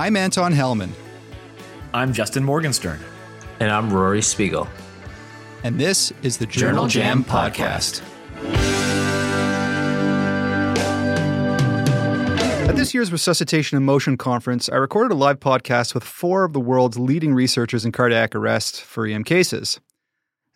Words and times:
I'm 0.00 0.16
Anton 0.16 0.52
Helman. 0.52 0.94
I'm 1.92 2.14
Justin 2.14 2.42
Morgenstern. 2.42 2.98
And 3.60 3.70
I'm 3.70 3.92
Rory 3.92 4.22
Spiegel. 4.22 4.66
And 5.62 5.78
this 5.78 6.10
is 6.22 6.38
the 6.38 6.46
Journal, 6.46 6.86
Journal 6.86 7.22
Jam, 7.22 7.22
Jam 7.22 7.30
Podcast. 7.30 8.00
At 12.66 12.76
this 12.76 12.94
year's 12.94 13.12
Resuscitation 13.12 13.76
in 13.76 13.84
Motion 13.84 14.16
Conference, 14.16 14.70
I 14.70 14.76
recorded 14.76 15.12
a 15.12 15.18
live 15.18 15.38
podcast 15.38 15.92
with 15.92 16.02
four 16.02 16.44
of 16.44 16.54
the 16.54 16.60
world's 16.60 16.98
leading 16.98 17.34
researchers 17.34 17.84
in 17.84 17.92
cardiac 17.92 18.34
arrest 18.34 18.80
for 18.80 19.06
EM 19.06 19.24
cases. 19.24 19.80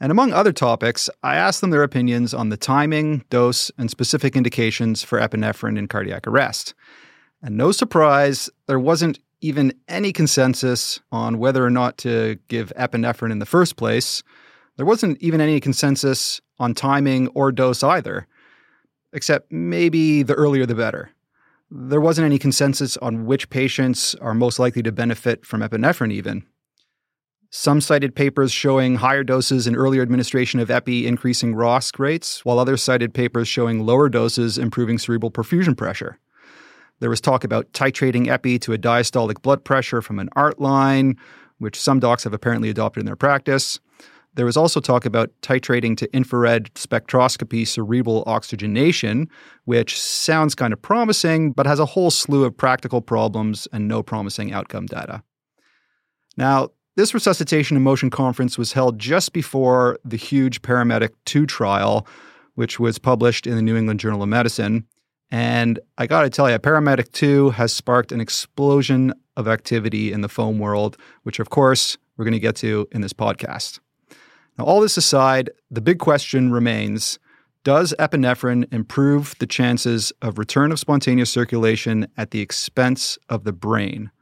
And 0.00 0.10
among 0.10 0.32
other 0.32 0.52
topics, 0.52 1.10
I 1.22 1.36
asked 1.36 1.60
them 1.60 1.68
their 1.68 1.82
opinions 1.82 2.32
on 2.32 2.48
the 2.48 2.56
timing, 2.56 3.26
dose, 3.28 3.70
and 3.76 3.90
specific 3.90 4.36
indications 4.36 5.02
for 5.02 5.20
epinephrine 5.20 5.76
in 5.76 5.86
cardiac 5.86 6.26
arrest. 6.26 6.72
And 7.42 7.58
no 7.58 7.72
surprise, 7.72 8.48
there 8.68 8.80
wasn't 8.80 9.18
even 9.44 9.74
any 9.88 10.10
consensus 10.10 11.00
on 11.12 11.38
whether 11.38 11.62
or 11.62 11.68
not 11.68 11.98
to 11.98 12.38
give 12.48 12.72
epinephrine 12.78 13.30
in 13.30 13.40
the 13.40 13.46
first 13.46 13.76
place. 13.76 14.22
There 14.78 14.86
wasn't 14.86 15.18
even 15.20 15.38
any 15.38 15.60
consensus 15.60 16.40
on 16.58 16.72
timing 16.72 17.28
or 17.28 17.52
dose 17.52 17.82
either, 17.82 18.26
except 19.12 19.52
maybe 19.52 20.22
the 20.22 20.32
earlier 20.32 20.64
the 20.64 20.74
better. 20.74 21.10
There 21.70 22.00
wasn't 22.00 22.24
any 22.24 22.38
consensus 22.38 22.96
on 22.96 23.26
which 23.26 23.50
patients 23.50 24.14
are 24.14 24.32
most 24.32 24.58
likely 24.58 24.82
to 24.82 24.92
benefit 24.92 25.44
from 25.44 25.60
epinephrine, 25.60 26.12
even. 26.12 26.46
Some 27.50 27.82
cited 27.82 28.16
papers 28.16 28.50
showing 28.50 28.96
higher 28.96 29.24
doses 29.24 29.66
and 29.66 29.76
earlier 29.76 30.00
administration 30.00 30.58
of 30.58 30.70
epi 30.70 31.06
increasing 31.06 31.54
ROSC 31.54 31.98
rates, 31.98 32.46
while 32.46 32.58
others 32.58 32.82
cited 32.82 33.12
papers 33.12 33.46
showing 33.46 33.84
lower 33.84 34.08
doses 34.08 34.56
improving 34.56 34.96
cerebral 34.96 35.30
perfusion 35.30 35.76
pressure. 35.76 36.18
There 37.00 37.10
was 37.10 37.20
talk 37.20 37.44
about 37.44 37.72
titrating 37.72 38.28
epi 38.28 38.58
to 38.60 38.72
a 38.72 38.78
diastolic 38.78 39.42
blood 39.42 39.64
pressure 39.64 40.00
from 40.00 40.18
an 40.18 40.28
ART 40.36 40.60
line, 40.60 41.16
which 41.58 41.80
some 41.80 42.00
docs 42.00 42.24
have 42.24 42.32
apparently 42.32 42.70
adopted 42.70 43.00
in 43.00 43.06
their 43.06 43.16
practice. 43.16 43.80
There 44.34 44.46
was 44.46 44.56
also 44.56 44.80
talk 44.80 45.04
about 45.04 45.30
titrating 45.42 45.96
to 45.98 46.12
infrared 46.12 46.72
spectroscopy 46.74 47.66
cerebral 47.66 48.24
oxygenation, 48.26 49.28
which 49.64 50.00
sounds 50.00 50.54
kind 50.56 50.72
of 50.72 50.82
promising, 50.82 51.52
but 51.52 51.66
has 51.66 51.78
a 51.78 51.86
whole 51.86 52.10
slew 52.10 52.44
of 52.44 52.56
practical 52.56 53.00
problems 53.00 53.68
and 53.72 53.86
no 53.86 54.02
promising 54.02 54.52
outcome 54.52 54.86
data. 54.86 55.22
Now, 56.36 56.70
this 56.96 57.14
resuscitation 57.14 57.76
in 57.76 57.82
motion 57.82 58.10
conference 58.10 58.58
was 58.58 58.72
held 58.72 58.98
just 58.98 59.32
before 59.32 59.98
the 60.04 60.16
huge 60.16 60.62
Paramedic 60.62 61.10
2 61.26 61.46
trial, 61.46 62.06
which 62.54 62.80
was 62.80 62.98
published 62.98 63.46
in 63.46 63.56
the 63.56 63.62
New 63.62 63.76
England 63.76 64.00
Journal 64.00 64.22
of 64.22 64.28
Medicine. 64.28 64.86
And 65.34 65.80
I 65.98 66.06
got 66.06 66.22
to 66.22 66.30
tell 66.30 66.48
you, 66.48 66.56
Paramedic 66.60 67.10
2 67.10 67.50
has 67.50 67.72
sparked 67.72 68.12
an 68.12 68.20
explosion 68.20 69.12
of 69.36 69.48
activity 69.48 70.12
in 70.12 70.20
the 70.20 70.28
foam 70.28 70.60
world, 70.60 70.96
which, 71.24 71.40
of 71.40 71.50
course, 71.50 71.98
we're 72.16 72.24
going 72.24 72.34
to 72.34 72.38
get 72.38 72.54
to 72.58 72.86
in 72.92 73.00
this 73.00 73.12
podcast. 73.12 73.80
Now, 74.56 74.64
all 74.64 74.80
this 74.80 74.96
aside, 74.96 75.50
the 75.72 75.80
big 75.80 75.98
question 75.98 76.52
remains 76.52 77.18
Does 77.64 77.92
epinephrine 77.98 78.72
improve 78.72 79.34
the 79.40 79.46
chances 79.48 80.12
of 80.22 80.38
return 80.38 80.70
of 80.70 80.78
spontaneous 80.78 81.30
circulation 81.30 82.06
at 82.16 82.30
the 82.30 82.40
expense 82.40 83.18
of 83.28 83.42
the 83.42 83.52
brain? 83.52 84.12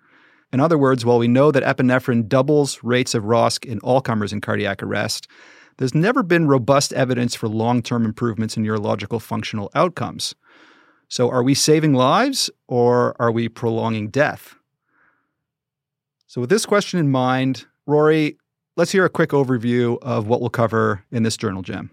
In 0.50 0.60
other 0.60 0.78
words, 0.78 1.04
while 1.04 1.19
we 1.19 1.28
know 1.28 1.50
that 1.50 1.62
epinephrine 1.62 2.26
doubles 2.26 2.82
rates 2.82 3.14
of 3.14 3.24
ROSC 3.24 3.66
in 3.66 3.80
all 3.80 4.00
comers 4.00 4.32
in 4.32 4.41
cardiac 4.41 4.82
arrest, 4.82 5.28
there's 5.76 5.94
never 5.94 6.22
been 6.22 6.48
robust 6.48 6.94
evidence 6.94 7.34
for 7.34 7.50
long 7.50 7.82
term 7.82 8.06
improvements 8.06 8.56
in 8.56 8.62
neurological 8.62 9.20
functional 9.20 9.70
outcomes. 9.74 10.34
So, 11.08 11.31
are 11.31 11.42
we 11.42 11.55
saving 11.55 11.95
lives 11.95 12.50
or 12.69 13.14
are 13.20 13.31
we 13.31 13.48
prolonging 13.48 14.08
death? 14.08 14.55
So, 16.27 16.41
with 16.41 16.50
this 16.50 16.64
question 16.64 16.98
in 16.98 17.11
mind, 17.11 17.67
Rory, 17.87 18.38
let's 18.76 18.93
hear 18.93 19.04
a 19.04 19.10
quick 19.10 19.31
overview 19.31 19.99
of 20.03 20.26
what 20.26 20.41
we'll 20.41 20.50
cover 20.50 21.04
in 21.10 21.22
this 21.22 21.37
journal 21.37 21.62
jam. 21.62 21.91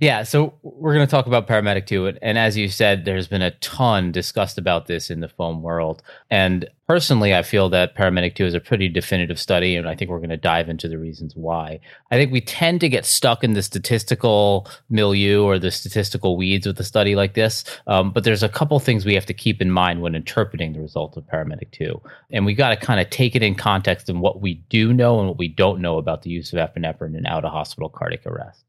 Yeah, 0.00 0.22
so 0.22 0.54
we're 0.62 0.94
going 0.94 1.06
to 1.06 1.10
talk 1.10 1.26
about 1.26 1.46
Paramedic 1.46 1.86
2. 1.86 2.18
And 2.22 2.38
as 2.38 2.56
you 2.56 2.68
said, 2.68 3.04
there's 3.04 3.28
been 3.28 3.42
a 3.42 3.50
ton 3.52 4.10
discussed 4.10 4.58
about 4.58 4.86
this 4.86 5.10
in 5.10 5.20
the 5.20 5.28
foam 5.28 5.62
world. 5.62 6.02
And 6.30 6.68
personally, 6.88 7.34
I 7.34 7.42
feel 7.42 7.68
that 7.70 7.94
Paramedic 7.94 8.34
2 8.34 8.46
is 8.46 8.54
a 8.54 8.60
pretty 8.60 8.88
definitive 8.88 9.38
study. 9.38 9.76
And 9.76 9.86
I 9.86 9.94
think 9.94 10.10
we're 10.10 10.18
going 10.18 10.30
to 10.30 10.36
dive 10.38 10.70
into 10.70 10.88
the 10.88 10.98
reasons 10.98 11.36
why. 11.36 11.78
I 12.10 12.16
think 12.16 12.32
we 12.32 12.40
tend 12.40 12.80
to 12.80 12.88
get 12.88 13.04
stuck 13.04 13.44
in 13.44 13.52
the 13.52 13.62
statistical 13.62 14.66
milieu 14.88 15.42
or 15.42 15.58
the 15.58 15.70
statistical 15.70 16.36
weeds 16.36 16.66
with 16.66 16.80
a 16.80 16.84
study 16.84 17.14
like 17.14 17.34
this. 17.34 17.62
Um, 17.86 18.12
but 18.12 18.24
there's 18.24 18.42
a 18.42 18.48
couple 18.48 18.78
things 18.80 19.04
we 19.04 19.14
have 19.14 19.26
to 19.26 19.34
keep 19.34 19.60
in 19.60 19.70
mind 19.70 20.00
when 20.00 20.14
interpreting 20.14 20.72
the 20.72 20.80
results 20.80 21.16
of 21.16 21.24
Paramedic 21.24 21.70
2. 21.72 22.00
And 22.32 22.46
we 22.46 22.54
got 22.54 22.70
to 22.70 22.76
kind 22.76 23.00
of 23.00 23.10
take 23.10 23.36
it 23.36 23.42
in 23.42 23.54
context 23.54 24.08
in 24.08 24.20
what 24.20 24.40
we 24.40 24.54
do 24.70 24.94
know 24.94 25.18
and 25.18 25.28
what 25.28 25.38
we 25.38 25.48
don't 25.48 25.80
know 25.80 25.98
about 25.98 26.22
the 26.22 26.30
use 26.30 26.52
of 26.52 26.58
epinephrine 26.58 27.16
in 27.16 27.26
out 27.26 27.44
of 27.44 27.52
hospital 27.52 27.88
cardiac 27.90 28.26
arrest. 28.26 28.64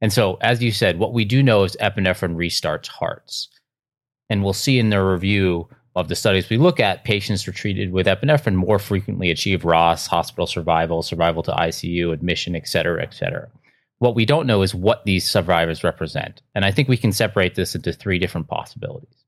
And 0.00 0.12
so, 0.12 0.36
as 0.40 0.62
you 0.62 0.72
said, 0.72 0.98
what 0.98 1.14
we 1.14 1.24
do 1.24 1.42
know 1.42 1.64
is 1.64 1.76
epinephrine 1.80 2.36
restarts 2.36 2.86
hearts. 2.86 3.48
And 4.28 4.42
we'll 4.42 4.52
see 4.52 4.78
in 4.78 4.90
the 4.90 5.02
review 5.02 5.68
of 5.94 6.08
the 6.08 6.14
studies 6.14 6.50
we 6.50 6.58
look 6.58 6.78
at, 6.78 7.04
patients 7.04 7.44
treated 7.44 7.90
with 7.90 8.06
epinephrine 8.06 8.54
more 8.54 8.78
frequently 8.78 9.30
achieve 9.30 9.62
ROSC, 9.62 10.06
hospital 10.08 10.46
survival, 10.46 11.02
survival 11.02 11.42
to 11.44 11.52
ICU, 11.52 12.12
admission, 12.12 12.54
et 12.54 12.68
cetera, 12.68 13.02
et 13.02 13.14
cetera. 13.14 13.48
What 13.98 14.14
we 14.14 14.26
don't 14.26 14.46
know 14.46 14.60
is 14.60 14.74
what 14.74 15.06
these 15.06 15.28
survivors 15.28 15.82
represent. 15.82 16.42
And 16.54 16.66
I 16.66 16.70
think 16.70 16.88
we 16.88 16.98
can 16.98 17.12
separate 17.12 17.54
this 17.54 17.74
into 17.74 17.94
three 17.94 18.18
different 18.18 18.46
possibilities. 18.46 19.24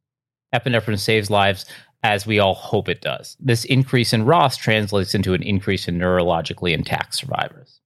Epinephrine 0.55 0.99
saves 0.99 1.31
lives 1.31 1.65
as 2.03 2.27
we 2.27 2.39
all 2.39 2.55
hope 2.55 2.89
it 2.89 3.01
does. 3.01 3.37
This 3.41 3.65
increase 3.65 4.13
in 4.13 4.27
ROSC 4.27 4.59
translates 4.59 5.15
into 5.15 5.33
an 5.33 5.43
increase 5.43 5.89
in 5.89 5.99
neurologically 5.99 6.73
intact 6.73 7.15
survivors. 7.15 7.81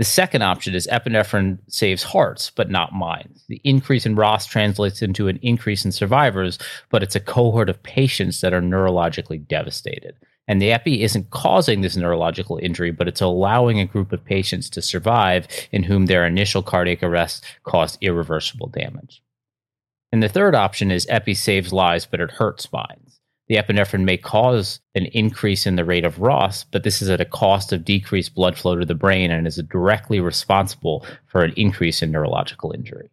The 0.00 0.04
second 0.06 0.40
option 0.40 0.74
is 0.74 0.88
epinephrine 0.90 1.58
saves 1.68 2.02
hearts, 2.02 2.48
but 2.48 2.70
not 2.70 2.94
minds. 2.94 3.44
The 3.48 3.60
increase 3.64 4.06
in 4.06 4.16
ROSC 4.16 4.48
translates 4.48 5.02
into 5.02 5.28
an 5.28 5.38
increase 5.42 5.84
in 5.84 5.92
survivors, 5.92 6.58
but 6.88 7.02
it's 7.02 7.16
a 7.16 7.20
cohort 7.20 7.68
of 7.68 7.82
patients 7.82 8.40
that 8.40 8.54
are 8.54 8.62
neurologically 8.62 9.46
devastated. 9.46 10.16
And 10.48 10.62
the 10.62 10.72
epi 10.72 11.02
isn't 11.02 11.28
causing 11.28 11.82
this 11.82 11.98
neurological 11.98 12.56
injury, 12.62 12.92
but 12.92 13.08
it's 13.08 13.20
allowing 13.20 13.78
a 13.78 13.84
group 13.84 14.10
of 14.10 14.24
patients 14.24 14.70
to 14.70 14.80
survive 14.80 15.46
in 15.70 15.82
whom 15.82 16.06
their 16.06 16.24
initial 16.24 16.62
cardiac 16.62 17.02
arrest 17.02 17.44
caused 17.64 17.98
irreversible 18.00 18.68
damage. 18.68 19.22
And 20.10 20.22
the 20.22 20.30
third 20.30 20.54
option 20.54 20.90
is 20.90 21.06
epi 21.10 21.34
saves 21.34 21.74
lives, 21.74 22.06
but 22.06 22.22
it 22.22 22.30
hurts 22.30 22.72
minds 22.72 23.09
the 23.50 23.56
epinephrine 23.56 24.04
may 24.04 24.16
cause 24.16 24.78
an 24.94 25.06
increase 25.06 25.66
in 25.66 25.74
the 25.74 25.84
rate 25.84 26.04
of 26.04 26.18
ROSC, 26.18 26.66
but 26.70 26.84
this 26.84 27.02
is 27.02 27.10
at 27.10 27.20
a 27.20 27.24
cost 27.24 27.72
of 27.72 27.84
decreased 27.84 28.32
blood 28.32 28.56
flow 28.56 28.76
to 28.76 28.86
the 28.86 28.94
brain 28.94 29.32
and 29.32 29.44
is 29.44 29.56
directly 29.68 30.20
responsible 30.20 31.04
for 31.26 31.42
an 31.42 31.52
increase 31.56 32.00
in 32.00 32.12
neurological 32.12 32.70
injury. 32.70 33.10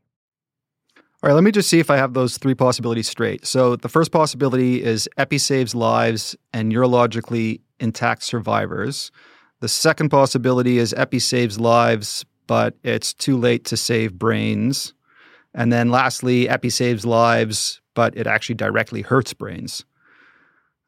All 0.96 1.04
right, 1.24 1.34
let 1.34 1.44
me 1.44 1.50
just 1.50 1.68
see 1.68 1.80
if 1.80 1.90
I 1.90 1.98
have 1.98 2.14
those 2.14 2.38
three 2.38 2.54
possibilities 2.54 3.10
straight. 3.10 3.48
So 3.48 3.78
the 3.78 3.90
first 3.90 4.12
possibility 4.12 4.84
is 4.84 5.10
epi 5.18 5.40
saves 5.40 5.74
lives 5.74 6.36
and 6.54 6.72
neurologically 6.72 7.62
intact 7.80 8.22
survivors. 8.22 9.12
The 9.62 9.68
second 9.68 10.10
possibility 10.10 10.78
is 10.78 10.94
epi 10.94 11.18
saves 11.18 11.60
lives, 11.60 12.26
but 12.46 12.76
it's 12.84 13.12
too 13.12 13.38
late 13.38 13.66
to 13.66 13.76
save 13.76 14.14
brains. 14.20 14.94
And 15.56 15.74
then 15.74 15.90
lastly, 15.90 16.48
epi 16.48 16.70
saves 16.70 17.08
lives, 17.08 17.82
but 17.96 18.16
it 18.16 18.28
actually 18.28 18.54
directly 18.54 19.02
hurts 19.02 19.34
brains. 19.34 19.84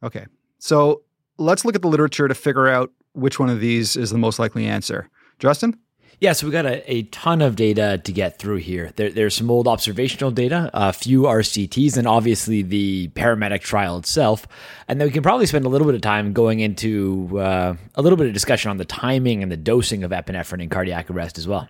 Okay. 0.02 0.26
So 0.58 1.02
let's 1.38 1.64
look 1.64 1.74
at 1.74 1.82
the 1.82 1.88
literature 1.88 2.28
to 2.28 2.34
figure 2.34 2.68
out 2.68 2.92
which 3.12 3.38
one 3.38 3.50
of 3.50 3.60
these 3.60 3.96
is 3.96 4.10
the 4.10 4.18
most 4.18 4.38
likely 4.38 4.66
answer. 4.66 5.08
Justin? 5.38 5.78
Yeah, 6.20 6.34
so 6.34 6.46
we 6.46 6.52
got 6.52 6.66
a, 6.66 6.92
a 6.92 7.04
ton 7.04 7.40
of 7.40 7.56
data 7.56 7.98
to 8.04 8.12
get 8.12 8.38
through 8.38 8.56
here. 8.56 8.92
There, 8.96 9.08
there's 9.08 9.34
some 9.34 9.50
old 9.50 9.66
observational 9.66 10.30
data, 10.30 10.70
a 10.74 10.92
few 10.92 11.22
RCTs, 11.22 11.96
and 11.96 12.06
obviously 12.06 12.60
the 12.60 13.08
paramedic 13.14 13.62
trial 13.62 13.96
itself. 13.96 14.46
And 14.86 15.00
then 15.00 15.08
we 15.08 15.12
can 15.12 15.22
probably 15.22 15.46
spend 15.46 15.64
a 15.64 15.70
little 15.70 15.86
bit 15.86 15.94
of 15.94 16.02
time 16.02 16.34
going 16.34 16.60
into 16.60 17.38
uh, 17.38 17.74
a 17.94 18.02
little 18.02 18.18
bit 18.18 18.26
of 18.26 18.34
discussion 18.34 18.70
on 18.70 18.76
the 18.76 18.84
timing 18.84 19.42
and 19.42 19.50
the 19.50 19.56
dosing 19.56 20.04
of 20.04 20.10
epinephrine 20.10 20.62
in 20.62 20.68
cardiac 20.68 21.10
arrest 21.10 21.38
as 21.38 21.48
well. 21.48 21.66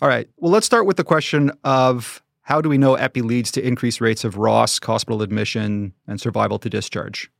All 0.00 0.08
right. 0.08 0.28
Well, 0.36 0.52
let's 0.52 0.66
start 0.66 0.86
with 0.86 0.96
the 0.96 1.04
question 1.04 1.50
of 1.64 2.22
how 2.42 2.60
do 2.60 2.68
we 2.68 2.78
know 2.78 2.94
epi 2.94 3.22
leads 3.22 3.50
to 3.52 3.66
increased 3.66 4.00
rates 4.00 4.22
of 4.22 4.36
ROSC, 4.36 4.84
hospital 4.84 5.22
admission, 5.22 5.92
and 6.06 6.20
survival 6.20 6.60
to 6.60 6.70
discharge? 6.70 7.32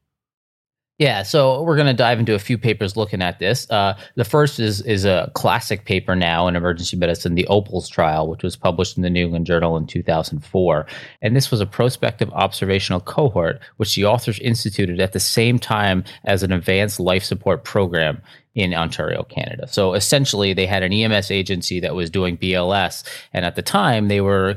Yeah, 0.99 1.25
so 1.25 1.61
we're 1.61 1.77
going 1.77 1.89
to 1.89 1.93
dive 1.93 2.19
into 2.19 2.35
a 2.35 2.39
few 2.39 2.57
papers 2.57 2.97
looking 2.97 3.21
at 3.21 3.39
this. 3.39 3.71
Uh, 3.71 3.99
the 4.15 4.25
first 4.25 4.59
is 4.59 4.81
is 4.81 5.05
a 5.05 5.31
classic 5.35 5.85
paper 5.85 6.17
now 6.17 6.49
in 6.49 6.57
emergency 6.57 6.97
medicine, 6.97 7.35
the 7.35 7.47
OPALS 7.51 7.91
trial, 7.91 8.29
which 8.29 8.43
was 8.43 8.57
published 8.57 8.97
in 8.97 9.03
the 9.03 9.11
New 9.11 9.27
England 9.27 9.45
Journal 9.45 9.77
in 9.77 9.87
2004. 9.87 10.87
And 11.21 11.37
this 11.37 11.51
was 11.51 11.61
a 11.61 11.67
prospective 11.67 12.31
observational 12.31 13.01
cohort, 13.01 13.61
which 13.77 13.95
the 13.95 14.07
authors 14.07 14.39
instituted 14.39 14.99
at 14.99 15.13
the 15.13 15.21
same 15.21 15.59
time 15.59 16.03
as 16.25 16.43
an 16.43 16.51
advanced 16.51 16.99
life 16.99 17.25
support 17.25 17.63
program 17.63 18.23
in 18.55 18.73
Ontario, 18.73 19.23
Canada. 19.25 19.69
So 19.69 19.93
essentially, 19.93 20.55
they 20.55 20.65
had 20.65 20.83
an 20.83 20.95
EMS 20.95 21.31
agency 21.31 21.79
that 21.81 21.95
was 21.95 22.09
doing 22.09 22.39
BLS, 22.39 23.05
and 23.35 23.45
at 23.45 23.55
the 23.55 23.61
time, 23.61 24.09
they 24.09 24.23
were 24.23 24.57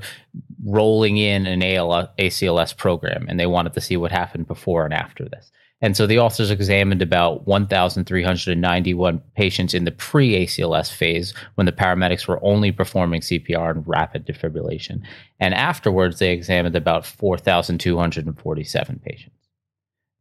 rolling 0.63 1.17
in 1.17 1.45
an 1.47 1.59
ACLS 1.59 2.77
program, 2.77 3.25
and 3.27 3.37
they 3.37 3.45
wanted 3.45 3.73
to 3.73 3.81
see 3.81 3.97
what 3.97 4.13
happened 4.13 4.47
before 4.47 4.85
and 4.85 4.93
after 4.93 5.25
this. 5.25 5.51
And 5.81 5.95
so 5.95 6.05
the 6.05 6.19
authors 6.19 6.51
examined 6.51 7.01
about 7.01 7.47
1,391 7.47 9.21
patients 9.35 9.73
in 9.73 9.85
the 9.85 9.91
pre 9.91 10.45
ACLS 10.45 10.91
phase 10.91 11.33
when 11.55 11.65
the 11.65 11.71
paramedics 11.71 12.27
were 12.27 12.43
only 12.43 12.71
performing 12.71 13.21
CPR 13.21 13.71
and 13.71 13.87
rapid 13.87 14.27
defibrillation. 14.27 15.01
And 15.39 15.53
afterwards, 15.53 16.19
they 16.19 16.31
examined 16.31 16.75
about 16.75 17.05
4,247 17.05 18.99
patients. 19.05 19.35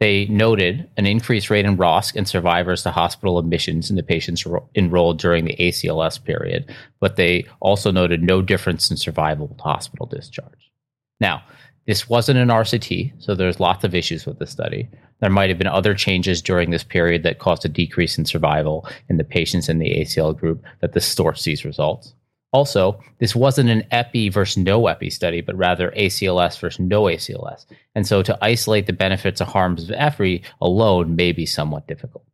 They 0.01 0.27
noted 0.27 0.89
an 0.97 1.07
increased 1.07 1.51
rate 1.51 1.65
in 1.65 1.77
ROSC 1.77 2.15
and 2.15 2.29
survivors 2.29 2.85
to 2.85 2.93
hospital 2.93 3.39
admissions 3.39 3.91
in 3.91 3.97
the 3.97 4.05
patients 4.05 4.47
ro- 4.47 4.69
enrolled 4.77 5.19
during 5.19 5.45
the 5.45 5.57
ACLS 5.57 6.23
period, 6.23 6.73
but 7.01 7.17
they 7.17 7.47
also 7.59 7.91
noted 7.91 8.23
no 8.23 8.41
difference 8.41 8.93
in 8.93 8.97
survival 8.97 9.49
to 9.49 9.63
hospital 9.63 10.07
discharge. 10.07 10.71
Now, 11.19 11.43
this 11.89 12.09
wasn't 12.09 12.39
an 12.39 12.49
RCT, 12.49 13.15
so 13.19 13.35
there's 13.35 13.59
lots 13.59 13.83
of 13.83 13.95
issues 13.95 14.25
with 14.25 14.39
the 14.39 14.47
study. 14.47 14.89
There 15.21 15.31
might 15.31 15.49
have 15.49 15.59
been 15.59 15.67
other 15.67 15.95
changes 15.95 16.41
during 16.41 16.71
this 16.71 16.85
period 16.85 17.23
that 17.25 17.39
caused 17.39 17.65
a 17.65 17.69
decrease 17.69 18.19
in 18.19 18.25
survival 18.25 18.89
in 19.09 19.17
the 19.17 19.25
patients 19.25 19.69
in 19.69 19.79
the 19.79 19.91
ACL 20.01 20.37
group 20.37 20.65
that 20.81 20.93
distorts 20.93 21.45
these 21.45 21.65
results. 21.65 22.15
Also, 22.53 22.99
this 23.19 23.37
wasn't 23.37 23.69
an 23.69 23.85
epi 23.91 24.31
versus 24.31 24.57
no 24.57 24.87
epi 24.87 25.11
study, 25.11 25.41
but 25.41 25.57
rather 25.57 25.91
ACLS 25.91 26.59
versus 26.59 26.81
no 26.81 27.03
ACLS. 27.03 27.67
And 27.95 28.07
so 28.07 28.23
to 28.23 28.39
isolate 28.41 28.87
the 28.87 28.93
benefits 28.93 29.41
or 29.41 29.45
harms 29.45 29.85
of 29.85 29.91
epi 29.91 30.43
alone 30.61 31.15
may 31.15 31.33
be 31.33 31.45
somewhat 31.45 31.87
difficult. 31.87 32.25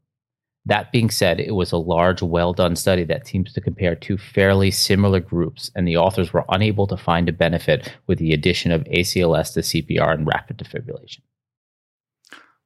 That 0.67 0.93
being 0.93 1.11
said, 1.11 1.41
it 1.41 1.55
was 1.55 1.73
a 1.73 1.77
large, 1.77 2.23
well 2.23 2.53
done 2.53 2.77
study 2.77 3.05
that 3.05 3.27
seems 3.27 3.53
to 3.53 3.61
compare 3.61 3.95
two 3.95 4.17
fairly 4.17 4.71
similar 4.71 5.21
groups, 5.21 5.71
and 5.75 5.87
the 5.87 5.99
authors 5.99 6.33
were 6.33 6.45
unable 6.49 6.87
to 6.87 6.97
find 6.97 7.29
a 7.29 7.33
benefit 7.33 7.93
with 8.07 8.19
the 8.19 8.33
addition 8.33 8.71
of 8.73 8.85
ACLS 8.85 9.53
to 9.55 9.61
CPR 9.61 10.15
and 10.15 10.27
rapid 10.27 10.59
defibrillation. 10.59 11.21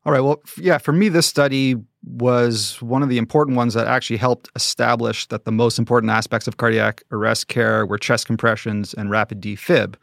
All 0.05 0.13
right. 0.13 0.21
Well, 0.21 0.41
yeah, 0.57 0.79
for 0.79 0.93
me, 0.93 1.09
this 1.09 1.27
study 1.27 1.77
was 2.05 2.81
one 2.81 3.03
of 3.03 3.09
the 3.09 3.19
important 3.19 3.57
ones 3.57 3.75
that 3.75 3.87
actually 3.87 4.17
helped 4.17 4.49
establish 4.55 5.27
that 5.27 5.45
the 5.45 5.53
most 5.53 5.79
important 5.79 6.11
aspects 6.11 6.47
of 6.47 6.57
cardiac 6.57 7.03
arrest 7.11 7.49
care 7.49 7.85
were 7.85 7.99
chest 7.99 8.27
compressions 8.27 8.95
and 8.95 9.11
rapid 9.11 9.41
defib. 9.41 9.97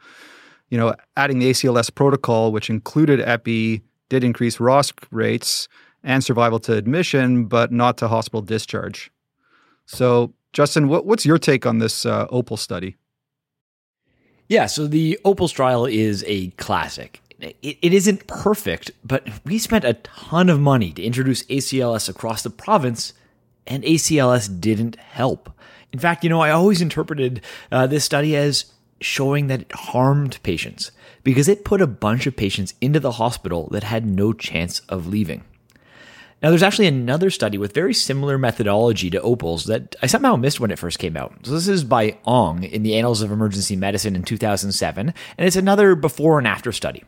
You 0.68 0.78
know, 0.78 0.94
adding 1.16 1.38
the 1.38 1.50
ACLS 1.50 1.94
protocol, 1.94 2.52
which 2.52 2.68
included 2.68 3.20
epi, 3.20 3.82
did 4.08 4.22
increase 4.22 4.58
ROSC 4.58 4.92
rates 5.10 5.68
and 6.02 6.22
survival 6.22 6.60
to 6.60 6.74
admission, 6.74 7.46
but 7.46 7.72
not 7.72 7.96
to 7.98 8.08
hospital 8.08 8.42
discharge. 8.42 9.10
So, 9.86 10.34
Justin, 10.52 10.88
what, 10.88 11.06
what's 11.06 11.26
your 11.26 11.38
take 11.38 11.66
on 11.66 11.78
this 11.78 12.06
uh, 12.06 12.26
OPAL 12.28 12.58
study? 12.58 12.96
Yeah, 14.48 14.66
so 14.66 14.86
the 14.86 15.18
OPALS 15.24 15.52
trial 15.52 15.86
is 15.86 16.24
a 16.26 16.50
classic 16.50 17.20
it, 17.40 17.56
it 17.62 17.92
isn't 17.92 18.26
perfect, 18.26 18.90
but 19.04 19.26
we 19.44 19.58
spent 19.58 19.84
a 19.84 19.94
ton 19.94 20.48
of 20.48 20.60
money 20.60 20.92
to 20.92 21.02
introduce 21.02 21.42
ACLS 21.44 22.08
across 22.08 22.42
the 22.42 22.50
province, 22.50 23.12
and 23.66 23.82
ACLS 23.84 24.60
didn't 24.60 24.96
help. 24.96 25.50
In 25.92 25.98
fact, 25.98 26.24
you 26.24 26.30
know, 26.30 26.40
I 26.40 26.50
always 26.50 26.80
interpreted 26.80 27.42
uh, 27.70 27.86
this 27.86 28.04
study 28.04 28.36
as 28.36 28.66
showing 29.00 29.48
that 29.48 29.62
it 29.62 29.72
harmed 29.72 30.42
patients 30.42 30.90
because 31.22 31.48
it 31.48 31.64
put 31.64 31.82
a 31.82 31.86
bunch 31.86 32.26
of 32.26 32.36
patients 32.36 32.74
into 32.80 33.00
the 33.00 33.12
hospital 33.12 33.68
that 33.72 33.82
had 33.82 34.06
no 34.06 34.32
chance 34.32 34.80
of 34.88 35.06
leaving. 35.06 35.44
Now, 36.42 36.50
there's 36.50 36.62
actually 36.62 36.86
another 36.86 37.30
study 37.30 37.56
with 37.56 37.74
very 37.74 37.94
similar 37.94 38.36
methodology 38.36 39.08
to 39.10 39.20
OPALS 39.20 39.66
that 39.66 39.96
I 40.02 40.06
somehow 40.06 40.36
missed 40.36 40.60
when 40.60 40.70
it 40.70 40.78
first 40.78 40.98
came 40.98 41.16
out. 41.16 41.34
So, 41.44 41.52
this 41.52 41.66
is 41.66 41.82
by 41.82 42.18
Ong 42.26 42.62
in 42.62 42.82
the 42.82 42.96
Annals 42.96 43.22
of 43.22 43.32
Emergency 43.32 43.74
Medicine 43.74 44.14
in 44.14 44.22
2007, 44.22 45.14
and 45.38 45.46
it's 45.46 45.56
another 45.56 45.94
before 45.94 46.38
and 46.38 46.46
after 46.46 46.72
study. 46.72 47.04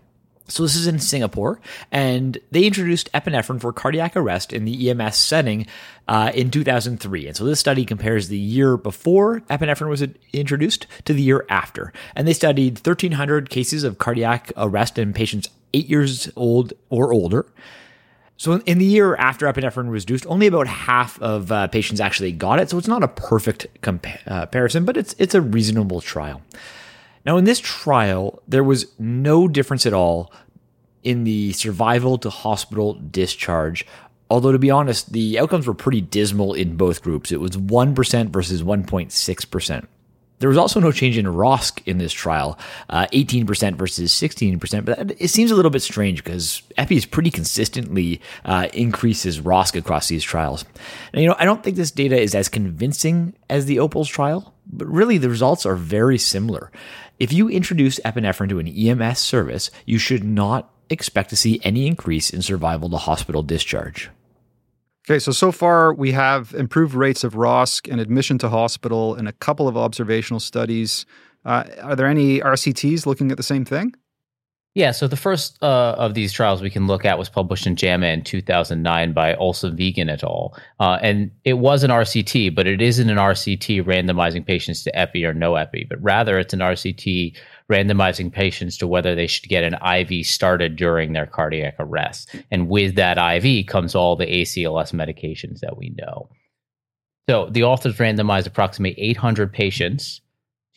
So 0.49 0.63
this 0.63 0.77
is 0.77 0.87
in 0.87 0.99
Singapore, 0.99 1.61
and 1.93 2.39
they 2.51 2.65
introduced 2.65 3.13
epinephrine 3.13 3.61
for 3.61 3.73
cardiac 3.73 4.17
arrest 4.17 4.53
in 4.53 4.65
the 4.65 4.91
EMS 4.91 5.17
setting 5.17 5.67
uh, 6.09 6.33
in 6.35 6.51
2003. 6.51 7.27
And 7.27 7.37
so 7.37 7.45
this 7.45 7.61
study 7.61 7.85
compares 7.85 8.29
the 8.29 8.39
year 8.39 8.79
before 8.79 9.41
epinephrine 9.51 9.91
was 9.91 10.03
introduced 10.33 10.87
to 11.05 11.13
the 11.13 11.23
year 11.23 11.45
after. 11.51 11.93
And 12.17 12.27
they 12.27 12.33
studied 12.33 12.77
1,300 12.77 13.51
cases 13.51 13.85
of 13.85 13.99
cardiac 13.99 14.51
arrest 14.57 14.99
in 14.99 15.13
patients 15.13 15.51
eight 15.75 15.89
years 15.89 16.31
old 16.35 16.73
or 16.89 17.13
older. 17.13 17.47
So 18.39 18.55
in 18.55 18.79
the 18.79 18.85
year 18.85 19.17
after 19.17 19.47
epinephrine 19.47 19.91
was 19.91 20.05
introduced, 20.05 20.27
only 20.29 20.47
about 20.47 20.69
half 20.69 21.21
of 21.21 21.51
uh, 21.51 21.67
patients 21.67 22.01
actually 22.01 22.33
got 22.33 22.61
it. 22.61 22.71
So 22.71 22.79
it's 22.79 22.89
not 22.89 23.03
a 23.03 23.09
perfect 23.09 23.67
compa- 23.83 24.21
uh, 24.27 24.43
comparison, 24.43 24.85
but 24.85 24.97
it's 24.97 25.15
it's 25.19 25.35
a 25.35 25.41
reasonable 25.41 26.01
trial. 26.01 26.41
Now, 27.29 27.37
in 27.37 27.45
this 27.45 27.61
trial, 27.61 28.43
there 28.49 28.65
was 28.65 28.87
no 28.99 29.49
difference 29.49 29.85
at 29.85 29.93
all 29.93 30.33
in 31.03 31.25
the 31.25 31.53
survival 31.53 32.17
to 32.17 32.31
hospital 32.31 32.95
discharge. 32.95 33.85
Although, 34.31 34.53
to 34.53 34.59
be 34.59 34.71
honest, 34.71 35.13
the 35.13 35.39
outcomes 35.39 35.67
were 35.67 35.75
pretty 35.75 36.01
dismal 36.01 36.55
in 36.55 36.79
both 36.79 37.03
groups. 37.03 37.31
It 37.31 37.39
was 37.39 37.51
1% 37.51 38.31
versus 38.31 38.63
1.6%. 38.63 39.87
There 40.39 40.49
was 40.49 40.57
also 40.57 40.81
no 40.81 40.91
change 40.91 41.19
in 41.19 41.27
ROSC 41.27 41.83
in 41.85 41.99
this 41.99 42.15
trial, 42.15 42.59
uh, 42.89 43.09
18% 43.13 43.75
versus 43.75 44.11
16%. 44.11 44.87
But 44.87 45.21
it 45.21 45.29
seems 45.29 45.51
a 45.51 45.55
little 45.55 45.71
bit 45.71 45.83
strange 45.83 46.25
because 46.25 46.63
EPIs 46.79 47.05
pretty 47.05 47.31
consistently 47.31 48.23
uh, 48.47 48.69
increases 48.73 49.41
ROSC 49.41 49.77
across 49.77 50.09
these 50.09 50.25
trials. 50.25 50.65
Now, 51.13 51.21
you 51.21 51.27
know, 51.27 51.37
I 51.39 51.45
don't 51.45 51.63
think 51.63 51.77
this 51.77 51.91
data 51.91 52.19
is 52.19 52.35
as 52.35 52.49
convincing 52.49 53.35
as 53.51 53.67
the 53.67 53.77
OPALS 53.77 54.09
trial, 54.09 54.55
but 54.71 54.87
really 54.87 55.19
the 55.19 55.31
results 55.31 55.67
are 55.67 55.75
very 55.75 56.19
similar. 56.19 56.71
If 57.19 57.33
you 57.33 57.49
introduce 57.49 57.99
epinephrine 58.01 58.49
to 58.51 58.59
an 58.59 58.69
EMS 58.69 59.19
service, 59.19 59.71
you 59.87 59.99
should 59.99 60.25
not 60.25 60.71
expect 60.91 61.31
to 61.31 61.37
see 61.37 61.61
any 61.65 61.87
increase 61.87 62.31
in 62.31 62.43
survival 62.43 62.89
to 62.91 62.97
hospital 62.97 63.43
discharge. 63.43 64.11
Okay, 65.09 65.19
so 65.19 65.33
so 65.33 65.51
far 65.51 65.95
we 65.95 66.13
have 66.13 66.55
improved 66.55 66.95
rates 66.95 67.25
of 67.25 67.35
ROSC 67.35 67.91
and 67.91 68.01
admission 68.01 68.37
to 68.39 68.49
hospital 68.51 69.15
in 69.15 69.27
a 69.27 69.33
couple 69.33 69.67
of 69.67 69.77
observational 69.77 70.41
studies. 70.41 71.07
Uh, 71.45 71.65
are 71.83 71.97
there 71.97 72.07
any 72.07 72.41
RCTs 72.41 73.07
looking 73.07 73.31
at 73.31 73.37
the 73.39 73.43
same 73.43 73.65
thing? 73.65 73.95
Yeah, 74.75 74.93
so 74.93 75.09
the 75.09 75.17
first 75.17 75.61
uh, 75.63 75.97
of 75.99 76.15
these 76.15 76.33
trials 76.33 76.63
we 76.63 76.71
can 76.71 76.87
look 76.87 77.05
at 77.05 77.19
was 77.19 77.29
published 77.29 77.67
in 77.67 77.75
JAMA 77.75 78.07
in 78.07 78.23
2009 78.23 79.13
by 79.13 79.35
Olasveengen 79.35 80.09
et 80.09 80.23
al. 80.23 80.57
Uh, 80.79 80.99
and 81.03 81.33
it 81.45 81.55
was 81.55 81.83
an 81.83 81.91
RCT, 81.91 82.55
but 82.55 82.67
it 82.67 82.81
isn't 82.81 83.11
an 83.11 83.17
RCT 83.17 83.83
randomizing 83.85 84.47
patients 84.47 84.85
to 84.85 84.97
epi 84.97 85.25
or 85.25 85.35
no 85.35 85.57
epi, 85.57 85.87
but 85.89 86.01
rather 86.01 86.39
it's 86.39 86.55
an 86.55 86.61
RCT 86.61 87.37
randomizing 87.71 88.33
patients 88.33 88.77
to 88.79 88.87
whether 88.87 89.15
they 89.15 89.27
should 89.27 89.49
get 89.49 89.65
an 89.65 89.75
IV 89.83 90.25
started 90.27 90.77
during 90.77 91.13
their 91.13 91.27
cardiac 91.27 91.75
arrest. 91.79 92.35
And 92.51 92.69
with 92.69 92.95
that 92.95 93.19
IV 93.19 93.67
comes 93.67 93.95
all 93.95 94.17
the 94.17 94.27
ACLS 94.27 94.93
medications 94.93 95.61
that 95.61 95.77
we 95.77 95.95
know. 95.99 96.29
So 97.29 97.49
the 97.51 97.65
authors 97.65 97.97
randomized 97.97 98.47
approximately 98.47 99.03
800 99.03 99.53
patients 99.53 100.21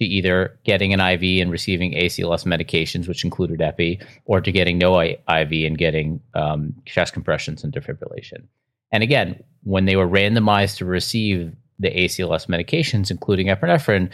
to 0.01 0.05
either 0.07 0.57
getting 0.63 0.93
an 0.93 0.99
IV 0.99 1.43
and 1.43 1.51
receiving 1.51 1.93
ACLS 1.93 2.43
medications, 2.43 3.07
which 3.07 3.23
included 3.23 3.61
epi, 3.61 3.99
or 4.25 4.41
to 4.41 4.51
getting 4.51 4.79
no 4.79 4.99
IV 4.99 5.19
and 5.27 5.77
getting 5.77 6.19
um, 6.33 6.73
chest 6.85 7.13
compressions 7.13 7.63
and 7.63 7.71
defibrillation. 7.71 8.47
And 8.91 9.03
again, 9.03 9.43
when 9.61 9.85
they 9.85 9.95
were 9.95 10.07
randomized 10.07 10.77
to 10.77 10.85
receive 10.85 11.55
the 11.77 11.91
ACLS 11.91 12.47
medications, 12.47 13.11
including 13.11 13.47
epinephrine, 13.47 14.09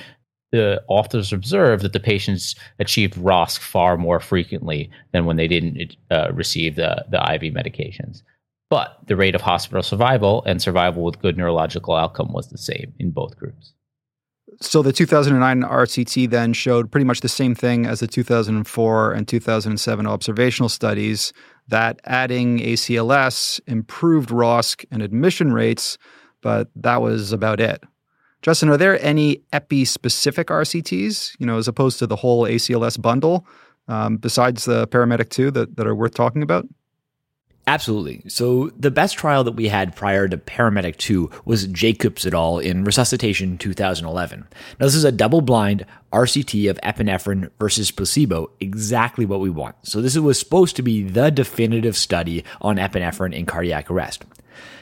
the 0.52 0.84
authors 0.90 1.32
observed 1.32 1.84
that 1.84 1.94
the 1.94 2.02
patients 2.02 2.56
achieved 2.80 3.16
ROSC 3.16 3.58
far 3.58 3.96
more 3.96 4.20
frequently 4.20 4.90
than 5.14 5.26
when 5.26 5.38
they 5.38 5.48
didn't 5.48 5.96
uh, 6.12 6.34
receive 6.34 6.76
the, 6.76 7.06
the 7.10 7.18
IV 7.18 7.54
medications. 7.54 8.24
But 8.70 8.98
the 9.08 9.16
rate 9.16 9.36
of 9.36 9.42
hospital 9.42 9.84
survival 9.84 10.44
and 10.46 10.62
survival 10.62 11.04
with 11.04 11.22
good 11.22 11.38
neurological 11.38 11.96
outcome 11.96 12.34
was 12.34 12.50
the 12.50 12.58
same 12.58 12.94
in 13.00 13.12
both 13.12 13.38
groups 13.38 13.72
so 14.62 14.82
the 14.82 14.94
2009 14.94 15.62
RCT 15.62 16.30
then 16.30 16.54
showed 16.54 16.92
pretty 16.92 17.06
much 17.06 17.22
the 17.22 17.30
same 17.30 17.54
thing 17.54 17.86
as 17.86 18.00
the 18.00 18.08
2004 18.08 19.14
and 19.14 19.28
2007 19.28 20.08
observational 20.08 20.70
studies 20.70 21.34
that 21.68 22.00
adding 22.06 22.60
ACLS 22.60 23.60
improved 23.68 24.30
ROSC 24.30 24.86
and 24.90 25.02
admission 25.02 25.54
rates, 25.54 25.98
but 26.42 26.70
that 26.76 27.02
was 27.02 27.32
about 27.32 27.60
it. 27.60 27.84
Justin, 28.42 28.70
are 28.70 28.78
there 28.78 29.04
any 29.04 29.42
epi 29.52 29.84
specific 29.84 30.48
RCTs, 30.48 31.36
you 31.40 31.46
know, 31.46 31.58
as 31.58 31.68
opposed 31.68 32.00
to 32.00 32.08
the 32.08 32.16
whole 32.16 32.44
ACLS 32.44 33.02
bundle, 33.02 33.46
um, 33.88 34.18
besides 34.18 34.66
the 34.66 34.88
paramedic 34.88 35.30
2 35.30 35.52
that, 35.52 35.76
that 35.76 35.88
are 35.88 35.96
worth 35.96 36.14
talking 36.14 36.42
about? 36.42 36.66
Absolutely. 37.68 38.24
So 38.30 38.72
the 38.80 38.90
best 38.90 39.18
trial 39.18 39.44
that 39.44 39.52
we 39.52 39.68
had 39.68 39.94
prior 39.94 40.30
to 40.30 40.38
Paramedic 40.38 40.96
2 40.96 41.30
was 41.44 41.68
Jacobs 41.68 42.26
et 42.26 42.34
al. 42.34 42.60
in 42.60 42.86
Resuscitation 42.86 43.58
2011. 43.58 44.48
Now, 44.80 44.86
this 44.86 44.96
is 44.96 45.04
a 45.04 45.12
double 45.12 45.42
blind 45.42 45.86
RCT 46.14 46.70
of 46.70 46.80
epinephrine 46.82 47.50
versus 47.60 47.92
placebo, 47.92 48.50
exactly 48.62 49.26
what 49.26 49.42
we 49.42 49.50
want. 49.50 49.76
So 49.84 50.02
this 50.02 50.18
was 50.18 50.40
supposed 50.40 50.78
to 50.78 50.82
be 50.82 51.04
the 51.04 51.30
definitive 51.30 51.98
study 51.98 52.46
on 52.62 52.78
epinephrine 52.78 53.34
in 53.34 53.46
cardiac 53.46 53.92
arrest. 53.92 54.24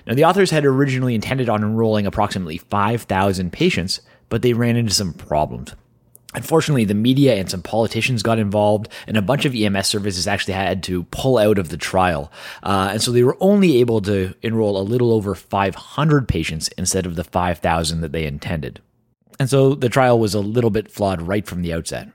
Now, 0.05 0.13
the 0.13 0.25
authors 0.25 0.51
had 0.51 0.63
originally 0.63 1.15
intended 1.15 1.49
on 1.49 1.63
enrolling 1.63 2.05
approximately 2.05 2.59
5,000 2.59 3.51
patients, 3.51 3.99
but 4.29 4.43
they 4.43 4.53
ran 4.53 4.75
into 4.75 4.93
some 4.93 5.13
problems. 5.13 5.73
Unfortunately, 6.35 6.83
the 6.83 6.93
media 6.93 7.35
and 7.35 7.49
some 7.49 7.61
politicians 7.61 8.21
got 8.21 8.39
involved, 8.39 8.89
and 9.07 9.15
a 9.15 9.21
bunch 9.21 9.45
of 9.45 9.55
EMS 9.55 9.87
services 9.87 10.27
actually 10.27 10.53
had 10.53 10.83
to 10.83 11.03
pull 11.05 11.37
out 11.37 11.57
of 11.57 11.69
the 11.69 11.77
trial. 11.77 12.29
Uh, 12.61 12.89
and 12.91 13.01
so 13.01 13.11
they 13.11 13.23
were 13.23 13.37
only 13.39 13.77
able 13.77 14.01
to 14.01 14.33
enroll 14.41 14.77
a 14.77 14.83
little 14.83 15.13
over 15.13 15.33
500 15.33 16.27
patients 16.27 16.67
instead 16.77 17.05
of 17.05 17.15
the 17.15 17.23
5,000 17.23 18.01
that 18.01 18.11
they 18.11 18.25
intended. 18.25 18.81
And 19.39 19.49
so 19.49 19.75
the 19.75 19.89
trial 19.89 20.19
was 20.19 20.33
a 20.33 20.41
little 20.41 20.69
bit 20.69 20.91
flawed 20.91 21.21
right 21.21 21.47
from 21.47 21.61
the 21.61 21.73
outset. 21.73 22.09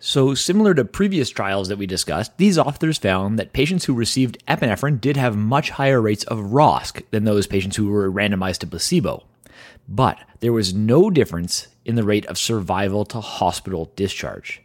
So, 0.00 0.34
similar 0.34 0.74
to 0.74 0.84
previous 0.84 1.30
trials 1.30 1.68
that 1.68 1.78
we 1.78 1.86
discussed, 1.86 2.36
these 2.36 2.58
authors 2.58 2.98
found 2.98 3.38
that 3.38 3.52
patients 3.52 3.84
who 3.84 3.94
received 3.94 4.44
epinephrine 4.48 5.00
did 5.00 5.16
have 5.16 5.36
much 5.36 5.70
higher 5.70 6.00
rates 6.00 6.24
of 6.24 6.38
ROSC 6.38 7.04
than 7.12 7.24
those 7.24 7.46
patients 7.46 7.76
who 7.76 7.88
were 7.88 8.10
randomized 8.10 8.58
to 8.58 8.66
placebo. 8.66 9.22
But 9.88 10.18
there 10.40 10.52
was 10.52 10.74
no 10.74 11.08
difference 11.08 11.68
in 11.84 11.94
the 11.94 12.04
rate 12.04 12.26
of 12.26 12.38
survival 12.38 13.04
to 13.06 13.20
hospital 13.20 13.92
discharge. 13.96 14.62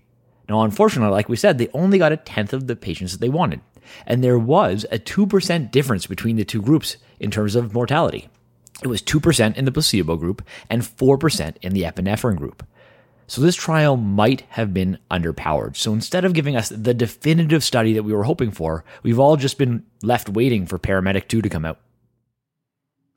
Now, 0.50 0.62
unfortunately, 0.62 1.14
like 1.14 1.30
we 1.30 1.36
said, 1.36 1.58
they 1.58 1.70
only 1.74 1.98
got 1.98 2.12
a 2.12 2.18
tenth 2.18 2.54
of 2.54 2.68
the 2.68 2.76
patients 2.76 3.12
that 3.12 3.22
they 3.22 3.30
wanted. 3.30 3.62
And 4.06 4.24
there 4.24 4.40
was 4.40 4.86
a 4.92 5.00
2% 5.00 5.72
difference 5.72 6.06
between 6.08 6.36
the 6.36 6.46
two 6.46 6.62
groups 6.62 6.98
in 7.20 7.32
terms 7.32 7.56
of 7.56 7.74
mortality. 7.74 8.30
It 8.84 8.88
was 8.88 9.02
2% 9.02 9.58
in 9.58 9.66
the 9.66 9.72
placebo 9.72 10.18
group 10.18 10.42
and 10.70 10.82
4% 10.82 11.56
in 11.62 11.74
the 11.74 11.84
epinephrine 11.84 12.38
group. 12.38 12.66
So 13.30 13.42
this 13.42 13.56
trial 13.56 13.98
might 13.98 14.42
have 14.50 14.74
been 14.74 15.00
underpowered. 15.12 15.76
So 15.76 15.92
instead 15.92 16.24
of 16.24 16.34
giving 16.34 16.56
us 16.56 16.70
the 16.70 16.94
definitive 16.94 17.64
study 17.64 17.94
that 17.94 18.04
we 18.04 18.14
were 18.14 18.24
hoping 18.24 18.52
for, 18.52 18.86
we've 19.04 19.20
all 19.20 19.36
just 19.36 19.58
been 19.58 19.86
left 20.02 20.30
waiting 20.30 20.66
for 20.66 20.80
Paramedic 20.80 21.28
2 21.28 21.42
to 21.42 21.50
come 21.50 21.66
out. 21.66 21.80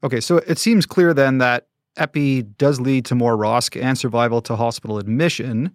Okay, 0.02 0.20
so 0.20 0.38
it 0.38 0.58
seems 0.58 0.86
clear 0.86 1.14
then 1.14 1.38
that 1.38 1.68
epi 1.96 2.42
does 2.42 2.80
lead 2.80 3.04
to 3.06 3.14
more 3.14 3.36
ROSC 3.36 3.80
and 3.82 3.98
survival 3.98 4.40
to 4.42 4.56
hospital 4.56 4.98
admission. 4.98 5.70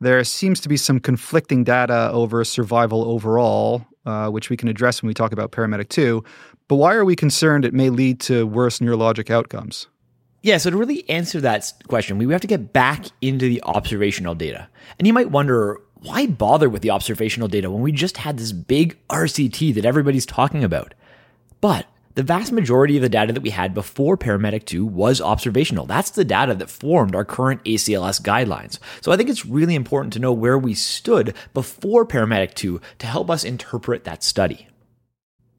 There 0.00 0.22
seems 0.24 0.60
to 0.60 0.68
be 0.68 0.76
some 0.76 1.00
conflicting 1.00 1.64
data 1.64 2.10
over 2.12 2.44
survival 2.44 3.04
overall, 3.04 3.86
uh, 4.04 4.28
which 4.28 4.50
we 4.50 4.56
can 4.56 4.68
address 4.68 5.02
when 5.02 5.08
we 5.08 5.14
talk 5.14 5.32
about 5.32 5.52
Paramedic 5.52 5.88
2. 5.88 6.22
But 6.68 6.76
why 6.76 6.94
are 6.94 7.04
we 7.04 7.16
concerned 7.16 7.64
it 7.64 7.72
may 7.72 7.90
lead 7.90 8.20
to 8.20 8.46
worse 8.46 8.80
neurologic 8.80 9.30
outcomes? 9.30 9.86
Yeah, 10.42 10.58
so 10.58 10.70
to 10.70 10.76
really 10.76 11.08
answer 11.08 11.40
that 11.40 11.72
question, 11.88 12.18
we 12.18 12.30
have 12.32 12.40
to 12.40 12.46
get 12.46 12.72
back 12.72 13.06
into 13.20 13.48
the 13.48 13.62
observational 13.64 14.34
data. 14.34 14.68
And 14.98 15.06
you 15.06 15.12
might 15.12 15.30
wonder, 15.30 15.80
why 16.02 16.26
bother 16.26 16.68
with 16.68 16.82
the 16.82 16.90
observational 16.90 17.48
data 17.48 17.70
when 17.70 17.82
we 17.82 17.90
just 17.90 18.18
had 18.18 18.38
this 18.38 18.52
big 18.52 18.96
RCT 19.08 19.74
that 19.74 19.84
everybody's 19.84 20.26
talking 20.26 20.62
about? 20.62 20.94
But 21.60 21.86
the 22.16 22.22
vast 22.22 22.50
majority 22.50 22.96
of 22.96 23.02
the 23.02 23.10
data 23.10 23.32
that 23.34 23.42
we 23.42 23.50
had 23.50 23.74
before 23.74 24.16
Paramedic 24.16 24.64
2 24.64 24.86
was 24.86 25.20
observational. 25.20 25.84
That's 25.84 26.10
the 26.10 26.24
data 26.24 26.54
that 26.54 26.70
formed 26.70 27.14
our 27.14 27.26
current 27.26 27.62
ACLS 27.64 28.22
guidelines. 28.22 28.78
So 29.02 29.12
I 29.12 29.18
think 29.18 29.28
it's 29.28 29.44
really 29.44 29.74
important 29.74 30.14
to 30.14 30.18
know 30.18 30.32
where 30.32 30.58
we 30.58 30.72
stood 30.72 31.34
before 31.52 32.06
Paramedic 32.06 32.54
2 32.54 32.80
to 33.00 33.06
help 33.06 33.30
us 33.30 33.44
interpret 33.44 34.04
that 34.04 34.24
study. 34.24 34.66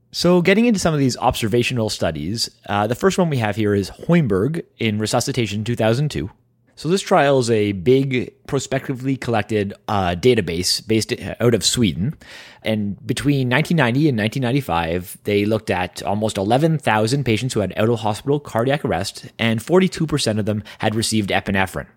So, 0.09 0.41
getting 0.41 0.65
into 0.65 0.79
some 0.79 0.93
of 0.93 1.01
these 1.01 1.17
observational 1.17 1.89
studies, 1.89 2.49
uh, 2.67 2.87
the 2.87 2.95
first 2.95 3.17
one 3.17 3.29
we 3.29 3.37
have 3.37 3.57
here 3.57 3.75
is 3.75 3.91
Holmberg 3.91 4.63
in 4.79 4.99
Resuscitation 4.99 5.63
2002. 5.65 6.31
So, 6.77 6.89
this 6.89 7.01
trial 7.01 7.39
is 7.39 7.49
a 7.49 7.71
big 7.71 8.35
prospectively 8.45 9.17
collected 9.17 9.73
uh, 9.87 10.09
database 10.09 10.87
based 10.87 11.11
out 11.39 11.55
of 11.55 11.65
Sweden. 11.65 12.13
And 12.61 12.95
between 13.05 13.49
1990 13.49 14.09
and 14.09 14.17
1995, 14.19 15.17
they 15.23 15.45
looked 15.45 15.71
at 15.71 16.03
almost 16.03 16.37
11,000 16.37 17.23
patients 17.23 17.55
who 17.55 17.61
had 17.61 17.73
out 17.77 17.89
of 17.89 18.01
hospital 18.01 18.39
cardiac 18.39 18.85
arrest, 18.85 19.25
and 19.39 19.59
42% 19.59 20.37
of 20.37 20.45
them 20.45 20.63
had 20.77 20.93
received 20.93 21.31
epinephrine. 21.31 21.87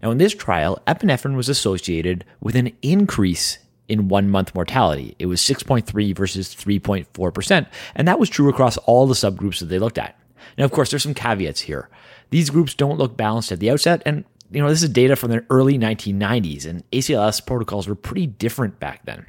Now, 0.00 0.12
in 0.12 0.18
this 0.18 0.32
trial, 0.32 0.80
epinephrine 0.86 1.34
was 1.34 1.48
associated 1.48 2.24
with 2.40 2.54
an 2.54 2.70
increase 2.82 3.58
in 3.88 4.06
one 4.06 4.30
month 4.30 4.54
mortality. 4.54 5.16
It 5.18 5.26
was 5.26 5.40
6.3 5.40 6.16
versus 6.16 6.54
3.4%. 6.54 7.66
And 7.96 8.06
that 8.06 8.20
was 8.20 8.30
true 8.30 8.48
across 8.48 8.76
all 8.76 9.08
the 9.08 9.14
subgroups 9.14 9.58
that 9.58 9.66
they 9.66 9.80
looked 9.80 9.98
at. 9.98 10.16
Now, 10.56 10.64
of 10.66 10.70
course, 10.70 10.90
there's 10.90 11.02
some 11.02 11.14
caveats 11.14 11.62
here. 11.62 11.88
These 12.30 12.50
groups 12.50 12.74
don't 12.74 12.98
look 12.98 13.16
balanced 13.16 13.52
at 13.52 13.60
the 13.60 13.70
outset. 13.70 14.02
And, 14.06 14.24
you 14.50 14.62
know, 14.62 14.68
this 14.68 14.82
is 14.82 14.88
data 14.88 15.16
from 15.16 15.30
the 15.30 15.44
early 15.50 15.78
1990s, 15.78 16.66
and 16.66 16.88
ACLS 16.90 17.44
protocols 17.44 17.88
were 17.88 17.94
pretty 17.94 18.26
different 18.26 18.80
back 18.80 19.04
then. 19.04 19.26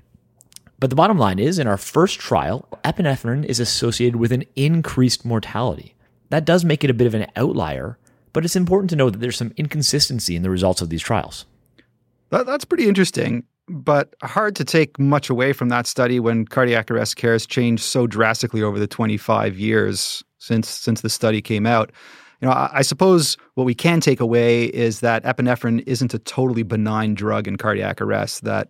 But 0.80 0.90
the 0.90 0.96
bottom 0.96 1.18
line 1.18 1.40
is, 1.40 1.60
in 1.60 1.68
our 1.68 1.78
first 1.78 2.20
trial, 2.20 2.68
epinephrine 2.84 3.46
is 3.46 3.60
associated 3.60 4.16
with 4.16 4.32
an 4.32 4.46
increased 4.56 5.26
mortality. 5.26 5.96
That 6.30 6.46
does 6.46 6.66
make 6.66 6.84
it 6.84 6.90
a 6.90 6.94
bit 6.96 7.08
of 7.08 7.14
an 7.14 7.28
outlier, 7.36 7.98
but 8.34 8.46
it's 8.46 8.56
important 8.56 8.90
to 8.92 8.96
know 8.96 9.10
that 9.10 9.20
there's 9.20 9.38
some 9.38 9.54
inconsistency 9.58 10.36
in 10.36 10.42
the 10.42 10.50
results 10.50 10.82
of 10.82 10.90
these 10.90 11.02
trials. 11.02 11.46
That, 12.30 12.46
that's 12.46 12.66
pretty 12.66 12.88
interesting 12.88 13.44
but 13.72 14.14
hard 14.22 14.56
to 14.58 14.66
take 14.66 15.00
much 15.00 15.30
away 15.30 15.54
from 15.54 15.70
that 15.70 15.88
study 15.88 16.20
when 16.20 16.46
cardiac 16.46 16.92
arrest 16.92 17.16
care 17.16 17.34
has 17.34 17.46
changed 17.46 17.84
so 17.84 18.06
drastically 18.06 18.62
over 18.62 18.80
the 18.80 18.88
25 18.88 19.58
years 19.58 20.24
since 20.40 20.70
since 20.70 21.02
the 21.02 21.10
study 21.10 21.42
came 21.42 21.66
out. 21.66 21.92
You 22.42 22.48
know, 22.48 22.54
I, 22.54 22.70
I 22.74 22.82
suppose 22.82 23.38
what 23.54 23.66
we 23.66 23.76
can 23.76 24.02
take 24.02 24.20
away 24.20 24.66
is 24.66 25.00
that 25.00 25.24
epinephrine 25.24 25.84
isn't 25.86 26.14
a 26.14 26.20
totally 26.20 26.64
benign 26.64 27.14
drug 27.14 27.48
in 27.48 27.58
cardiac 27.58 28.02
arrest. 28.02 28.44
That 28.44 28.70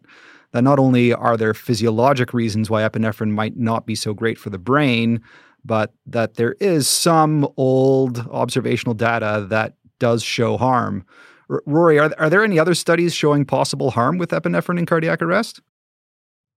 that 0.52 0.64
not 0.64 0.80
only 0.80 1.14
are 1.14 1.38
there 1.38 1.54
physiologic 1.54 2.34
reasons 2.34 2.70
why 2.70 2.82
epinephrine 2.82 3.32
might 3.32 3.56
not 3.58 3.86
be 3.86 3.96
so 3.96 4.14
great 4.14 4.38
for 4.38 4.50
the 4.50 4.60
brain, 4.60 5.22
but 5.64 5.94
that 6.06 6.36
there 6.36 6.56
is 6.60 6.88
some 6.88 7.48
old 7.56 8.20
observational 8.30 8.94
data 8.94 9.46
that 9.50 9.76
does 10.00 10.22
show 10.24 10.58
harm. 10.58 11.06
Rory, 11.66 12.00
are, 12.00 12.14
are 12.18 12.30
there 12.30 12.44
any 12.44 12.60
other 12.60 12.74
studies 12.74 13.14
showing 13.14 13.46
possible 13.46 13.92
harm 13.92 14.18
with 14.18 14.32
epinephrine 14.32 14.80
in 14.80 14.86
cardiac 14.86 15.22
arrest? 15.22 15.62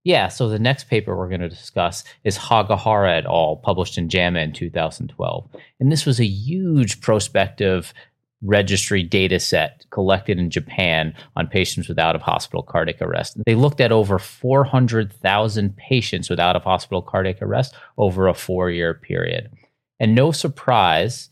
Yeah, 0.04 0.28
so 0.28 0.50
the 0.50 0.58
next 0.58 0.88
paper 0.88 1.16
we're 1.16 1.30
going 1.30 1.40
to 1.40 1.48
discuss 1.48 2.04
is 2.24 2.36
Hagihara 2.36 3.18
et 3.18 3.24
al., 3.24 3.56
published 3.56 3.96
in 3.96 4.10
JAMA 4.10 4.38
in 4.40 4.52
2012. 4.52 5.48
And 5.80 5.90
this 5.90 6.04
was 6.04 6.20
a 6.20 6.26
huge 6.26 7.00
prospective 7.00 7.94
registry 8.42 9.02
data 9.02 9.40
set 9.40 9.86
collected 9.90 10.38
in 10.38 10.50
Japan 10.50 11.14
on 11.36 11.46
patients 11.46 11.88
with 11.88 11.98
out 11.98 12.14
of 12.14 12.20
hospital 12.20 12.62
cardiac 12.62 13.00
arrest. 13.00 13.38
They 13.46 13.54
looked 13.54 13.80
at 13.80 13.92
over 13.92 14.18
400,000 14.18 15.76
patients 15.76 16.28
with 16.28 16.38
out 16.38 16.54
of 16.54 16.64
hospital 16.64 17.00
cardiac 17.00 17.40
arrest 17.40 17.74
over 17.96 18.28
a 18.28 18.34
four 18.34 18.70
year 18.70 18.92
period. 18.92 19.50
And 19.98 20.14
no 20.14 20.32
surprise, 20.32 21.30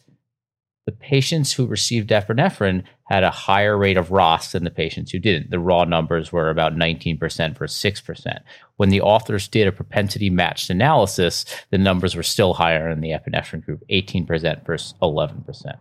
the 0.87 0.93
patients 0.93 1.53
who 1.53 1.67
received 1.67 2.09
epinephrine 2.09 2.85
had 3.13 3.25
a 3.25 3.31
higher 3.31 3.77
rate 3.77 3.99
of 3.99 4.11
ROS 4.11 4.53
than 4.53 4.65
the 4.65 4.71
patients 4.71 5.11
who 5.11 5.19
didn't. 5.19 5.51
The 5.51 5.59
raw 5.59 5.85
numbers 5.85 6.33
were 6.33 6.49
about 6.49 6.77
19% 6.77 7.21
versus 7.59 7.93
6%. 8.01 8.39
When 8.77 8.89
the 8.89 9.03
authors 9.03 9.49
did 9.49 9.69
a 9.69 9.73
propensity 9.73 10.31
matched 10.31 10.71
analysis, 10.71 11.45
the 11.71 11.77
numbers 11.77 12.15
were 12.15 12.23
still 12.23 12.55
higher 12.55 12.89
in 12.89 13.03
the 13.03 13.11
epinephrine 13.11 13.63
group, 13.67 13.83
18% 13.91 14.65
versus 14.65 14.95
11%. 15.03 15.79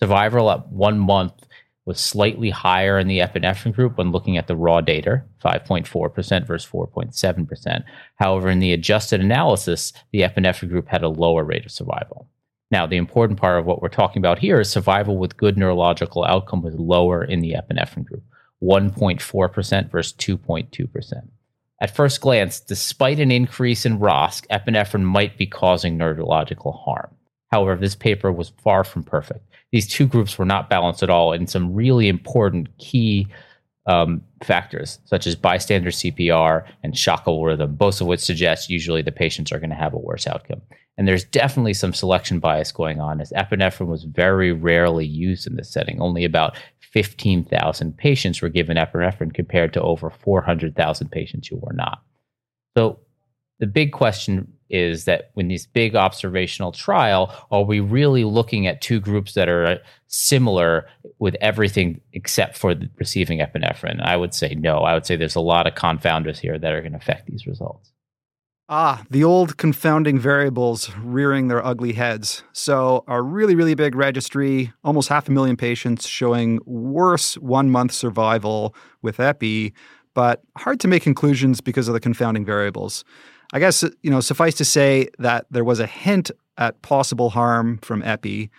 Survival 0.00 0.50
at 0.50 0.72
one 0.72 0.98
month 0.98 1.46
was 1.84 2.00
slightly 2.00 2.50
higher 2.50 2.98
in 2.98 3.06
the 3.06 3.20
epinephrine 3.20 3.72
group 3.72 3.96
when 3.96 4.10
looking 4.10 4.36
at 4.36 4.48
the 4.48 4.56
raw 4.56 4.80
data, 4.80 5.22
5.4% 5.44 6.46
versus 6.48 6.68
4.7%. 6.68 7.84
However, 8.16 8.50
in 8.50 8.58
the 8.58 8.72
adjusted 8.72 9.20
analysis, 9.20 9.92
the 10.12 10.22
epinephrine 10.22 10.70
group 10.70 10.88
had 10.88 11.04
a 11.04 11.08
lower 11.08 11.44
rate 11.44 11.64
of 11.64 11.70
survival. 11.70 12.28
Now, 12.72 12.86
the 12.86 12.96
important 12.96 13.38
part 13.38 13.58
of 13.58 13.66
what 13.66 13.82
we're 13.82 13.90
talking 13.90 14.20
about 14.20 14.38
here 14.38 14.58
is 14.58 14.70
survival 14.70 15.18
with 15.18 15.36
good 15.36 15.58
neurological 15.58 16.24
outcome 16.24 16.62
was 16.62 16.74
lower 16.74 17.22
in 17.22 17.40
the 17.40 17.52
epinephrine 17.52 18.06
group, 18.06 18.24
1.4% 18.62 19.90
versus 19.90 20.14
2.2%. 20.14 21.12
At 21.82 21.94
first 21.94 22.22
glance, 22.22 22.60
despite 22.60 23.20
an 23.20 23.30
increase 23.30 23.84
in 23.84 23.98
ROSC, 23.98 24.46
epinephrine 24.46 25.02
might 25.02 25.36
be 25.36 25.46
causing 25.46 25.98
neurological 25.98 26.72
harm. 26.72 27.14
However, 27.50 27.76
this 27.78 27.94
paper 27.94 28.32
was 28.32 28.54
far 28.62 28.84
from 28.84 29.02
perfect. 29.02 29.44
These 29.70 29.88
two 29.88 30.06
groups 30.06 30.38
were 30.38 30.46
not 30.46 30.70
balanced 30.70 31.02
at 31.02 31.10
all 31.10 31.34
in 31.34 31.46
some 31.46 31.74
really 31.74 32.08
important 32.08 32.78
key 32.78 33.26
um, 33.86 34.22
factors, 34.42 35.00
such 35.04 35.26
as 35.26 35.34
bystander 35.34 35.90
CPR 35.90 36.66
and 36.82 36.96
shock 36.96 37.24
rhythm, 37.26 37.74
both 37.74 38.00
of 38.00 38.06
which 38.06 38.20
suggest 38.20 38.70
usually 38.70 39.02
the 39.02 39.12
patients 39.12 39.50
are 39.50 39.58
going 39.58 39.70
to 39.70 39.76
have 39.76 39.94
a 39.94 39.98
worse 39.98 40.26
outcome. 40.26 40.62
And 40.98 41.08
there's 41.08 41.24
definitely 41.24 41.74
some 41.74 41.94
selection 41.94 42.38
bias 42.38 42.70
going 42.70 43.00
on, 43.00 43.20
as 43.20 43.32
epinephrine 43.32 43.86
was 43.86 44.04
very 44.04 44.52
rarely 44.52 45.06
used 45.06 45.46
in 45.46 45.56
this 45.56 45.72
setting. 45.72 46.00
Only 46.00 46.24
about 46.24 46.56
15,000 46.80 47.96
patients 47.96 48.42
were 48.42 48.50
given 48.50 48.76
epinephrine 48.76 49.32
compared 49.32 49.72
to 49.72 49.80
over 49.80 50.10
400,000 50.10 51.10
patients 51.10 51.48
who 51.48 51.56
were 51.56 51.72
not. 51.72 52.02
So 52.76 53.00
the 53.58 53.66
big 53.66 53.92
question 53.92 54.52
is 54.72 55.04
that 55.04 55.30
when 55.34 55.48
this 55.48 55.66
big 55.66 55.94
observational 55.94 56.72
trial, 56.72 57.32
are 57.50 57.62
we 57.62 57.78
really 57.78 58.24
looking 58.24 58.66
at 58.66 58.80
two 58.80 58.98
groups 58.98 59.34
that 59.34 59.48
are 59.48 59.78
similar 60.08 60.86
with 61.18 61.36
everything 61.40 62.00
except 62.14 62.56
for 62.56 62.74
receiving 62.98 63.38
epinephrine? 63.38 64.02
I 64.02 64.16
would 64.16 64.34
say 64.34 64.54
no. 64.54 64.78
I 64.78 64.94
would 64.94 65.06
say 65.06 65.14
there's 65.14 65.36
a 65.36 65.40
lot 65.40 65.66
of 65.66 65.74
confounders 65.74 66.38
here 66.38 66.58
that 66.58 66.72
are 66.72 66.80
going 66.80 66.92
to 66.92 66.98
affect 66.98 67.26
these 67.26 67.46
results. 67.46 67.92
Ah, 68.68 69.04
the 69.10 69.22
old 69.22 69.58
confounding 69.58 70.18
variables 70.18 70.90
rearing 70.96 71.48
their 71.48 71.64
ugly 71.64 71.92
heads. 71.92 72.42
So, 72.52 73.04
a 73.06 73.20
really, 73.20 73.54
really 73.54 73.74
big 73.74 73.94
registry, 73.94 74.72
almost 74.82 75.10
half 75.10 75.28
a 75.28 75.32
million 75.32 75.58
patients 75.58 76.06
showing 76.06 76.58
worse 76.64 77.34
one 77.34 77.70
month 77.70 77.92
survival 77.92 78.74
with 79.02 79.20
EPI, 79.20 79.74
but 80.14 80.42
hard 80.56 80.80
to 80.80 80.88
make 80.88 81.02
conclusions 81.02 81.60
because 81.60 81.86
of 81.86 81.92
the 81.92 82.00
confounding 82.00 82.46
variables. 82.46 83.04
I 83.52 83.58
guess, 83.58 83.84
you 84.02 84.10
know, 84.10 84.20
suffice 84.20 84.54
to 84.54 84.64
say 84.64 85.08
that 85.18 85.46
there 85.50 85.64
was 85.64 85.78
a 85.78 85.86
hint 85.86 86.30
at 86.56 86.80
possible 86.82 87.30
harm 87.30 87.78
from 87.78 88.02
EPI. 88.02 88.50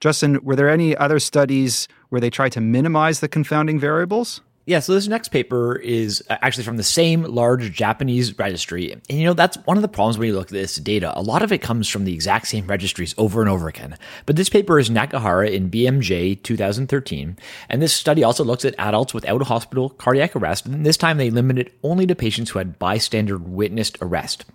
Justin, 0.00 0.42
were 0.42 0.56
there 0.56 0.68
any 0.68 0.96
other 0.96 1.18
studies 1.18 1.88
where 2.10 2.20
they 2.20 2.30
tried 2.30 2.52
to 2.52 2.60
minimize 2.60 3.20
the 3.20 3.28
confounding 3.28 3.78
variables? 3.78 4.42
Yeah, 4.66 4.80
so 4.80 4.94
this 4.94 5.06
next 5.06 5.28
paper 5.28 5.76
is 5.76 6.24
uh, 6.28 6.38
actually 6.42 6.64
from 6.64 6.76
the 6.76 6.82
same 6.82 7.22
large 7.22 7.72
Japanese 7.72 8.36
registry. 8.36 8.90
And 8.90 9.02
you 9.08 9.24
know, 9.24 9.32
that's 9.32 9.56
one 9.58 9.78
of 9.78 9.82
the 9.82 9.88
problems 9.88 10.18
when 10.18 10.26
you 10.26 10.34
look 10.34 10.48
at 10.48 10.52
this 10.52 10.74
data. 10.74 11.16
A 11.16 11.22
lot 11.22 11.42
of 11.42 11.52
it 11.52 11.58
comes 11.58 11.88
from 11.88 12.04
the 12.04 12.12
exact 12.12 12.48
same 12.48 12.66
registries 12.66 13.14
over 13.16 13.40
and 13.40 13.48
over 13.48 13.68
again. 13.68 13.96
But 14.26 14.34
this 14.34 14.48
paper 14.48 14.80
is 14.80 14.90
Nakahara 14.90 15.52
in 15.52 15.70
BMJ 15.70 16.42
2013. 16.42 17.38
And 17.68 17.80
this 17.80 17.94
study 17.94 18.24
also 18.24 18.42
looks 18.42 18.64
at 18.64 18.74
adults 18.76 19.14
without 19.14 19.40
a 19.40 19.44
hospital 19.44 19.90
cardiac 19.90 20.34
arrest. 20.34 20.66
And 20.66 20.84
this 20.84 20.96
time 20.96 21.18
they 21.18 21.30
limited 21.30 21.70
only 21.84 22.04
to 22.08 22.16
patients 22.16 22.50
who 22.50 22.58
had 22.58 22.76
bystander 22.80 23.38
witnessed 23.38 23.96
arrest. 24.00 24.46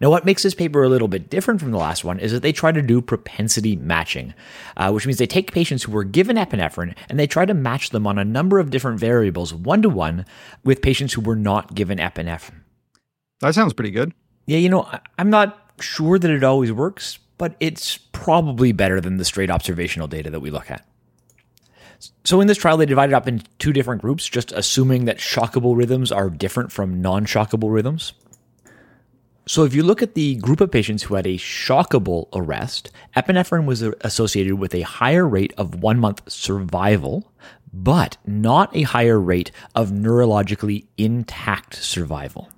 Now, 0.00 0.10
what 0.10 0.24
makes 0.24 0.42
this 0.42 0.54
paper 0.54 0.82
a 0.82 0.88
little 0.88 1.08
bit 1.08 1.30
different 1.30 1.60
from 1.60 1.70
the 1.70 1.78
last 1.78 2.04
one 2.04 2.18
is 2.18 2.32
that 2.32 2.42
they 2.42 2.52
try 2.52 2.72
to 2.72 2.82
do 2.82 3.00
propensity 3.00 3.76
matching, 3.76 4.34
uh, 4.76 4.90
which 4.90 5.06
means 5.06 5.18
they 5.18 5.26
take 5.26 5.52
patients 5.52 5.84
who 5.84 5.92
were 5.92 6.04
given 6.04 6.36
epinephrine 6.36 6.94
and 7.08 7.18
they 7.18 7.26
try 7.26 7.44
to 7.44 7.54
match 7.54 7.90
them 7.90 8.06
on 8.06 8.18
a 8.18 8.24
number 8.24 8.58
of 8.58 8.70
different 8.70 8.98
variables, 8.98 9.54
one 9.54 9.82
to 9.82 9.88
one, 9.88 10.24
with 10.64 10.82
patients 10.82 11.12
who 11.12 11.20
were 11.20 11.36
not 11.36 11.74
given 11.74 11.98
epinephrine. 11.98 12.60
That 13.40 13.54
sounds 13.54 13.72
pretty 13.72 13.90
good. 13.90 14.12
Yeah, 14.46 14.58
you 14.58 14.68
know, 14.68 14.88
I'm 15.18 15.30
not 15.30 15.58
sure 15.80 16.18
that 16.18 16.30
it 16.30 16.44
always 16.44 16.72
works, 16.72 17.18
but 17.38 17.56
it's 17.60 17.98
probably 18.12 18.72
better 18.72 19.00
than 19.00 19.16
the 19.16 19.24
straight 19.24 19.50
observational 19.50 20.08
data 20.08 20.30
that 20.30 20.40
we 20.40 20.50
look 20.50 20.70
at. 20.70 20.86
So 22.24 22.40
in 22.40 22.46
this 22.46 22.58
trial, 22.58 22.76
they 22.76 22.86
divided 22.86 23.14
up 23.14 23.28
into 23.28 23.44
two 23.58 23.72
different 23.72 24.02
groups, 24.02 24.28
just 24.28 24.52
assuming 24.52 25.06
that 25.06 25.18
shockable 25.18 25.76
rhythms 25.76 26.12
are 26.12 26.28
different 26.28 26.72
from 26.72 27.00
non-shockable 27.00 27.72
rhythms. 27.72 28.12
So, 29.46 29.64
if 29.64 29.74
you 29.74 29.82
look 29.82 30.02
at 30.02 30.14
the 30.14 30.36
group 30.36 30.62
of 30.62 30.70
patients 30.70 31.02
who 31.02 31.16
had 31.16 31.26
a 31.26 31.36
shockable 31.36 32.28
arrest, 32.32 32.90
epinephrine 33.14 33.66
was 33.66 33.82
associated 33.82 34.54
with 34.54 34.74
a 34.74 34.80
higher 34.80 35.28
rate 35.28 35.52
of 35.58 35.82
one 35.82 36.00
month 36.00 36.22
survival, 36.30 37.30
but 37.70 38.16
not 38.26 38.74
a 38.74 38.82
higher 38.82 39.20
rate 39.20 39.50
of 39.74 39.90
neurologically 39.90 40.86
intact 40.96 41.74
survival. 41.74 42.48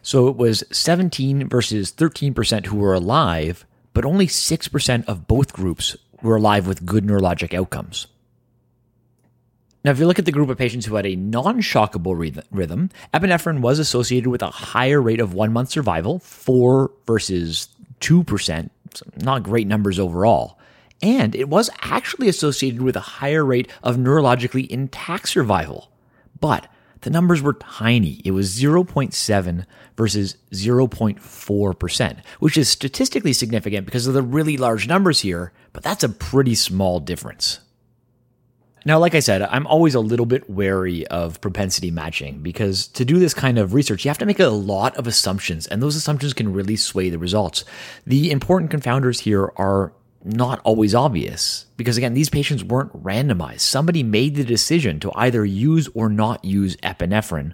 So, 0.00 0.28
it 0.28 0.36
was 0.36 0.64
17 0.72 1.46
versus 1.46 1.92
13% 1.92 2.66
who 2.66 2.78
were 2.78 2.94
alive, 2.94 3.66
but 3.92 4.06
only 4.06 4.28
6% 4.28 5.04
of 5.06 5.26
both 5.26 5.52
groups 5.52 5.94
were 6.22 6.36
alive 6.36 6.66
with 6.66 6.86
good 6.86 7.04
neurologic 7.04 7.52
outcomes. 7.52 8.06
Now, 9.84 9.92
if 9.92 9.98
you 9.98 10.06
look 10.06 10.18
at 10.18 10.24
the 10.24 10.32
group 10.32 10.48
of 10.48 10.58
patients 10.58 10.86
who 10.86 10.96
had 10.96 11.06
a 11.06 11.16
non 11.16 11.60
shockable 11.60 12.42
rhythm, 12.50 12.90
epinephrine 13.14 13.60
was 13.60 13.78
associated 13.78 14.28
with 14.28 14.42
a 14.42 14.50
higher 14.50 15.00
rate 15.00 15.20
of 15.20 15.34
one 15.34 15.52
month 15.52 15.70
survival, 15.70 16.18
4 16.18 16.90
versus 17.06 17.68
2%, 18.00 18.70
not 19.16 19.42
great 19.42 19.66
numbers 19.66 19.98
overall. 19.98 20.58
And 21.00 21.36
it 21.36 21.48
was 21.48 21.70
actually 21.82 22.28
associated 22.28 22.82
with 22.82 22.96
a 22.96 23.00
higher 23.00 23.44
rate 23.44 23.70
of 23.84 23.96
neurologically 23.96 24.66
intact 24.66 25.28
survival. 25.28 25.90
But 26.40 26.66
the 27.02 27.10
numbers 27.10 27.40
were 27.40 27.54
tiny. 27.54 28.20
It 28.24 28.32
was 28.32 28.58
0.7 28.58 29.64
versus 29.96 30.36
0.4%, 30.52 32.18
which 32.40 32.56
is 32.56 32.68
statistically 32.68 33.32
significant 33.32 33.86
because 33.86 34.08
of 34.08 34.14
the 34.14 34.22
really 34.22 34.56
large 34.56 34.88
numbers 34.88 35.20
here, 35.20 35.52
but 35.72 35.84
that's 35.84 36.02
a 36.02 36.08
pretty 36.08 36.56
small 36.56 36.98
difference. 36.98 37.60
Now, 38.88 38.98
like 38.98 39.14
I 39.14 39.20
said, 39.20 39.42
I'm 39.42 39.66
always 39.66 39.94
a 39.94 40.00
little 40.00 40.24
bit 40.24 40.48
wary 40.48 41.06
of 41.08 41.42
propensity 41.42 41.90
matching 41.90 42.40
because 42.40 42.86
to 42.88 43.04
do 43.04 43.18
this 43.18 43.34
kind 43.34 43.58
of 43.58 43.74
research, 43.74 44.02
you 44.02 44.08
have 44.08 44.16
to 44.16 44.24
make 44.24 44.40
a 44.40 44.48
lot 44.48 44.96
of 44.96 45.06
assumptions, 45.06 45.66
and 45.66 45.82
those 45.82 45.94
assumptions 45.94 46.32
can 46.32 46.54
really 46.54 46.74
sway 46.74 47.10
the 47.10 47.18
results. 47.18 47.66
The 48.06 48.30
important 48.30 48.72
confounders 48.72 49.20
here 49.20 49.52
are 49.56 49.92
not 50.24 50.60
always 50.64 50.94
obvious 50.94 51.66
because, 51.76 51.98
again, 51.98 52.14
these 52.14 52.30
patients 52.30 52.64
weren't 52.64 53.04
randomized. 53.04 53.60
Somebody 53.60 54.02
made 54.02 54.36
the 54.36 54.42
decision 54.42 55.00
to 55.00 55.12
either 55.14 55.44
use 55.44 55.90
or 55.92 56.08
not 56.08 56.42
use 56.42 56.74
epinephrine. 56.76 57.52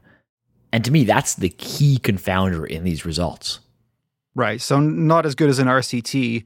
And 0.73 0.85
to 0.85 0.93
me, 0.93 1.03
that's 1.03 1.35
the 1.35 1.49
key 1.49 1.99
confounder 2.01 2.65
in 2.65 2.85
these 2.85 3.05
results. 3.05 3.59
Right. 4.37 4.61
So, 4.61 4.79
not 4.79 5.27
as 5.27 5.35
good 5.35 5.51
as 5.51 5.59
an 5.59 5.67
RCT 5.67 6.45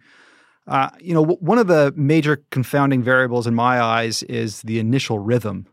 uh, 0.68 0.90
you 1.00 1.14
know, 1.14 1.22
w- 1.22 1.38
one 1.40 1.58
of 1.58 1.66
the 1.66 1.92
major 1.96 2.44
confounding 2.50 3.02
variables 3.02 3.46
in 3.46 3.54
my 3.54 3.80
eyes 3.80 4.22
is 4.24 4.62
the 4.62 4.78
initial 4.78 5.18
rhythm. 5.18 5.66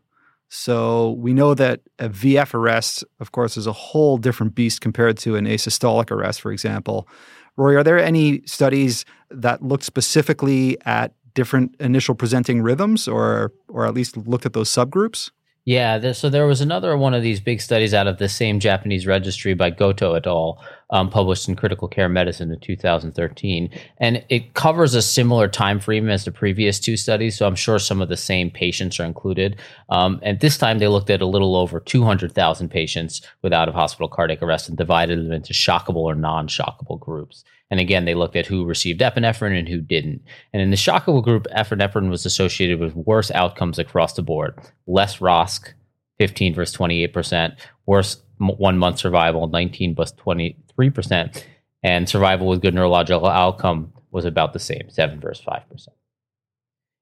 So 0.48 1.12
we 1.12 1.32
know 1.32 1.54
that 1.54 1.80
a 1.98 2.08
VF 2.08 2.54
arrest, 2.54 3.04
of 3.20 3.32
course, 3.32 3.56
is 3.56 3.66
a 3.66 3.72
whole 3.72 4.16
different 4.16 4.54
beast 4.54 4.80
compared 4.80 5.18
to 5.18 5.36
an 5.36 5.44
asystolic 5.44 6.10
arrest, 6.10 6.40
for 6.40 6.50
example. 6.50 7.08
Rory, 7.56 7.76
are 7.76 7.84
there 7.84 7.98
any 7.98 8.42
studies 8.46 9.04
that 9.30 9.62
looked 9.62 9.84
specifically 9.84 10.78
at 10.86 11.12
different 11.34 11.74
initial 11.80 12.14
presenting 12.14 12.62
rhythms, 12.62 13.06
or 13.08 13.52
or 13.68 13.86
at 13.86 13.94
least 13.94 14.16
looked 14.16 14.46
at 14.46 14.52
those 14.52 14.70
subgroups? 14.70 15.30
Yeah, 15.66 15.98
there, 15.98 16.14
so 16.14 16.30
there 16.30 16.46
was 16.46 16.60
another 16.60 16.96
one 16.96 17.12
of 17.12 17.24
these 17.24 17.40
big 17.40 17.60
studies 17.60 17.92
out 17.92 18.06
of 18.06 18.18
the 18.18 18.28
same 18.28 18.60
Japanese 18.60 19.04
registry 19.04 19.52
by 19.52 19.70
Goto 19.70 20.14
et 20.14 20.24
al., 20.24 20.62
um, 20.90 21.10
published 21.10 21.48
in 21.48 21.56
Critical 21.56 21.88
Care 21.88 22.08
Medicine 22.08 22.52
in 22.52 22.60
2013, 22.60 23.68
and 23.98 24.24
it 24.28 24.54
covers 24.54 24.94
a 24.94 25.02
similar 25.02 25.48
time 25.48 25.80
frame 25.80 26.08
as 26.08 26.24
the 26.24 26.30
previous 26.30 26.78
two 26.78 26.96
studies. 26.96 27.36
So 27.36 27.48
I'm 27.48 27.56
sure 27.56 27.80
some 27.80 28.00
of 28.00 28.08
the 28.08 28.16
same 28.16 28.48
patients 28.48 29.00
are 29.00 29.04
included. 29.04 29.56
Um, 29.88 30.20
and 30.22 30.38
this 30.38 30.56
time 30.56 30.78
they 30.78 30.86
looked 30.86 31.10
at 31.10 31.20
a 31.20 31.26
little 31.26 31.56
over 31.56 31.80
200,000 31.80 32.68
patients 32.68 33.20
with 33.42 33.52
out 33.52 33.68
of 33.68 33.74
hospital 33.74 34.08
cardiac 34.08 34.42
arrest 34.42 34.68
and 34.68 34.78
divided 34.78 35.18
them 35.18 35.32
into 35.32 35.52
shockable 35.52 35.96
or 35.96 36.14
non-shockable 36.14 37.00
groups. 37.00 37.42
And 37.70 37.80
again, 37.80 38.04
they 38.04 38.14
looked 38.14 38.36
at 38.36 38.46
who 38.46 38.64
received 38.64 39.00
epinephrine 39.00 39.58
and 39.58 39.68
who 39.68 39.80
didn't. 39.80 40.22
And 40.52 40.62
in 40.62 40.70
the 40.70 40.76
shockable 40.76 41.22
group, 41.22 41.46
epinephrine 41.54 42.10
was 42.10 42.24
associated 42.24 42.78
with 42.78 42.94
worse 42.94 43.30
outcomes 43.32 43.78
across 43.78 44.12
the 44.14 44.22
board 44.22 44.56
less 44.86 45.18
ROSC, 45.18 45.72
15 46.18 46.54
versus 46.54 46.76
28%, 46.76 47.56
worse 47.86 48.22
one 48.38 48.78
month 48.78 48.98
survival, 48.98 49.46
19 49.48 49.94
versus 49.94 50.16
23%, 50.18 51.42
and 51.82 52.08
survival 52.08 52.46
with 52.46 52.62
good 52.62 52.74
neurological 52.74 53.26
outcome 53.26 53.92
was 54.10 54.24
about 54.24 54.52
the 54.52 54.58
same, 54.58 54.88
7 54.88 55.20
versus 55.20 55.44
5%. 55.44 55.88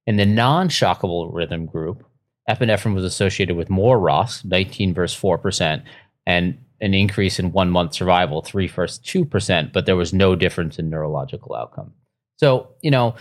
In 0.06 0.16
the 0.16 0.26
non 0.26 0.68
shockable 0.68 1.32
rhythm 1.32 1.66
group, 1.66 2.04
epinephrine 2.48 2.94
was 2.94 3.04
associated 3.04 3.56
with 3.56 3.70
more 3.70 3.98
ROS, 3.98 4.44
19 4.44 4.94
versus 4.94 5.20
4%, 5.20 5.82
and 6.26 6.58
an 6.84 6.94
increase 6.94 7.38
in 7.38 7.50
one 7.52 7.70
month 7.70 7.94
survival, 7.94 8.42
three 8.42 8.68
first 8.68 9.04
two 9.04 9.24
percent, 9.24 9.72
but 9.72 9.86
there 9.86 9.96
was 9.96 10.12
no 10.12 10.36
difference 10.36 10.78
in 10.78 10.90
neurological 10.90 11.54
outcome. 11.54 11.92
So, 12.36 12.68
you 12.82 12.90
know, 12.90 13.14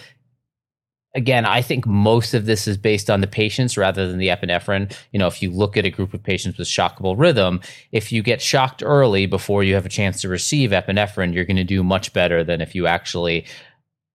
again, 1.16 1.46
I 1.46 1.62
think 1.62 1.86
most 1.86 2.34
of 2.34 2.46
this 2.46 2.68
is 2.68 2.78
based 2.78 3.10
on 3.10 3.22
the 3.22 3.28
patients 3.28 3.78
rather 3.78 4.08
than 4.08 4.18
the 4.18 4.28
epinephrine. 4.28 4.94
You 5.12 5.20
know, 5.20 5.28
if 5.28 5.42
you 5.42 5.50
look 5.50 5.78
at 5.78 5.86
a 5.86 5.92
group 5.92 6.14
of 6.14 6.22
patients 6.22 6.58
with 6.58 6.68
shockable 6.68 7.18
rhythm, 7.18 7.62
if 7.92 8.12
you 8.12 8.22
get 8.22 8.42
shocked 8.42 8.84
early 8.84 9.26
before 9.26 9.64
you 9.64 9.76
have 9.76 9.86
a 9.86 9.90
chance 9.90 10.22
to 10.22 10.30
receive 10.30 10.72
epinephrine, 10.72 11.34
you're 11.34 11.46
going 11.46 11.56
to 11.58 11.64
do 11.64 11.84
much 11.84 12.12
better 12.14 12.44
than 12.44 12.62
if 12.62 12.76
you 12.76 12.88
actually 12.88 13.46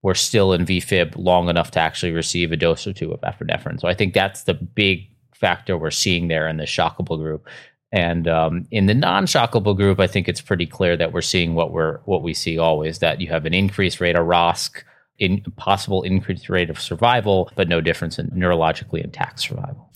were 0.02 0.14
still 0.14 0.52
in 0.52 0.66
VFib 0.66 1.14
long 1.16 1.48
enough 1.48 1.70
to 1.72 1.80
actually 1.80 2.12
receive 2.12 2.52
a 2.52 2.56
dose 2.56 2.86
or 2.86 2.92
two 2.92 3.12
of 3.12 3.20
epinephrine. 3.22 3.80
So 3.80 3.88
I 3.88 3.94
think 3.94 4.14
that's 4.14 4.44
the 4.44 4.54
big 4.54 5.08
factor 5.34 5.78
we're 5.78 5.90
seeing 5.90 6.28
there 6.28 6.48
in 6.48 6.56
the 6.56 6.64
shockable 6.64 7.18
group. 7.18 7.48
And 7.90 8.28
um, 8.28 8.66
in 8.70 8.86
the 8.86 8.94
non-shockable 8.94 9.76
group, 9.76 9.98
I 9.98 10.06
think 10.06 10.28
it's 10.28 10.42
pretty 10.42 10.66
clear 10.66 10.96
that 10.96 11.12
we're 11.12 11.22
seeing 11.22 11.54
what 11.54 11.72
we're 11.72 11.98
what 12.04 12.22
we 12.22 12.34
see 12.34 12.58
always 12.58 12.98
that 12.98 13.20
you 13.20 13.28
have 13.28 13.46
an 13.46 13.54
increased 13.54 14.00
rate 14.00 14.16
of 14.16 14.26
ROSC, 14.26 14.82
in 15.18 15.40
possible 15.56 16.02
increased 16.02 16.48
rate 16.48 16.70
of 16.70 16.80
survival, 16.80 17.50
but 17.56 17.68
no 17.68 17.80
difference 17.80 18.18
in 18.18 18.28
neurologically 18.30 19.02
intact 19.02 19.40
survival. 19.40 19.90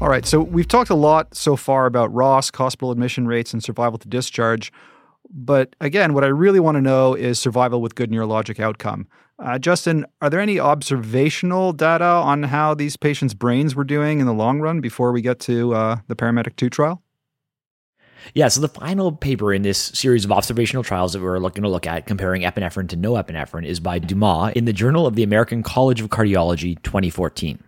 All 0.00 0.08
right, 0.08 0.26
so 0.26 0.40
we've 0.40 0.66
talked 0.66 0.90
a 0.90 0.96
lot 0.96 1.34
so 1.34 1.54
far 1.54 1.86
about 1.86 2.12
ROSC, 2.12 2.56
hospital 2.56 2.90
admission 2.90 3.26
rates, 3.28 3.52
and 3.52 3.62
survival 3.62 3.98
to 3.98 4.08
discharge. 4.08 4.72
But 5.32 5.74
again, 5.80 6.12
what 6.12 6.24
I 6.24 6.28
really 6.28 6.60
want 6.60 6.76
to 6.76 6.82
know 6.82 7.14
is 7.14 7.38
survival 7.38 7.80
with 7.80 7.94
good 7.94 8.10
neurologic 8.10 8.60
outcome. 8.60 9.08
Uh, 9.38 9.58
Justin, 9.58 10.06
are 10.20 10.30
there 10.30 10.40
any 10.40 10.60
observational 10.60 11.72
data 11.72 12.04
on 12.04 12.44
how 12.44 12.74
these 12.74 12.96
patients' 12.96 13.34
brains 13.34 13.74
were 13.74 13.84
doing 13.84 14.20
in 14.20 14.26
the 14.26 14.34
long 14.34 14.60
run 14.60 14.80
before 14.80 15.10
we 15.10 15.22
get 15.22 15.40
to 15.40 15.74
uh, 15.74 15.96
the 16.06 16.14
Paramedic 16.14 16.56
2 16.56 16.68
trial? 16.70 17.02
Yeah, 18.34 18.48
so 18.48 18.60
the 18.60 18.68
final 18.68 19.10
paper 19.10 19.52
in 19.52 19.62
this 19.62 19.78
series 19.78 20.24
of 20.24 20.30
observational 20.30 20.84
trials 20.84 21.12
that 21.12 21.22
we're 21.22 21.38
looking 21.38 21.64
to 21.64 21.68
look 21.68 21.86
at 21.86 22.06
comparing 22.06 22.42
epinephrine 22.42 22.88
to 22.90 22.96
no 22.96 23.14
epinephrine 23.14 23.66
is 23.66 23.80
by 23.80 23.98
Dumas 23.98 24.52
in 24.54 24.64
the 24.64 24.72
Journal 24.72 25.06
of 25.06 25.16
the 25.16 25.24
American 25.24 25.62
College 25.62 26.00
of 26.00 26.08
Cardiology 26.08 26.80
2014. 26.82 27.62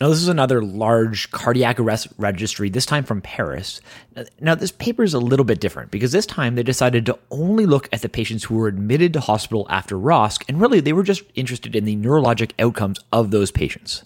Now, 0.00 0.08
this 0.08 0.22
is 0.22 0.28
another 0.28 0.62
large 0.62 1.30
cardiac 1.30 1.78
arrest 1.78 2.08
registry, 2.16 2.70
this 2.70 2.86
time 2.86 3.04
from 3.04 3.20
Paris. 3.20 3.82
Now, 4.40 4.54
this 4.54 4.72
paper 4.72 5.02
is 5.02 5.12
a 5.12 5.18
little 5.18 5.44
bit 5.44 5.60
different 5.60 5.90
because 5.90 6.10
this 6.10 6.24
time 6.24 6.54
they 6.54 6.62
decided 6.62 7.04
to 7.04 7.18
only 7.30 7.66
look 7.66 7.86
at 7.92 8.00
the 8.00 8.08
patients 8.08 8.44
who 8.44 8.54
were 8.54 8.68
admitted 8.68 9.12
to 9.12 9.20
hospital 9.20 9.66
after 9.68 9.96
ROSC, 9.96 10.44
and 10.48 10.58
really 10.58 10.80
they 10.80 10.94
were 10.94 11.02
just 11.02 11.24
interested 11.34 11.76
in 11.76 11.84
the 11.84 11.96
neurologic 11.96 12.52
outcomes 12.58 12.98
of 13.12 13.30
those 13.30 13.50
patients. 13.50 14.04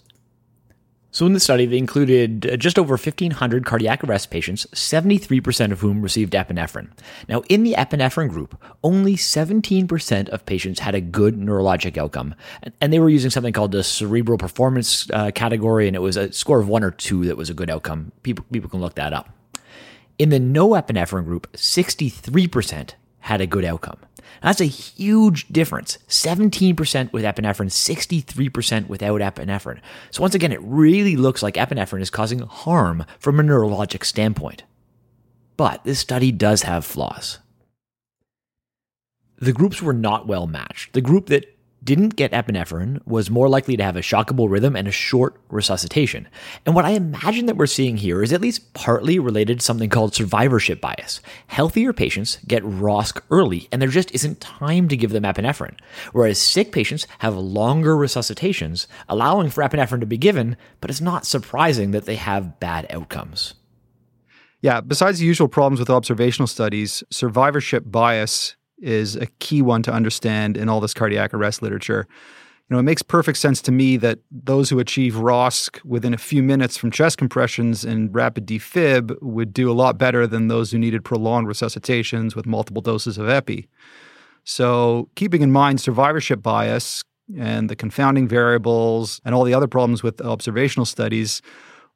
So, 1.15 1.25
in 1.25 1.31
the 1.31 1.39
study, 1.39 1.65
they 1.65 1.77
included 1.77 2.45
uh, 2.45 2.57
just 2.57 2.77
over 2.77 2.97
1,500 2.97 3.65
cardiac 3.65 4.03
arrest 4.03 4.31
patients, 4.31 4.65
73% 4.73 5.71
of 5.71 5.79
whom 5.79 6.01
received 6.01 6.33
epinephrine. 6.33 6.89
Now, 7.29 7.41
in 7.47 7.63
the 7.63 7.73
epinephrine 7.75 8.27
group, 8.27 8.61
only 8.83 9.15
17% 9.15 10.27
of 10.27 10.45
patients 10.45 10.81
had 10.81 10.93
a 10.93 10.99
good 10.99 11.37
neurologic 11.37 11.97
outcome. 11.97 12.35
And 12.81 12.91
they 12.91 12.99
were 12.99 13.07
using 13.07 13.31
something 13.31 13.53
called 13.53 13.71
the 13.71 13.81
cerebral 13.81 14.37
performance 14.37 15.09
uh, 15.11 15.31
category, 15.31 15.87
and 15.87 15.95
it 15.95 16.01
was 16.01 16.17
a 16.17 16.33
score 16.33 16.59
of 16.59 16.67
one 16.67 16.83
or 16.83 16.91
two 16.91 17.23
that 17.27 17.37
was 17.37 17.49
a 17.49 17.53
good 17.53 17.69
outcome. 17.69 18.11
People, 18.23 18.43
people 18.51 18.69
can 18.69 18.81
look 18.81 18.95
that 18.95 19.13
up. 19.13 19.29
In 20.19 20.31
the 20.31 20.39
no 20.39 20.71
epinephrine 20.71 21.23
group, 21.23 21.49
63% 21.53 22.89
had 23.19 23.39
a 23.39 23.47
good 23.47 23.63
outcome. 23.63 23.99
That's 24.41 24.61
a 24.61 24.65
huge 24.65 25.47
difference. 25.47 25.97
17% 26.07 27.11
with 27.11 27.23
epinephrine, 27.23 27.71
63% 27.71 28.87
without 28.87 29.21
epinephrine. 29.21 29.79
So 30.11 30.21
once 30.21 30.35
again, 30.35 30.51
it 30.51 30.61
really 30.61 31.15
looks 31.15 31.41
like 31.41 31.55
epinephrine 31.55 32.01
is 32.01 32.09
causing 32.09 32.39
harm 32.39 33.05
from 33.19 33.39
a 33.39 33.43
neurologic 33.43 34.05
standpoint. 34.05 34.63
But 35.57 35.83
this 35.83 35.99
study 35.99 36.31
does 36.31 36.63
have 36.63 36.85
flaws. 36.85 37.39
The 39.37 39.53
groups 39.53 39.81
were 39.81 39.93
not 39.93 40.27
well 40.27 40.47
matched. 40.47 40.93
The 40.93 41.01
group 41.01 41.27
that 41.27 41.54
didn't 41.85 42.15
get 42.15 42.31
epinephrine 42.31 42.99
was 43.05 43.29
more 43.29 43.47
likely 43.47 43.77
to 43.77 43.83
have 43.83 43.95
a 43.95 44.01
shockable 44.01 44.49
rhythm 44.49 44.75
and 44.75 44.87
a 44.87 44.91
short 44.91 45.39
resuscitation. 45.49 46.27
And 46.65 46.73
what 46.73 46.83
I 46.83 46.89
imagine 46.91 47.45
that 47.45 47.57
we're 47.57 47.67
seeing 47.67 47.97
here 47.97 48.23
is 48.23 48.33
at 48.33 48.41
least 48.41 48.73
partly 48.73 49.19
related 49.19 49.59
to 49.59 49.65
something 49.65 49.89
called 49.89 50.15
survivorship 50.15 50.81
bias. 50.81 51.21
Healthier 51.47 51.93
patients 51.93 52.39
get 52.47 52.63
ROSC 52.63 53.21
early, 53.29 53.69
and 53.71 53.81
there 53.81 53.89
just 53.89 54.11
isn't 54.13 54.41
time 54.41 54.87
to 54.87 54.97
give 54.97 55.11
them 55.11 55.23
epinephrine, 55.23 55.77
whereas 56.11 56.41
sick 56.41 56.71
patients 56.71 57.05
have 57.19 57.37
longer 57.37 57.95
resuscitations, 57.95 58.87
allowing 59.07 59.51
for 59.51 59.63
epinephrine 59.63 59.99
to 59.99 60.05
be 60.07 60.17
given, 60.17 60.57
but 60.81 60.89
it's 60.89 61.01
not 61.01 61.25
surprising 61.25 61.91
that 61.91 62.05
they 62.05 62.15
have 62.15 62.59
bad 62.59 62.87
outcomes. 62.89 63.53
Yeah, 64.61 64.81
besides 64.81 65.19
the 65.19 65.25
usual 65.25 65.47
problems 65.47 65.79
with 65.79 65.91
observational 65.91 66.47
studies, 66.47 67.03
survivorship 67.11 67.83
bias 67.85 68.55
is 68.77 69.15
a 69.15 69.27
key 69.39 69.61
one 69.61 69.83
to 69.83 69.91
understand 69.91 70.57
in 70.57 70.69
all 70.69 70.79
this 70.79 70.93
cardiac 70.93 71.33
arrest 71.33 71.61
literature. 71.61 72.07
You 72.69 72.75
know, 72.75 72.79
it 72.79 72.83
makes 72.83 73.03
perfect 73.03 73.37
sense 73.37 73.61
to 73.63 73.71
me 73.71 73.95
that 73.97 74.19
those 74.31 74.71
who 74.71 74.79
achieve 74.79 75.13
ROSC 75.13 75.83
within 75.85 76.15
a 76.15 76.17
few 76.17 76.41
minutes 76.41 76.77
from 76.77 76.89
chest 76.89 77.19
compressions 77.19 77.85
and 77.85 78.13
rapid 78.13 78.47
defib 78.47 79.15
would 79.21 79.53
do 79.53 79.69
a 79.69 79.73
lot 79.73 79.99
better 79.99 80.25
than 80.25 80.47
those 80.47 80.71
who 80.71 80.79
needed 80.79 81.03
prolonged 81.03 81.47
resuscitations 81.47 82.35
with 82.35 82.47
multiple 82.47 82.81
doses 82.81 83.19
of 83.19 83.29
epi. 83.29 83.67
So, 84.45 85.09
keeping 85.15 85.43
in 85.43 85.51
mind 85.51 85.79
survivorship 85.79 86.41
bias 86.41 87.03
and 87.37 87.69
the 87.69 87.75
confounding 87.75 88.27
variables 88.27 89.21
and 89.25 89.35
all 89.35 89.43
the 89.43 89.53
other 89.53 89.67
problems 89.67 90.01
with 90.01 90.19
observational 90.21 90.85
studies, 90.85 91.43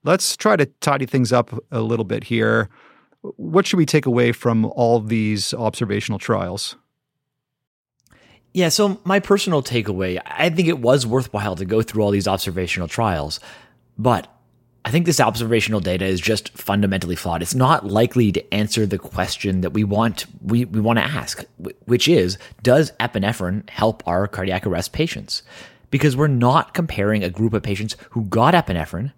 let's 0.03 0.37
try 0.37 0.55
to 0.55 0.67
tidy 0.81 1.07
things 1.07 1.33
up 1.33 1.51
a 1.71 1.81
little 1.81 2.05
bit 2.05 2.23
here. 2.23 2.69
What 3.21 3.67
should 3.67 3.77
we 3.77 3.85
take 3.85 4.05
away 4.05 4.31
from 4.31 4.65
all 4.65 4.99
these 4.99 5.53
observational 5.53 6.19
trials? 6.19 6.75
Yeah, 8.53 8.69
so 8.69 8.99
my 9.03 9.19
personal 9.19 9.61
takeaway, 9.61 10.19
I 10.25 10.49
think 10.49 10.67
it 10.67 10.79
was 10.79 11.05
worthwhile 11.05 11.55
to 11.57 11.65
go 11.65 11.81
through 11.81 12.01
all 12.01 12.11
these 12.11 12.27
observational 12.27 12.87
trials, 12.87 13.39
but 13.97 14.27
I 14.85 14.91
think 14.91 15.05
this 15.05 15.19
observational 15.19 15.81
data 15.81 16.05
is 16.05 16.19
just 16.19 16.57
fundamentally 16.57 17.15
flawed. 17.15 17.41
It's 17.41 17.53
not 17.53 17.85
likely 17.85 18.31
to 18.31 18.53
answer 18.53 18.85
the 18.85 18.97
question 18.97 19.61
that 19.61 19.71
we 19.71 19.83
want 19.83 20.25
we, 20.41 20.65
we 20.65 20.79
want 20.79 20.97
to 20.97 21.05
ask, 21.05 21.43
which 21.85 22.07
is 22.07 22.37
does 22.63 22.91
epinephrine 22.93 23.69
help 23.69 24.01
our 24.07 24.27
cardiac 24.27 24.65
arrest 24.65 24.93
patients? 24.93 25.43
Because 25.91 26.15
we're 26.15 26.27
not 26.27 26.73
comparing 26.73 27.23
a 27.23 27.29
group 27.29 27.53
of 27.53 27.61
patients 27.61 27.97
who 28.11 28.23
got 28.25 28.53
epinephrine 28.53 29.11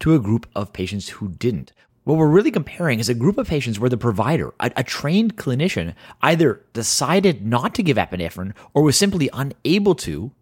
to 0.00 0.14
a 0.14 0.20
group 0.20 0.46
of 0.54 0.72
patients 0.72 1.08
who 1.08 1.28
didn't. 1.28 1.72
What 2.08 2.16
we're 2.16 2.28
really 2.28 2.50
comparing 2.50 3.00
is 3.00 3.10
a 3.10 3.14
group 3.14 3.36
of 3.36 3.48
patients 3.48 3.78
where 3.78 3.90
the 3.90 3.98
provider, 3.98 4.54
a, 4.60 4.70
a, 4.76 4.82
trained 4.82 5.36
clinician, 5.36 5.94
either 6.22 6.64
decided 6.72 7.46
not 7.46 7.74
to 7.74 7.82
give 7.82 7.98
epinephrine 7.98 8.54
or 8.72 8.82
was 8.82 8.96
simply 8.96 9.28
unable 9.34 9.94
to, 9.96 10.32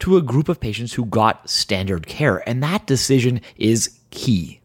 to 0.00 0.16
a 0.16 0.20
group 0.20 0.48
of 0.48 0.58
patients 0.58 0.94
who 0.94 1.04
got 1.04 1.48
standard 1.48 2.08
care. 2.08 2.42
And 2.48 2.60
that 2.64 2.88
decision 2.88 3.40
is 3.54 4.00
key 4.10 4.61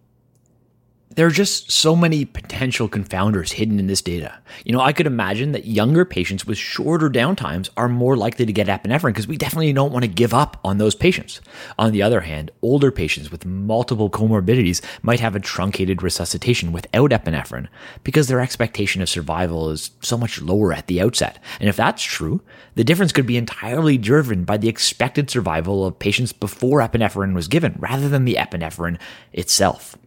there 1.18 1.26
are 1.26 1.32
just 1.32 1.72
so 1.72 1.96
many 1.96 2.26
potential 2.26 2.88
confounders 2.88 3.54
hidden 3.54 3.80
in 3.80 3.88
this 3.88 4.04
data. 4.04 4.38
You 4.64 4.72
know, 4.72 4.82
I 4.82 4.94
could 4.94 5.08
imagine 5.08 5.52
that 5.54 5.66
younger 5.66 6.06
patients 6.06 6.46
with 6.46 6.60
shorter 6.60 7.10
downtimes 7.10 7.72
are 7.76 7.90
more 7.90 8.16
likely 8.16 8.46
to 8.46 8.54
get 8.54 8.68
epinephrine 8.68 9.08
because 9.08 9.28
we 9.28 9.36
definitely 9.36 9.74
don't 9.74 9.92
want 9.92 10.04
to 10.04 10.10
give 10.10 10.32
up 10.32 10.60
on 10.64 10.78
those 10.78 10.94
patients. 10.94 11.42
On 11.80 11.92
the 11.92 12.04
other 12.04 12.22
hand, 12.22 12.52
older 12.62 12.92
patients 12.92 13.32
with 13.32 13.48
multiple 13.48 14.12
comorbidities 14.12 14.80
might 15.02 15.20
have 15.20 15.36
a 15.36 15.40
truncated 15.40 16.04
resuscitation 16.04 16.72
without 16.72 17.10
epinephrine 17.10 17.68
because 18.04 18.28
their 18.28 18.40
expectation 18.40 19.02
of 19.02 19.10
survival 19.10 19.72
is 19.72 19.90
so 20.02 20.20
much 20.20 20.40
lower 20.40 20.72
at 20.72 20.86
the 20.86 21.02
outset. 21.02 21.44
And 21.60 21.68
if 21.68 21.76
that's 21.76 22.04
true, 22.04 22.42
the 22.76 22.84
difference 22.84 23.12
could 23.12 23.26
be 23.26 23.38
entirely 23.38 23.98
driven 23.98 24.44
by 24.44 24.58
the 24.58 24.70
expected 24.70 25.32
survival 25.32 25.84
of 25.84 25.98
patients 25.98 26.32
before 26.32 26.80
epinephrine 26.80 27.34
was 27.34 27.48
given 27.48 27.76
rather 27.80 28.08
than 28.08 28.26
the 28.26 28.36
epinephrine 28.36 29.00
itself. 29.34 29.98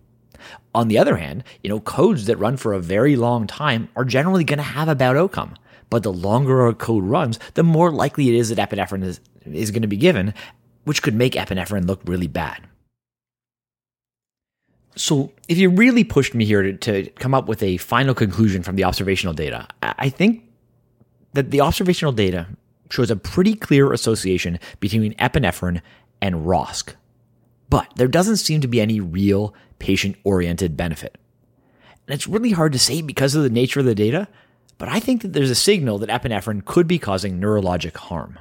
On 0.75 0.89
the 0.89 0.99
other 0.99 1.17
hand, 1.17 1.45
you 1.63 1.71
know, 1.71 1.81
codes 1.81 2.27
that 2.27 2.37
run 2.37 2.57
for 2.57 2.73
a 2.73 2.81
very 2.81 3.17
long 3.17 3.47
time 3.47 3.89
are 3.97 4.05
generally 4.05 4.45
going 4.45 4.59
to 4.59 4.63
have 4.63 4.89
a 4.89 4.95
bad 4.95 5.17
outcome. 5.17 5.57
But 5.89 6.05
the 6.05 6.13
longer 6.13 6.67
a 6.67 6.75
code 6.75 7.05
runs, 7.05 7.39
the 7.55 7.63
more 7.63 7.91
likely 7.91 8.29
it 8.29 8.35
is 8.35 8.49
that 8.51 8.71
epinephrine 8.71 9.03
is, 9.03 9.21
is 9.45 9.71
going 9.71 9.83
to 9.83 9.89
be 9.89 9.97
given, 9.97 10.33
which 10.85 11.03
could 11.03 11.15
make 11.15 11.33
epinephrine 11.33 11.87
look 11.87 12.01
really 12.05 12.29
bad. 12.29 12.63
So, 14.97 15.33
if 15.49 15.57
you 15.57 15.71
really 15.71 16.05
pushed 16.05 16.35
me 16.35 16.45
here 16.45 16.63
to, 16.63 16.73
to 16.77 17.11
come 17.13 17.33
up 17.33 17.49
with 17.49 17.63
a 17.63 17.77
final 17.79 18.15
conclusion 18.15 18.63
from 18.63 18.77
the 18.77 18.85
observational 18.85 19.35
data, 19.35 19.67
I 19.83 20.09
think 20.09 20.45
that 21.33 21.51
the 21.51 21.61
observational 21.61 22.13
data 22.13 22.49
shows 22.91 23.11
a 23.11 23.17
pretty 23.17 23.55
clear 23.55 23.93
association 23.93 24.59
between 24.81 25.15
epinephrine 25.15 25.81
and 26.21 26.47
ROSC. 26.47 26.95
But 27.71 27.89
there 27.97 28.09
doesn't 28.09 28.37
seem 28.37 28.61
to 28.61 28.69
be 28.69 28.81
any 28.81 29.01
real 29.01 29.55
patient 29.79 30.17
oriented 30.25 30.77
benefit. 30.77 31.17
And 32.07 32.15
it's 32.15 32.27
really 32.27 32.51
hard 32.51 32.73
to 32.73 32.79
say 32.79 33.01
because 33.03 33.35
of 33.35 33.43
the 33.43 33.51
nature 33.51 33.81
of 33.81 33.87
the 33.87 33.95
data, 33.95 34.29
but 34.79 34.89
I 34.89 34.99
think 34.99 35.23
that 35.23 35.33
there's 35.33 35.51
a 35.51 35.55
signal 35.55 35.99
that 35.99 36.09
epinephrine 36.09 36.65
could 36.65 36.89
be 36.89 36.99
causing 36.99 37.41
neurologic 37.41 37.97
harm. 37.97 38.39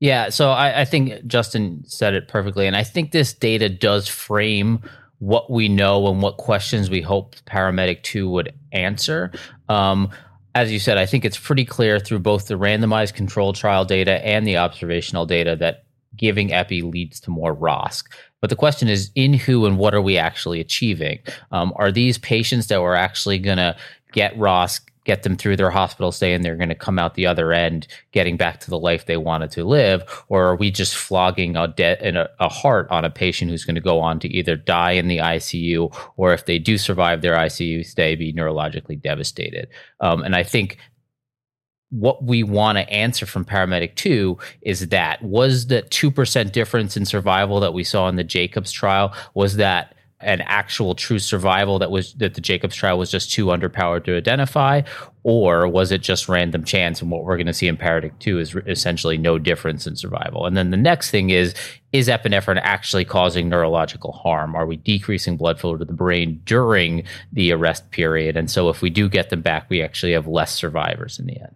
Yeah, 0.00 0.28
so 0.28 0.50
I, 0.50 0.82
I, 0.82 0.84
think 0.84 1.26
Justin 1.26 1.82
said 1.86 2.14
it 2.14 2.28
perfectly. 2.28 2.66
And 2.66 2.76
I 2.76 2.82
think 2.82 3.10
this 3.10 3.32
data 3.32 3.68
does 3.68 4.06
frame 4.06 4.82
what 5.18 5.50
we 5.50 5.68
know 5.68 6.06
and 6.08 6.20
what 6.20 6.36
questions 6.36 6.90
we 6.90 7.00
hope 7.00 7.36
Paramedic 7.46 8.02
2 8.02 8.28
would 8.28 8.52
answer. 8.72 9.32
Um, 9.68 10.10
as 10.54 10.70
you 10.70 10.78
said, 10.78 10.98
I 10.98 11.06
think 11.06 11.24
it's 11.24 11.38
pretty 11.38 11.64
clear 11.64 11.98
through 11.98 12.18
both 12.18 12.46
the 12.46 12.54
randomized 12.54 13.14
control 13.14 13.52
trial 13.52 13.84
data 13.84 14.24
and 14.24 14.46
the 14.46 14.58
observational 14.58 15.26
data 15.26 15.56
that 15.56 15.83
giving 16.16 16.52
epi 16.52 16.82
leads 16.82 17.20
to 17.20 17.30
more 17.30 17.54
ROSC. 17.54 18.04
But 18.40 18.50
the 18.50 18.56
question 18.56 18.88
is, 18.88 19.10
in 19.14 19.32
who 19.32 19.64
and 19.64 19.78
what 19.78 19.94
are 19.94 20.02
we 20.02 20.18
actually 20.18 20.60
achieving? 20.60 21.18
Um, 21.50 21.72
are 21.76 21.90
these 21.90 22.18
patients 22.18 22.66
that 22.66 22.82
we're 22.82 22.94
actually 22.94 23.38
going 23.38 23.56
to 23.56 23.76
get 24.12 24.36
ROSC, 24.36 24.80
get 25.04 25.22
them 25.22 25.36
through 25.36 25.56
their 25.56 25.70
hospital 25.70 26.12
stay, 26.12 26.34
and 26.34 26.44
they're 26.44 26.56
going 26.56 26.68
to 26.68 26.74
come 26.74 26.98
out 26.98 27.14
the 27.14 27.26
other 27.26 27.52
end 27.52 27.86
getting 28.12 28.36
back 28.36 28.60
to 28.60 28.70
the 28.70 28.78
life 28.78 29.06
they 29.06 29.16
wanted 29.16 29.50
to 29.52 29.64
live? 29.64 30.02
Or 30.28 30.44
are 30.44 30.56
we 30.56 30.70
just 30.70 30.94
flogging 30.94 31.56
a, 31.56 31.68
de- 31.68 32.16
a, 32.16 32.28
a 32.40 32.48
heart 32.48 32.86
on 32.90 33.04
a 33.04 33.10
patient 33.10 33.50
who's 33.50 33.64
going 33.64 33.74
to 33.74 33.80
go 33.80 34.00
on 34.00 34.18
to 34.20 34.28
either 34.28 34.56
die 34.56 34.92
in 34.92 35.08
the 35.08 35.18
ICU 35.18 35.94
or 36.16 36.32
if 36.32 36.46
they 36.46 36.58
do 36.58 36.78
survive 36.78 37.22
their 37.22 37.36
ICU 37.36 37.84
stay, 37.84 38.14
be 38.14 38.32
neurologically 38.32 39.00
devastated? 39.00 39.68
Um, 40.00 40.22
and 40.22 40.34
I 40.34 40.42
think 40.42 40.78
what 41.94 42.24
we 42.24 42.42
want 42.42 42.76
to 42.76 42.88
answer 42.90 43.24
from 43.24 43.44
paramedic 43.44 43.94
2 43.94 44.36
is 44.62 44.88
that 44.88 45.22
was 45.22 45.68
the 45.68 45.82
2% 45.82 46.52
difference 46.52 46.96
in 46.96 47.04
survival 47.04 47.60
that 47.60 47.72
we 47.72 47.84
saw 47.84 48.08
in 48.08 48.16
the 48.16 48.24
jacobs 48.24 48.72
trial 48.72 49.14
was 49.34 49.56
that 49.56 49.94
an 50.20 50.40
actual 50.42 50.94
true 50.94 51.18
survival 51.18 51.78
that 51.78 51.90
was 51.90 52.14
that 52.14 52.34
the 52.34 52.40
jacobs 52.40 52.74
trial 52.74 52.98
was 52.98 53.10
just 53.10 53.30
too 53.30 53.46
underpowered 53.46 54.04
to 54.04 54.16
identify? 54.16 54.80
Or 55.22 55.68
was 55.68 55.92
it 55.92 56.02
just 56.02 56.28
random 56.28 56.64
chance 56.64 57.00
and 57.00 57.10
what 57.10 57.24
we're 57.24 57.36
going 57.36 57.46
to 57.46 57.54
see 57.54 57.68
in 57.68 57.76
paramedic 57.76 58.18
2 58.18 58.38
is 58.38 58.56
essentially 58.66 59.18
no 59.18 59.38
difference 59.38 59.86
in 59.86 59.96
survival? 59.96 60.46
And 60.46 60.56
then 60.56 60.70
the 60.70 60.76
next 60.76 61.10
thing 61.10 61.30
is 61.30 61.54
is 61.92 62.08
epinephrine 62.08 62.60
actually 62.62 63.04
causing 63.04 63.48
neurological 63.48 64.12
harm? 64.12 64.56
Are 64.56 64.66
we 64.66 64.76
decreasing 64.76 65.36
blood 65.36 65.60
flow 65.60 65.76
to 65.76 65.84
the 65.84 65.92
brain 65.92 66.40
during 66.44 67.04
the 67.32 67.52
arrest 67.52 67.90
period? 67.90 68.36
And 68.36 68.50
so 68.50 68.68
if 68.68 68.82
we 68.82 68.90
do 68.90 69.08
get 69.08 69.30
them 69.30 69.42
back 69.42 69.68
we 69.68 69.82
actually 69.82 70.12
have 70.12 70.26
less 70.26 70.54
survivors 70.54 71.18
in 71.18 71.26
the 71.26 71.38
end 71.40 71.54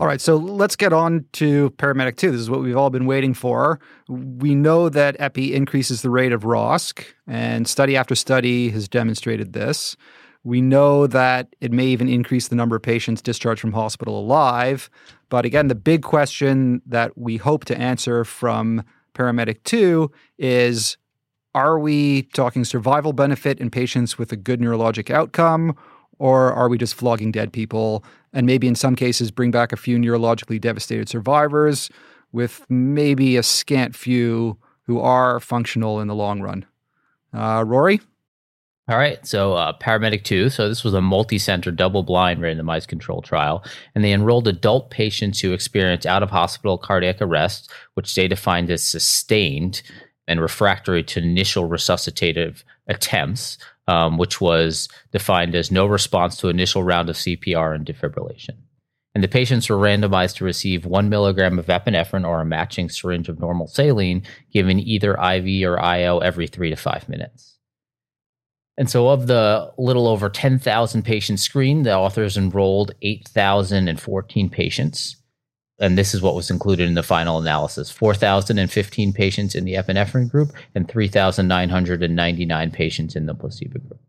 All 0.00 0.06
right, 0.06 0.18
so 0.18 0.36
let's 0.36 0.76
get 0.76 0.94
on 0.94 1.26
to 1.32 1.68
paramedic 1.72 2.16
2. 2.16 2.30
This 2.30 2.40
is 2.40 2.48
what 2.48 2.62
we've 2.62 2.74
all 2.74 2.88
been 2.88 3.04
waiting 3.04 3.34
for. 3.34 3.78
We 4.08 4.54
know 4.54 4.88
that 4.88 5.14
epi 5.18 5.54
increases 5.54 6.00
the 6.00 6.08
rate 6.08 6.32
of 6.32 6.40
ROSC, 6.40 7.04
and 7.26 7.68
study 7.68 7.98
after 7.98 8.14
study 8.14 8.70
has 8.70 8.88
demonstrated 8.88 9.52
this. 9.52 9.98
We 10.42 10.62
know 10.62 11.06
that 11.08 11.54
it 11.60 11.70
may 11.70 11.84
even 11.88 12.08
increase 12.08 12.48
the 12.48 12.56
number 12.56 12.76
of 12.76 12.82
patients 12.82 13.20
discharged 13.20 13.60
from 13.60 13.74
hospital 13.74 14.18
alive. 14.18 14.88
But 15.28 15.44
again, 15.44 15.68
the 15.68 15.74
big 15.74 16.00
question 16.00 16.80
that 16.86 17.18
we 17.18 17.36
hope 17.36 17.66
to 17.66 17.76
answer 17.76 18.24
from 18.24 18.82
paramedic 19.12 19.64
2 19.64 20.10
is 20.38 20.96
are 21.54 21.78
we 21.78 22.22
talking 22.22 22.64
survival 22.64 23.12
benefit 23.12 23.60
in 23.60 23.68
patients 23.68 24.16
with 24.16 24.32
a 24.32 24.36
good 24.36 24.62
neurologic 24.62 25.10
outcome, 25.10 25.76
or 26.18 26.54
are 26.54 26.70
we 26.70 26.78
just 26.78 26.94
flogging 26.94 27.32
dead 27.32 27.52
people 27.52 28.02
and 28.32 28.46
maybe 28.46 28.68
in 28.68 28.74
some 28.74 28.96
cases 28.96 29.30
bring 29.30 29.50
back 29.50 29.72
a 29.72 29.76
few 29.76 29.98
neurologically 29.98 30.60
devastated 30.60 31.08
survivors 31.08 31.90
with 32.32 32.64
maybe 32.68 33.36
a 33.36 33.42
scant 33.42 33.94
few 33.94 34.56
who 34.82 35.00
are 35.00 35.40
functional 35.40 36.00
in 36.00 36.08
the 36.08 36.14
long 36.14 36.40
run? 36.40 36.64
Uh, 37.32 37.64
Rory? 37.66 38.00
All 38.88 38.98
right, 38.98 39.24
so 39.24 39.54
uh, 39.54 39.72
Paramedic 39.78 40.24
2. 40.24 40.50
So, 40.50 40.68
this 40.68 40.82
was 40.82 40.94
a 40.94 41.00
multi 41.00 41.38
center, 41.38 41.70
double 41.70 42.02
blind 42.02 42.40
randomized 42.40 42.88
control 42.88 43.22
trial. 43.22 43.64
And 43.94 44.02
they 44.02 44.12
enrolled 44.12 44.48
adult 44.48 44.90
patients 44.90 45.38
who 45.38 45.52
experienced 45.52 46.06
out 46.06 46.24
of 46.24 46.30
hospital 46.30 46.76
cardiac 46.76 47.22
arrest, 47.22 47.70
which 47.94 48.12
they 48.16 48.26
defined 48.26 48.68
as 48.68 48.82
sustained 48.82 49.82
and 50.26 50.40
refractory 50.40 51.04
to 51.04 51.20
initial 51.20 51.68
resuscitative 51.68 52.64
attempts 52.88 53.58
um, 53.90 54.18
which 54.18 54.40
was 54.40 54.88
defined 55.10 55.56
as 55.56 55.72
no 55.72 55.84
response 55.84 56.36
to 56.36 56.48
initial 56.48 56.84
round 56.84 57.10
of 57.10 57.16
CPR 57.16 57.74
and 57.74 57.84
defibrillation. 57.84 58.56
And 59.16 59.24
the 59.24 59.28
patients 59.28 59.68
were 59.68 59.76
randomized 59.76 60.36
to 60.36 60.44
receive 60.44 60.86
one 60.86 61.08
milligram 61.08 61.58
of 61.58 61.66
epinephrine 61.66 62.24
or 62.24 62.40
a 62.40 62.44
matching 62.44 62.88
syringe 62.88 63.28
of 63.28 63.40
normal 63.40 63.66
saline, 63.66 64.22
given 64.52 64.78
either 64.78 65.14
IV 65.14 65.68
or 65.68 65.82
IO 65.82 66.20
every 66.20 66.46
three 66.46 66.70
to 66.70 66.76
five 66.76 67.08
minutes. 67.08 67.58
And 68.78 68.88
so, 68.88 69.08
of 69.08 69.26
the 69.26 69.72
little 69.76 70.06
over 70.06 70.28
10,000 70.28 71.02
patients 71.02 71.42
screened, 71.42 71.84
the 71.84 71.96
authors 71.96 72.36
enrolled 72.36 72.92
8,014 73.02 74.48
patients 74.48 75.16
and 75.80 75.96
this 75.96 76.14
is 76.14 76.22
what 76.22 76.34
was 76.34 76.50
included 76.50 76.86
in 76.86 76.94
the 76.94 77.02
final 77.02 77.38
analysis 77.38 77.90
4,015 77.90 79.12
patients 79.12 79.54
in 79.54 79.64
the 79.64 79.74
epinephrine 79.74 80.30
group 80.30 80.52
and 80.74 80.88
3,999 80.88 82.70
patients 82.70 83.16
in 83.16 83.26
the 83.26 83.34
placebo 83.34 83.80
group. 83.80 84.00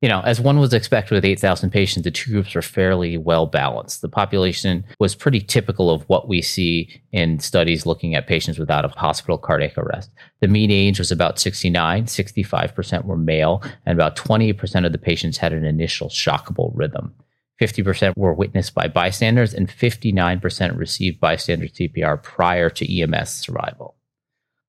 You 0.00 0.08
know, 0.08 0.20
as 0.20 0.40
one 0.40 0.60
was 0.60 0.72
expected 0.72 1.12
with 1.16 1.24
8,000 1.24 1.70
patients, 1.70 2.04
the 2.04 2.12
two 2.12 2.30
groups 2.30 2.54
were 2.54 2.62
fairly 2.62 3.16
well 3.16 3.46
balanced. 3.46 4.00
The 4.00 4.08
population 4.08 4.84
was 5.00 5.16
pretty 5.16 5.40
typical 5.40 5.90
of 5.90 6.08
what 6.08 6.28
we 6.28 6.40
see 6.40 7.02
in 7.10 7.40
studies 7.40 7.84
looking 7.84 8.14
at 8.14 8.28
patients 8.28 8.60
without 8.60 8.84
a 8.84 8.88
hospital 8.88 9.38
cardiac 9.38 9.76
arrest. 9.76 10.12
The 10.40 10.46
mean 10.46 10.70
age 10.70 11.00
was 11.00 11.10
about 11.10 11.40
69, 11.40 12.04
65% 12.04 13.04
were 13.06 13.16
male, 13.16 13.60
and 13.86 13.92
about 13.92 14.14
20% 14.14 14.86
of 14.86 14.92
the 14.92 14.98
patients 14.98 15.38
had 15.38 15.52
an 15.52 15.64
initial 15.64 16.08
shockable 16.08 16.70
rhythm. 16.74 17.12
50% 17.60 18.16
were 18.16 18.32
witnessed 18.32 18.74
by 18.74 18.88
bystanders, 18.88 19.52
and 19.52 19.68
59% 19.68 20.76
received 20.76 21.20
bystander 21.20 21.66
CPR 21.66 22.22
prior 22.22 22.70
to 22.70 23.00
EMS 23.00 23.30
survival. 23.30 23.96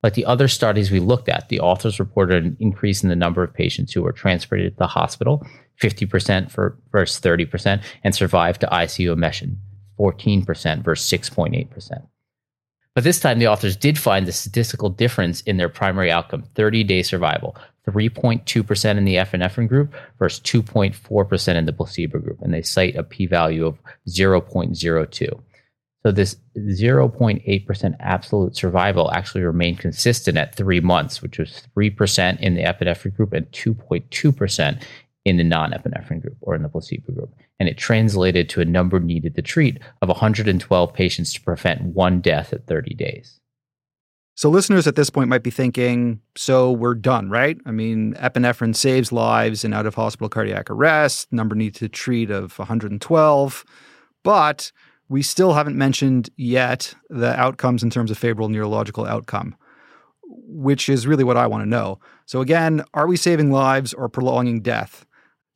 Like 0.02 0.14
the 0.14 0.26
other 0.26 0.48
studies 0.48 0.92
we 0.92 1.00
looked 1.00 1.30
at, 1.30 1.50
the 1.50 1.60
authors 1.60 2.00
reported 2.00 2.46
an 2.46 2.58
increase 2.60 3.04
in 3.04 3.10
the 3.10 3.16
number 3.16 3.44
of 3.44 3.54
patients 3.54 3.92
who 3.92 4.02
were 4.02 4.14
transported 4.14 4.74
to 4.74 4.78
the 4.78 4.88
hospital, 4.88 5.46
50% 5.82 6.50
for, 6.50 6.78
versus 6.92 7.20
30%, 7.22 7.84
and 8.04 8.16
survived 8.16 8.62
to 8.62 8.68
ICU 8.68 9.12
admission, 9.12 9.60
14% 10.00 10.84
versus 10.84 11.20
6.8%. 11.20 12.08
But 12.96 13.04
this 13.04 13.20
time, 13.20 13.40
the 13.40 13.48
authors 13.48 13.78
did 13.78 13.98
find 13.98 14.26
the 14.26 14.32
statistical 14.32 14.90
difference 14.90 15.42
in 15.42 15.58
their 15.58 15.70
primary 15.70 16.12
outcome 16.12 16.44
30 16.56 16.84
day 16.84 17.04
survival 17.04 17.56
3.2% 17.88 18.98
in 18.98 19.06
the 19.06 19.16
epinephrine 19.16 19.68
group 19.68 19.94
versus 20.18 20.40
2.4% 20.42 21.56
in 21.56 21.66
the 21.66 21.74
placebo 21.74 22.20
group. 22.20 22.42
And 22.42 22.54
they 22.54 22.62
cite 22.62 22.96
a 22.96 23.04
p 23.04 23.26
value 23.26 23.66
of 23.66 23.78
0.02. 24.08 25.42
So 26.04 26.12
this 26.12 26.38
0.8% 26.58 27.96
absolute 28.00 28.56
survival 28.56 29.12
actually 29.12 29.44
remained 29.44 29.80
consistent 29.80 30.38
at 30.38 30.56
three 30.56 30.80
months, 30.80 31.22
which 31.22 31.38
was 31.38 31.64
3% 31.78 32.40
in 32.40 32.56
the 32.56 32.64
epinephrine 32.64 33.16
group 33.16 33.34
and 33.34 33.52
2.2% 33.52 34.82
in 35.26 35.38
the 35.38 35.44
non-epinephrine 35.44 36.22
group 36.22 36.38
or 36.42 36.56
in 36.56 36.64
the 36.64 36.70
placebo 36.70 37.12
group. 37.12 37.34
And 37.60 37.68
it 37.68 37.78
translated 37.78 38.48
to 38.50 38.62
a 38.62 38.66
number 38.66 39.00
needed 39.00 39.36
to 39.36 39.42
treat 39.42 39.80
of 40.02 40.08
112 40.08 40.94
patients 40.94 41.34
to 41.34 41.42
prevent 41.42 41.82
one 41.82 42.22
death 42.22 42.54
at 42.54 42.66
30 42.66 42.94
days. 42.94 43.39
So, 44.40 44.50
listeners 44.50 44.88
at 44.88 44.96
this 44.96 45.10
point 45.10 45.28
might 45.28 45.44
be 45.44 45.50
thinking, 45.50 46.22
so 46.38 46.72
we're 46.72 46.96
done, 46.96 47.30
right? 47.30 47.58
I 47.66 47.72
mean, 47.72 48.14
epinephrine 48.14 48.74
saves 48.74 49.12
lives 49.12 49.66
in 49.66 49.74
out 49.74 49.86
of 49.86 49.96
hospital 49.96 50.30
cardiac 50.30 50.70
arrest, 50.70 51.28
number 51.30 51.56
needed 51.56 51.76
to 51.80 51.90
treat 51.90 52.32
of 52.32 52.58
112. 52.58 53.66
But 54.24 54.72
we 55.10 55.24
still 55.24 55.56
haven't 55.56 55.78
mentioned 55.78 56.30
yet 56.38 56.94
the 57.10 57.38
outcomes 57.38 57.84
in 57.84 57.90
terms 57.90 58.12
of 58.12 58.18
favorable 58.18 58.48
neurological 58.48 59.06
outcome, 59.06 59.58
which 60.24 60.88
is 60.88 61.06
really 61.06 61.26
what 61.26 61.36
I 61.36 61.46
want 61.46 61.64
to 61.64 61.70
know. 61.70 62.00
So, 62.26 62.40
again, 62.40 62.86
are 62.94 63.08
we 63.08 63.18
saving 63.18 63.52
lives 63.52 63.94
or 63.94 64.08
prolonging 64.08 64.62
death? 64.62 65.06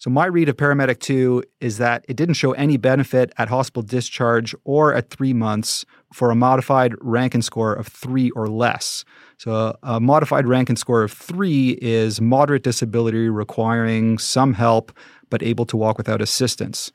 So, 0.04 0.10
my 0.10 0.26
read 0.26 0.50
of 0.50 0.58
Paramedic 0.58 1.00
2 1.00 1.44
is 1.62 1.78
that 1.78 2.04
it 2.10 2.18
didn't 2.18 2.34
show 2.34 2.52
any 2.52 2.76
benefit 2.76 3.32
at 3.38 3.48
hospital 3.48 3.84
discharge 3.84 4.54
or 4.66 4.94
at 4.94 5.10
three 5.10 5.32
months 5.32 5.86
for 6.12 6.30
a 6.30 6.36
modified 6.36 6.94
Rankin 7.00 7.42
score 7.42 7.74
of 7.74 7.88
three 7.88 8.30
or 8.32 8.50
less. 8.50 9.06
So, 9.38 9.78
a 9.82 10.02
modified 10.02 10.46
Rankin 10.46 10.76
score 10.76 11.04
of 11.04 11.14
three 11.14 11.80
is 11.82 12.20
moderate 12.20 12.64
disability 12.64 13.30
requiring 13.30 14.18
some 14.18 14.56
help 14.56 14.92
but 15.30 15.42
able 15.42 15.66
to 15.68 15.78
walk 15.78 15.98
without 15.98 16.22
assistance. 16.22 16.92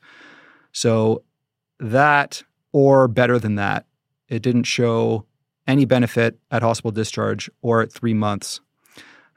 So, 0.71 1.23
that 1.79 2.43
or 2.73 3.07
better 3.07 3.39
than 3.39 3.55
that, 3.55 3.87
it 4.27 4.43
didn't 4.43 4.65
show 4.65 5.25
any 5.65 5.85
benefit 5.85 6.37
at 6.51 6.61
hospital 6.61 6.91
discharge 6.91 7.49
or 7.63 7.81
at 7.81 7.91
three 7.91 8.13
months. 8.13 8.61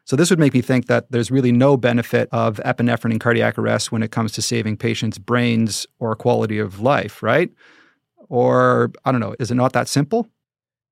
So 0.04 0.16
this 0.16 0.30
would 0.30 0.38
make 0.38 0.54
me 0.54 0.60
think 0.60 0.86
that 0.86 1.10
there's 1.10 1.30
really 1.30 1.52
no 1.52 1.76
benefit 1.76 2.28
of 2.32 2.56
epinephrine 2.64 3.12
in 3.12 3.18
cardiac 3.18 3.56
arrest 3.56 3.92
when 3.92 4.02
it 4.02 4.10
comes 4.10 4.32
to 4.32 4.42
saving 4.42 4.76
patients' 4.76 5.18
brains 5.18 5.86
or 6.00 6.16
quality 6.16 6.58
of 6.58 6.80
life, 6.80 7.22
right? 7.22 7.50
Or 8.28 8.90
I 9.04 9.12
don't 9.12 9.20
know, 9.20 9.36
is 9.38 9.50
it 9.50 9.54
not 9.54 9.72
that 9.74 9.88
simple? 9.88 10.28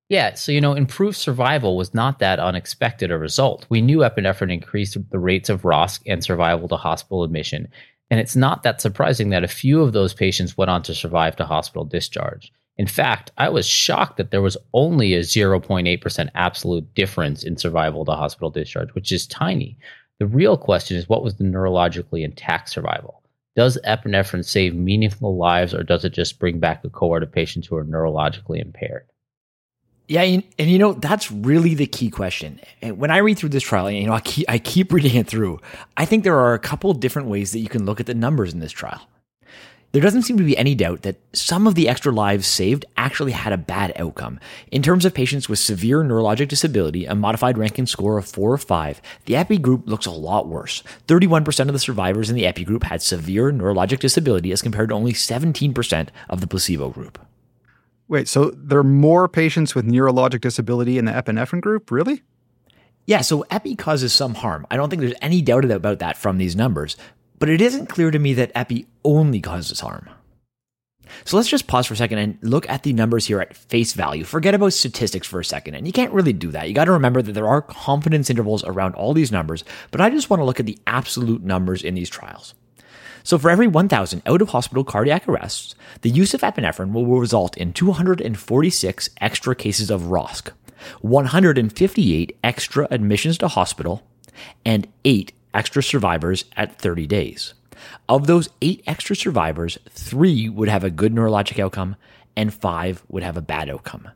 Yeah, 0.07 0.33
so 0.33 0.51
you 0.51 0.59
know, 0.59 0.73
improved 0.73 1.17
survival 1.17 1.77
was 1.77 1.93
not 1.93 2.19
that 2.19 2.39
unexpected 2.39 3.11
a 3.11 3.17
result. 3.17 3.65
We 3.69 3.81
knew 3.81 3.99
epinephrine 3.99 4.51
increased 4.51 4.97
the 5.09 5.19
rates 5.19 5.49
of 5.49 5.61
ROSC 5.61 6.01
and 6.05 6.21
survival 6.21 6.67
to 6.67 6.75
hospital 6.75 7.23
admission, 7.23 7.69
and 8.09 8.19
it's 8.19 8.35
not 8.35 8.63
that 8.63 8.81
surprising 8.81 9.29
that 9.29 9.45
a 9.45 9.47
few 9.47 9.81
of 9.81 9.93
those 9.93 10.13
patients 10.13 10.57
went 10.57 10.69
on 10.69 10.83
to 10.83 10.93
survive 10.93 11.37
to 11.37 11.45
hospital 11.45 11.85
discharge. 11.85 12.51
In 12.77 12.87
fact, 12.87 13.31
I 13.37 13.49
was 13.49 13.67
shocked 13.67 14.17
that 14.17 14.31
there 14.31 14.41
was 14.41 14.57
only 14.73 15.13
a 15.13 15.19
0.8% 15.19 16.29
absolute 16.35 16.95
difference 16.95 17.43
in 17.43 17.57
survival 17.57 18.05
to 18.05 18.11
hospital 18.13 18.49
discharge, 18.49 18.93
which 18.93 19.11
is 19.11 19.27
tiny. 19.27 19.77
The 20.19 20.27
real 20.27 20.57
question 20.57 20.97
is 20.97 21.09
what 21.09 21.23
was 21.23 21.35
the 21.35 21.43
neurologically 21.43 22.23
intact 22.23 22.69
survival? 22.69 23.21
Does 23.55 23.77
epinephrine 23.85 24.45
save 24.45 24.73
meaningful 24.73 25.35
lives 25.35 25.73
or 25.73 25.83
does 25.83 26.05
it 26.05 26.13
just 26.13 26.39
bring 26.39 26.59
back 26.59 26.83
a 26.85 26.89
cohort 26.89 27.23
of 27.23 27.31
patients 27.31 27.67
who 27.67 27.75
are 27.75 27.83
neurologically 27.83 28.61
impaired? 28.61 29.05
Yeah, 30.07 30.23
and, 30.23 30.43
you 30.57 30.77
know 30.77 30.93
that's 30.93 31.31
really 31.31 31.73
the 31.73 31.87
key 31.87 32.09
question. 32.09 32.59
And 32.81 32.97
when 32.97 33.11
I 33.11 33.17
read 33.17 33.37
through 33.37 33.49
this 33.49 33.63
trial, 33.63 33.89
you 33.89 34.05
know, 34.05 34.13
I 34.13 34.19
keep 34.19 34.45
I 34.49 34.59
keep 34.59 34.91
reading 34.91 35.15
it 35.15 35.27
through. 35.27 35.59
I 35.95 36.05
think 36.05 36.23
there 36.23 36.37
are 36.37 36.53
a 36.53 36.59
couple 36.59 36.93
different 36.93 37.29
ways 37.29 37.51
that 37.53 37.59
you 37.59 37.69
can 37.69 37.85
look 37.85 37.99
at 37.99 38.07
the 38.07 38.13
numbers 38.13 38.53
in 38.53 38.59
this 38.59 38.73
trial. 38.73 39.07
There 39.93 40.01
doesn't 40.01 40.21
seem 40.21 40.37
to 40.37 40.43
be 40.43 40.57
any 40.57 40.73
doubt 40.73 41.01
that 41.01 41.19
some 41.33 41.67
of 41.67 41.75
the 41.75 41.89
extra 41.89 42.13
lives 42.13 42.47
saved 42.47 42.85
actually 42.95 43.33
had 43.33 43.51
a 43.51 43.57
bad 43.57 43.91
outcome. 43.97 44.39
In 44.71 44.81
terms 44.81 45.03
of 45.03 45.13
patients 45.13 45.49
with 45.49 45.59
severe 45.59 46.01
neurologic 46.01 46.47
disability, 46.47 47.05
a 47.05 47.13
modified 47.13 47.57
Rankin 47.57 47.85
score 47.85 48.17
of 48.17 48.25
4 48.25 48.53
or 48.53 48.57
5, 48.57 49.01
the 49.25 49.35
EPI 49.35 49.57
group 49.57 49.83
looks 49.85 50.05
a 50.05 50.11
lot 50.11 50.47
worse. 50.47 50.81
31% 51.07 51.67
of 51.67 51.73
the 51.73 51.79
survivors 51.79 52.29
in 52.29 52.37
the 52.37 52.45
EPI 52.47 52.63
group 52.63 52.83
had 52.83 53.01
severe 53.01 53.51
neurologic 53.51 53.99
disability 53.99 54.53
as 54.53 54.61
compared 54.61 54.89
to 54.89 54.95
only 54.95 55.11
17% 55.11 56.07
of 56.29 56.39
the 56.39 56.47
placebo 56.47 56.89
group. 56.89 57.19
Wait, 58.07 58.29
so 58.29 58.51
there 58.51 58.79
are 58.79 58.83
more 58.83 59.27
patients 59.27 59.75
with 59.75 59.85
neurologic 59.85 60.39
disability 60.39 60.97
in 60.97 61.05
the 61.05 61.11
epinephrine 61.11 61.61
group? 61.61 61.91
Really? 61.91 62.23
Yeah, 63.05 63.21
so 63.21 63.45
epi 63.49 63.75
causes 63.75 64.13
some 64.13 64.35
harm. 64.35 64.65
I 64.71 64.77
don't 64.77 64.89
think 64.89 65.01
there's 65.01 65.13
any 65.21 65.41
doubt 65.41 65.65
about 65.65 65.99
that 65.99 66.15
from 66.15 66.37
these 66.37 66.55
numbers, 66.55 66.95
but 67.41 67.49
it 67.49 67.59
isn't 67.59 67.87
clear 67.87 68.11
to 68.11 68.19
me 68.19 68.35
that 68.35 68.51
epi 68.53 68.85
only 69.03 69.41
causes 69.41 69.79
harm. 69.79 70.07
So 71.25 71.37
let's 71.37 71.49
just 71.49 71.65
pause 71.65 71.87
for 71.87 71.95
a 71.95 71.97
second 71.97 72.19
and 72.19 72.37
look 72.43 72.69
at 72.69 72.83
the 72.83 72.93
numbers 72.93 73.25
here 73.25 73.41
at 73.41 73.57
face 73.57 73.93
value. 73.93 74.23
Forget 74.23 74.53
about 74.53 74.73
statistics 74.73 75.25
for 75.25 75.39
a 75.39 75.45
second. 75.45 75.73
And 75.73 75.87
you 75.87 75.91
can't 75.91 76.13
really 76.13 76.33
do 76.33 76.51
that. 76.51 76.67
You 76.67 76.75
got 76.75 76.85
to 76.85 76.91
remember 76.91 77.23
that 77.23 77.31
there 77.31 77.47
are 77.47 77.63
confidence 77.63 78.29
intervals 78.29 78.63
around 78.63 78.93
all 78.93 79.15
these 79.15 79.31
numbers, 79.31 79.63
but 79.89 79.99
I 79.99 80.11
just 80.11 80.29
want 80.29 80.39
to 80.39 80.45
look 80.45 80.59
at 80.59 80.67
the 80.67 80.77
absolute 80.85 81.41
numbers 81.41 81.81
in 81.83 81.95
these 81.95 82.11
trials. 82.11 82.53
So, 83.23 83.39
for 83.39 83.49
every 83.49 83.67
1,000 83.67 84.21
out 84.27 84.41
of 84.43 84.49
hospital 84.49 84.83
cardiac 84.83 85.27
arrests, 85.27 85.73
the 86.01 86.11
use 86.11 86.35
of 86.35 86.41
epinephrine 86.41 86.91
will 86.91 87.19
result 87.19 87.57
in 87.57 87.73
246 87.73 89.09
extra 89.19 89.55
cases 89.55 89.89
of 89.89 90.03
ROSC, 90.03 90.51
158 91.01 92.37
extra 92.43 92.87
admissions 92.91 93.39
to 93.39 93.47
hospital, 93.47 94.03
and 94.63 94.87
8 95.05 95.33
extra 95.53 95.83
survivors 95.83 96.45
at 96.55 96.77
30 96.77 97.07
days. 97.07 97.53
Of 98.07 98.27
those 98.27 98.49
8 98.61 98.83
extra 98.87 99.15
survivors, 99.15 99.77
3 99.89 100.49
would 100.49 100.69
have 100.69 100.83
a 100.83 100.89
good 100.89 101.13
neurologic 101.13 101.59
outcome, 101.59 101.95
and 102.35 102.53
5 102.53 103.03
would 103.09 103.23
have 103.23 103.37
a 103.37 103.41
bad 103.41 103.69
outcome. 103.69 104.09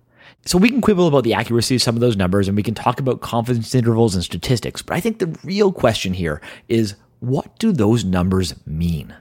So 0.45 0.57
we 0.57 0.69
can 0.69 0.81
quibble 0.81 1.07
about 1.07 1.23
the 1.23 1.33
accuracy 1.33 1.75
of 1.75 1.81
some 1.81 1.95
of 1.95 2.01
those 2.01 2.15
numbers 2.15 2.47
and 2.47 2.55
we 2.55 2.63
can 2.63 2.75
talk 2.75 2.99
about 2.99 3.21
confidence 3.21 3.73
intervals 3.73 4.13
and 4.13 4.23
statistics, 4.23 4.81
but 4.81 4.95
I 4.95 4.99
think 4.99 5.17
the 5.17 5.37
real 5.43 5.71
question 5.71 6.13
here 6.13 6.39
is 6.69 6.95
what 7.19 7.57
do 7.57 7.71
those 7.71 8.05
numbers 8.05 8.53
mean? 8.67 9.15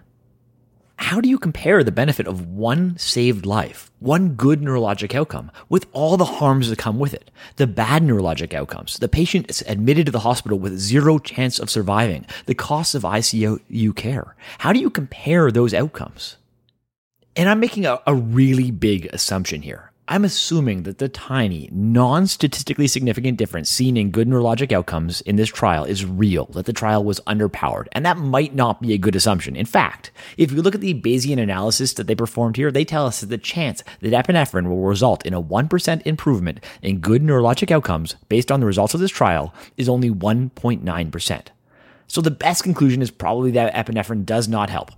How 0.97 1.21
do 1.21 1.29
you 1.29 1.39
compare 1.39 1.83
the 1.83 1.93
benefit 1.93 2.27
of 2.27 2.47
one 2.47 2.97
saved 2.99 3.45
life, 3.45 3.91
one 3.99 4.35
good 4.35 4.61
neurologic 4.61 5.15
outcome, 5.15 5.51
with 5.69 5.87
all 5.93 6.17
the 6.17 6.25
harms 6.25 6.71
that 6.71 6.79
come 6.79 6.99
with 6.99 7.13
it? 7.13 7.31
The 7.57 7.67
bad 7.67 8.03
neurologic 8.03 8.55
outcomes, 8.55 8.99
the 8.99 9.09
patient 9.09 9.51
is 9.51 9.63
admitted 9.67 10.07
to 10.07 10.13
the 10.13 10.21
hospital 10.21 10.59
with 10.59 10.79
zero 10.79 11.19
chance 11.19 11.59
of 11.59 11.69
surviving, 11.69 12.27
the 12.47 12.55
costs 12.55 12.95
of 12.95 13.03
ICU 13.03 13.97
care. 13.97 14.37
How 14.59 14.73
do 14.73 14.79
you 14.79 14.89
compare 14.89 15.51
those 15.51 15.75
outcomes? 15.75 16.37
And 17.37 17.49
I'm 17.49 17.61
making 17.61 17.87
a, 17.87 18.01
a 18.07 18.15
really 18.15 18.71
big 18.71 19.07
assumption 19.07 19.63
here. 19.63 19.91
I'm 20.07 20.27
assuming 20.27 20.83
that 20.83 20.99
the 20.99 21.09
tiny, 21.09 21.71
non 21.73 22.27
statistically 22.27 22.87
significant 22.89 23.39
difference 23.39 23.71
seen 23.71 23.97
in 23.97 24.11
good 24.11 24.29
neurologic 24.29 24.71
outcomes 24.71 25.23
in 25.23 25.37
this 25.37 25.49
trial 25.49 25.85
is 25.85 26.05
real, 26.05 26.45
that 26.53 26.67
the 26.67 26.75
trial 26.75 27.03
was 27.03 27.21
underpowered. 27.21 27.87
And 27.93 28.05
that 28.05 28.19
might 28.19 28.55
not 28.55 28.83
be 28.83 28.93
a 28.93 28.99
good 28.99 29.17
assumption. 29.17 29.57
In 29.57 29.65
fact, 29.65 30.11
if 30.37 30.53
you 30.53 30.61
look 30.61 30.75
at 30.75 30.83
the 30.83 30.93
Bayesian 30.93 31.41
analysis 31.41 31.95
that 31.95 32.07
they 32.07 32.15
performed 32.15 32.57
here, 32.57 32.71
they 32.71 32.85
tell 32.85 33.07
us 33.07 33.21
that 33.21 33.29
the 33.29 33.39
chance 33.39 33.83
that 34.01 34.13
epinephrine 34.13 34.69
will 34.69 34.83
result 34.83 35.25
in 35.25 35.33
a 35.33 35.43
1% 35.43 36.03
improvement 36.07 36.61
in 36.83 37.01
good 37.01 37.23
neurologic 37.23 37.71
outcomes 37.71 38.17
based 38.29 38.53
on 38.53 38.61
the 38.61 38.67
results 38.67 38.93
of 38.93 39.01
this 39.01 39.11
trial 39.11 39.55
is 39.79 39.89
only 39.89 40.11
1.9%. 40.11 41.47
So 42.09 42.21
the 42.21 42.31
best 42.31 42.63
conclusion 42.63 43.01
is 43.01 43.11
probably 43.11 43.53
that 43.53 43.73
epinephrine 43.73 44.27
does 44.27 44.49
not 44.49 44.69
help. 44.69 44.91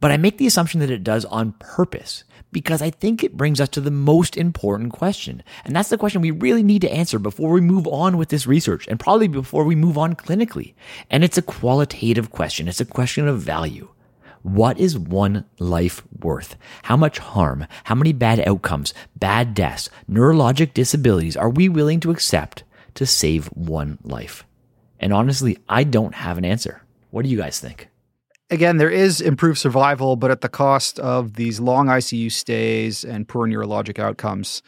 But 0.00 0.10
I 0.10 0.16
make 0.16 0.38
the 0.38 0.46
assumption 0.46 0.80
that 0.80 0.90
it 0.90 1.04
does 1.04 1.24
on 1.26 1.52
purpose 1.58 2.24
because 2.52 2.82
I 2.82 2.90
think 2.90 3.22
it 3.22 3.36
brings 3.36 3.60
us 3.60 3.68
to 3.70 3.80
the 3.80 3.90
most 3.90 4.36
important 4.36 4.92
question. 4.92 5.42
And 5.64 5.76
that's 5.76 5.90
the 5.90 5.98
question 5.98 6.20
we 6.20 6.30
really 6.30 6.62
need 6.62 6.80
to 6.82 6.92
answer 6.92 7.18
before 7.18 7.50
we 7.50 7.60
move 7.60 7.86
on 7.86 8.16
with 8.16 8.30
this 8.30 8.46
research 8.46 8.88
and 8.88 8.98
probably 8.98 9.28
before 9.28 9.64
we 9.64 9.74
move 9.74 9.98
on 9.98 10.14
clinically. 10.14 10.74
And 11.10 11.22
it's 11.22 11.38
a 11.38 11.42
qualitative 11.42 12.30
question. 12.30 12.66
It's 12.66 12.80
a 12.80 12.86
question 12.86 13.28
of 13.28 13.40
value. 13.40 13.88
What 14.42 14.80
is 14.80 14.98
one 14.98 15.44
life 15.58 16.02
worth? 16.18 16.56
How 16.84 16.96
much 16.96 17.18
harm, 17.18 17.66
how 17.84 17.94
many 17.94 18.14
bad 18.14 18.40
outcomes, 18.48 18.94
bad 19.16 19.54
deaths, 19.54 19.90
neurologic 20.10 20.72
disabilities 20.72 21.36
are 21.36 21.50
we 21.50 21.68
willing 21.68 22.00
to 22.00 22.10
accept 22.10 22.64
to 22.94 23.04
save 23.04 23.48
one 23.48 23.98
life? 24.02 24.46
And 24.98 25.12
honestly, 25.12 25.58
I 25.68 25.84
don't 25.84 26.14
have 26.14 26.38
an 26.38 26.46
answer. 26.46 26.82
What 27.10 27.22
do 27.22 27.28
you 27.28 27.36
guys 27.36 27.60
think? 27.60 27.88
Again, 28.50 28.76
there 28.76 28.90
is 28.90 29.20
improved 29.20 29.58
survival, 29.58 30.16
but 30.16 30.30
at 30.30 30.40
the 30.40 30.48
cost 30.48 30.98
of 30.98 31.34
these 31.34 31.60
long 31.60 31.86
ICU 31.86 32.30
stays 32.30 33.04
and 33.04 33.28
poor 33.28 33.46
neurologic 33.46 33.98
outcomes. 33.98 34.62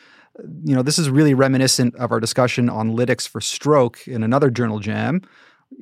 You 0.64 0.74
know, 0.74 0.82
this 0.82 0.98
is 0.98 1.10
really 1.10 1.34
reminiscent 1.34 1.94
of 1.96 2.10
our 2.10 2.20
discussion 2.20 2.70
on 2.70 2.96
lytics 2.96 3.28
for 3.28 3.40
stroke 3.40 4.06
in 4.08 4.22
another 4.22 4.50
journal 4.50 4.78
jam. 4.78 5.22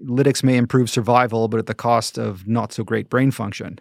Lytics 0.05 0.43
may 0.43 0.57
improve 0.57 0.91
survival, 0.91 1.49
but 1.49 1.61
at 1.61 1.67
the 1.67 1.75
cost 1.75 2.19
of 2.19 2.47
not 2.47 2.73
so 2.73 2.83
great 2.83 3.09
brain 3.09 3.31
function. 3.31 3.79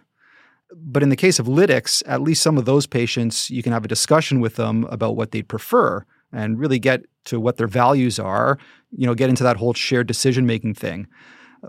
But 0.72 1.02
in 1.02 1.08
the 1.08 1.16
case 1.16 1.38
of 1.38 1.46
lytics, 1.46 2.02
at 2.06 2.22
least 2.22 2.42
some 2.42 2.56
of 2.56 2.64
those 2.64 2.86
patients, 2.86 3.50
you 3.50 3.62
can 3.62 3.72
have 3.72 3.84
a 3.84 3.88
discussion 3.88 4.40
with 4.40 4.56
them 4.56 4.84
about 4.84 5.16
what 5.16 5.32
they'd 5.32 5.48
prefer 5.48 6.04
and 6.32 6.58
really 6.58 6.78
get 6.78 7.02
to 7.24 7.40
what 7.40 7.56
their 7.56 7.66
values 7.66 8.20
are, 8.20 8.56
you 8.96 9.06
know, 9.06 9.14
get 9.14 9.28
into 9.28 9.42
that 9.42 9.56
whole 9.56 9.74
shared 9.74 10.06
decision 10.06 10.46
making 10.46 10.74
thing. 10.74 11.08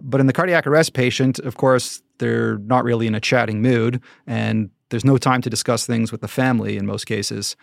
But 0.01 0.19
in 0.21 0.27
the 0.27 0.33
cardiac 0.33 0.67
arrest 0.67 0.93
patient, 0.93 1.39
of 1.39 1.57
course, 1.57 2.01
they're 2.19 2.57
not 2.59 2.83
really 2.83 3.07
in 3.07 3.15
a 3.15 3.19
chatting 3.19 3.61
mood, 3.61 4.01
and 4.27 4.69
there's 4.89 5.05
no 5.05 5.17
time 5.17 5.41
to 5.41 5.49
discuss 5.49 5.85
things 5.85 6.11
with 6.11 6.21
the 6.21 6.27
family 6.27 6.77
in 6.77 6.85
most 6.85 7.05
cases. 7.05 7.55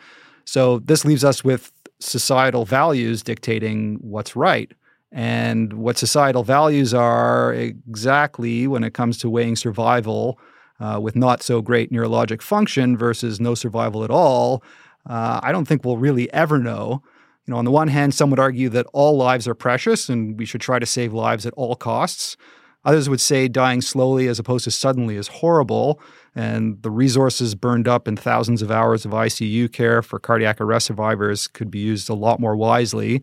So 0.44 0.80
this 0.80 1.04
leaves 1.04 1.24
us 1.24 1.44
with 1.44 1.72
societal 2.00 2.64
values 2.64 3.22
dictating 3.22 3.98
what's 4.00 4.34
right. 4.36 4.72
And 5.10 5.72
what 5.74 5.96
societal 5.96 6.42
values 6.44 6.92
are 6.92 7.52
exactly 7.54 8.66
when 8.66 8.84
it 8.84 8.94
comes 8.94 9.18
to 9.18 9.30
weighing 9.30 9.56
survival 9.56 10.38
uh, 10.80 11.00
with 11.02 11.16
not 11.16 11.42
so 11.42 11.60
great 11.62 11.90
neurologic 11.90 12.42
function 12.42 12.96
versus 12.96 13.40
no 13.40 13.54
survival 13.54 14.04
at 14.04 14.10
all, 14.10 14.62
uh, 15.06 15.40
I 15.42 15.52
don't 15.52 15.66
think 15.66 15.84
we'll 15.84 15.96
really 15.96 16.32
ever 16.32 16.58
know. 16.58 17.02
You 17.48 17.52
know, 17.52 17.58
on 17.58 17.64
the 17.64 17.70
one 17.70 17.88
hand, 17.88 18.12
some 18.12 18.28
would 18.28 18.38
argue 18.38 18.68
that 18.68 18.84
all 18.92 19.16
lives 19.16 19.48
are 19.48 19.54
precious 19.54 20.10
and 20.10 20.38
we 20.38 20.44
should 20.44 20.60
try 20.60 20.78
to 20.78 20.84
save 20.84 21.14
lives 21.14 21.46
at 21.46 21.54
all 21.54 21.76
costs. 21.76 22.36
Others 22.84 23.08
would 23.08 23.22
say 23.22 23.48
dying 23.48 23.80
slowly 23.80 24.28
as 24.28 24.38
opposed 24.38 24.64
to 24.64 24.70
suddenly 24.70 25.16
is 25.16 25.28
horrible, 25.28 25.98
and 26.34 26.80
the 26.82 26.90
resources 26.90 27.54
burned 27.54 27.88
up 27.88 28.06
in 28.06 28.16
thousands 28.16 28.60
of 28.60 28.70
hours 28.70 29.06
of 29.06 29.12
ICU 29.12 29.72
care 29.72 30.02
for 30.02 30.18
cardiac 30.18 30.60
arrest 30.60 30.86
survivors 30.86 31.48
could 31.48 31.70
be 31.70 31.78
used 31.78 32.10
a 32.10 32.14
lot 32.14 32.38
more 32.38 32.54
wisely. 32.54 33.22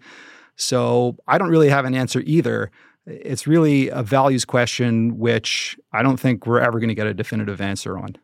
So 0.55 1.15
I 1.27 1.37
don't 1.37 1.49
really 1.49 1.69
have 1.69 1.85
an 1.85 1.93
answer 1.93 2.21
either. 2.25 2.71
It's 3.05 3.45
really 3.45 3.89
a 3.89 4.01
values 4.01 4.43
question, 4.43 5.19
which 5.19 5.77
I 5.93 6.01
don't 6.01 6.19
think 6.19 6.47
we're 6.47 6.61
ever 6.61 6.79
going 6.79 6.89
to 6.89 6.95
get 6.95 7.05
a 7.05 7.13
definitive 7.13 7.61
answer 7.61 7.95
on. 7.95 8.17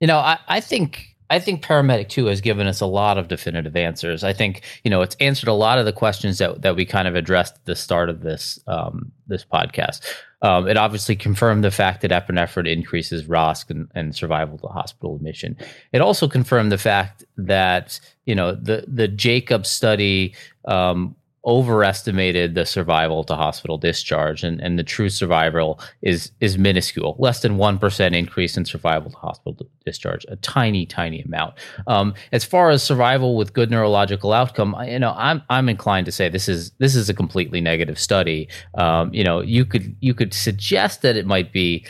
You 0.00 0.08
know, 0.08 0.18
I, 0.18 0.38
I 0.48 0.60
think 0.60 1.15
I 1.28 1.38
think 1.38 1.64
Paramedic 1.64 2.08
2 2.08 2.26
has 2.26 2.40
given 2.40 2.66
us 2.66 2.80
a 2.80 2.86
lot 2.86 3.18
of 3.18 3.28
definitive 3.28 3.76
answers. 3.76 4.22
I 4.22 4.32
think, 4.32 4.62
you 4.84 4.90
know, 4.90 5.02
it's 5.02 5.16
answered 5.20 5.48
a 5.48 5.54
lot 5.54 5.78
of 5.78 5.84
the 5.84 5.92
questions 5.92 6.38
that, 6.38 6.62
that 6.62 6.76
we 6.76 6.84
kind 6.84 7.08
of 7.08 7.16
addressed 7.16 7.56
at 7.56 7.64
the 7.64 7.76
start 7.76 8.08
of 8.08 8.20
this 8.20 8.60
um, 8.66 9.12
this 9.26 9.44
podcast. 9.44 10.02
Um, 10.42 10.68
it 10.68 10.76
obviously 10.76 11.16
confirmed 11.16 11.64
the 11.64 11.70
fact 11.70 12.02
that 12.02 12.10
epinephrine 12.10 12.70
increases 12.70 13.24
ROSC 13.24 13.70
and, 13.70 13.90
and, 13.94 14.14
survival 14.14 14.58
to 14.58 14.66
hospital 14.66 15.16
admission. 15.16 15.56
It 15.92 16.02
also 16.02 16.28
confirmed 16.28 16.70
the 16.70 16.78
fact 16.78 17.24
that, 17.38 17.98
you 18.26 18.34
know, 18.34 18.52
the, 18.52 18.84
the 18.86 19.08
Jacob 19.08 19.64
study 19.64 20.34
um, 20.66 21.16
overestimated 21.46 22.54
the 22.54 22.66
survival 22.66 23.22
to 23.24 23.34
hospital 23.36 23.78
discharge 23.78 24.42
and, 24.42 24.60
and 24.60 24.78
the 24.78 24.82
true 24.82 25.08
survival 25.08 25.80
is 26.02 26.32
is 26.40 26.58
minuscule. 26.58 27.16
Less 27.18 27.40
than 27.40 27.56
1% 27.56 28.16
increase 28.16 28.56
in 28.56 28.64
survival 28.64 29.10
to 29.10 29.16
hospital 29.16 29.56
discharge 29.84 30.26
a 30.28 30.36
tiny 30.36 30.86
tiny 30.86 31.22
amount. 31.22 31.54
Um, 31.86 32.14
as 32.32 32.44
far 32.44 32.70
as 32.70 32.82
survival 32.82 33.36
with 33.36 33.52
good 33.52 33.70
neurological 33.70 34.32
outcome 34.32 34.74
you 34.86 34.98
know 34.98 35.14
i'm 35.16 35.42
i'm 35.48 35.68
inclined 35.68 36.06
to 36.06 36.12
say 36.12 36.28
this 36.28 36.48
is 36.48 36.72
this 36.78 36.94
is 36.94 37.08
a 37.08 37.14
completely 37.14 37.60
negative 37.60 37.98
study. 37.98 38.48
Um, 38.74 39.12
you 39.14 39.24
know 39.24 39.40
you 39.40 39.64
could 39.64 39.94
you 40.00 40.14
could 40.14 40.34
suggest 40.34 41.02
that 41.02 41.16
it 41.16 41.26
might 41.26 41.52
be 41.52 41.84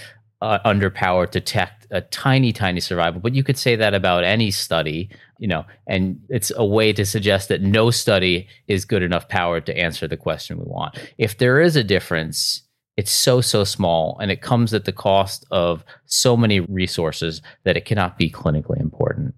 uh, 0.46 0.60
underpowered 0.64 1.32
to 1.32 1.40
detect 1.40 1.88
a 1.90 2.00
tiny, 2.02 2.52
tiny 2.52 2.78
survival. 2.78 3.20
But 3.20 3.34
you 3.34 3.42
could 3.42 3.58
say 3.58 3.74
that 3.74 3.94
about 3.94 4.22
any 4.22 4.52
study, 4.52 5.10
you 5.38 5.48
know, 5.48 5.64
and 5.88 6.20
it's 6.28 6.52
a 6.54 6.64
way 6.64 6.92
to 6.92 7.04
suggest 7.04 7.48
that 7.48 7.62
no 7.62 7.90
study 7.90 8.46
is 8.68 8.84
good 8.84 9.02
enough 9.02 9.28
power 9.28 9.60
to 9.60 9.76
answer 9.76 10.06
the 10.06 10.16
question 10.16 10.58
we 10.58 10.64
want. 10.66 10.98
If 11.18 11.38
there 11.38 11.60
is 11.60 11.74
a 11.74 11.82
difference, 11.82 12.62
it's 12.96 13.10
so, 13.10 13.40
so 13.40 13.64
small 13.64 14.16
and 14.20 14.30
it 14.30 14.40
comes 14.40 14.72
at 14.72 14.84
the 14.84 14.92
cost 14.92 15.44
of 15.50 15.84
so 16.04 16.36
many 16.36 16.60
resources 16.60 17.42
that 17.64 17.76
it 17.76 17.84
cannot 17.84 18.16
be 18.16 18.30
clinically 18.30 18.80
important. 18.80 19.34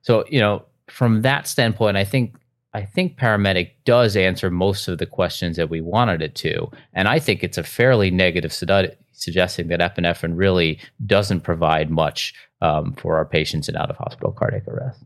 So, 0.00 0.24
you 0.30 0.40
know, 0.40 0.64
from 0.88 1.20
that 1.22 1.46
standpoint, 1.46 1.98
I 1.98 2.04
think 2.04 2.36
I 2.74 2.84
think 2.84 3.18
paramedic 3.18 3.70
does 3.86 4.14
answer 4.14 4.50
most 4.50 4.88
of 4.88 4.98
the 4.98 5.06
questions 5.06 5.56
that 5.56 5.70
we 5.70 5.80
wanted 5.80 6.20
it 6.20 6.34
to. 6.36 6.70
And 6.92 7.08
I 7.08 7.18
think 7.18 7.42
it's 7.42 7.56
a 7.56 7.62
fairly 7.62 8.10
negative 8.10 8.52
study 8.52 8.90
suggesting 9.22 9.68
that 9.68 9.80
epinephrine 9.80 10.36
really 10.36 10.80
doesn't 11.04 11.40
provide 11.40 11.90
much 11.90 12.34
um, 12.60 12.94
for 12.94 13.16
our 13.16 13.24
patients 13.24 13.68
in 13.68 13.76
out 13.76 13.90
of 13.90 13.96
hospital 13.96 14.32
cardiac 14.32 14.66
arrest. 14.68 15.02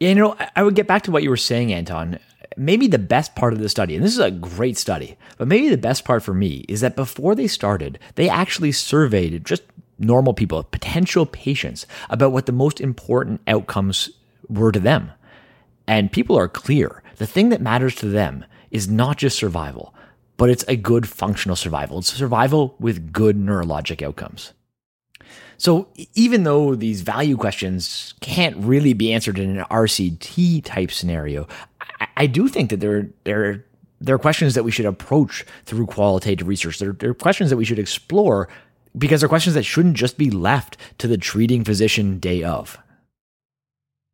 Yeah, 0.00 0.10
you 0.10 0.14
know, 0.14 0.36
I 0.54 0.62
would 0.62 0.76
get 0.76 0.86
back 0.86 1.02
to 1.02 1.10
what 1.10 1.22
you 1.22 1.30
were 1.30 1.36
saying, 1.36 1.72
Anton. 1.72 2.18
Maybe 2.56 2.86
the 2.86 2.98
best 2.98 3.34
part 3.34 3.52
of 3.52 3.58
the 3.58 3.68
study, 3.68 3.94
and 3.94 4.04
this 4.04 4.12
is 4.12 4.18
a 4.18 4.30
great 4.30 4.76
study, 4.76 5.16
but 5.36 5.48
maybe 5.48 5.68
the 5.68 5.76
best 5.76 6.04
part 6.04 6.22
for 6.22 6.34
me 6.34 6.64
is 6.68 6.80
that 6.80 6.96
before 6.96 7.34
they 7.34 7.46
started, 7.46 7.98
they 8.14 8.28
actually 8.28 8.72
surveyed 8.72 9.44
just 9.44 9.62
normal 9.98 10.34
people, 10.34 10.62
potential 10.64 11.26
patients, 11.26 11.86
about 12.10 12.32
what 12.32 12.46
the 12.46 12.52
most 12.52 12.80
important 12.80 13.40
outcomes 13.46 14.10
were 14.48 14.72
to 14.72 14.80
them. 14.80 15.10
And 15.86 16.12
people 16.12 16.36
are 16.36 16.48
clear. 16.48 17.02
The 17.16 17.26
thing 17.26 17.48
that 17.48 17.60
matters 17.60 17.94
to 17.96 18.06
them 18.06 18.44
is 18.70 18.88
not 18.88 19.18
just 19.18 19.38
survival, 19.38 19.94
but 20.38 20.48
it's 20.48 20.64
a 20.68 20.76
good 20.76 21.06
functional 21.06 21.56
survival. 21.56 21.98
It's 21.98 22.14
survival 22.14 22.74
with 22.80 23.12
good 23.12 23.36
neurologic 23.36 24.00
outcomes. 24.00 24.54
So 25.58 25.88
even 26.14 26.44
though 26.44 26.76
these 26.76 27.02
value 27.02 27.36
questions 27.36 28.14
can't 28.20 28.56
really 28.56 28.92
be 28.92 29.12
answered 29.12 29.38
in 29.38 29.58
an 29.58 29.64
RCT 29.64 30.64
type 30.64 30.92
scenario, 30.92 31.46
I, 32.00 32.06
I 32.16 32.26
do 32.26 32.48
think 32.48 32.70
that 32.70 32.78
there, 32.80 33.08
there, 33.24 33.64
there 34.00 34.14
are 34.14 34.18
questions 34.18 34.54
that 34.54 34.62
we 34.62 34.70
should 34.70 34.86
approach 34.86 35.44
through 35.64 35.86
qualitative 35.86 36.46
research. 36.46 36.78
There, 36.78 36.94
are 37.02 37.14
questions 37.14 37.50
that 37.50 37.56
we 37.56 37.64
should 37.64 37.80
explore 37.80 38.48
because 38.96 39.20
they're 39.20 39.28
questions 39.28 39.54
that 39.54 39.64
shouldn't 39.64 39.96
just 39.96 40.16
be 40.16 40.30
left 40.30 40.76
to 40.98 41.08
the 41.08 41.18
treating 41.18 41.64
physician 41.64 42.20
day 42.20 42.44
of. 42.44 42.78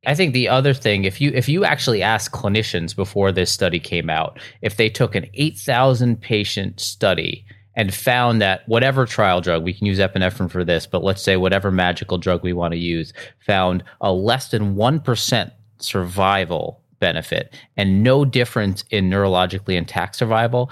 I 0.07 0.15
think 0.15 0.33
the 0.33 0.49
other 0.49 0.75
thing, 0.75 1.05
if 1.05 1.21
you 1.21 1.31
if 1.35 1.49
you 1.49 1.65
actually 1.65 2.03
ask 2.03 2.33
clinicians 2.33 2.95
before 2.95 3.33
this 3.33 3.51
study 3.51 3.81
came 3.81 4.11
out, 4.11 4.39
if 4.63 4.77
they 4.77 4.89
took 4.89 5.15
an 5.15 5.27
eight 5.35 5.57
thousand 5.57 6.21
patient 6.21 6.81
study 6.81 7.45
and 7.77 7.93
found 7.93 8.41
that 8.41 8.67
whatever 8.69 9.07
trial 9.07 9.41
drug, 9.41 9.65
we 9.65 9.73
can 9.73 9.87
use 9.87 9.99
epinephrine 9.99 10.51
for 10.51 10.65
this, 10.65 10.87
but 10.87 11.03
let's 11.03 11.23
say 11.23 11.37
whatever 11.37 11.71
magical 11.71 12.19
drug 12.19 12.43
we 12.43 12.53
want 12.53 12.73
to 12.73 12.79
use, 12.79 13.13
found 13.45 13.83
a 14.01 14.13
less 14.13 14.51
than 14.51 14.77
1% 14.77 15.51
survival 15.79 16.81
benefit 17.01 17.55
and 17.77 18.03
no 18.03 18.25
difference 18.25 18.85
in 18.91 19.11
neurologically 19.11 19.75
intact 19.75 20.15
survival, 20.17 20.71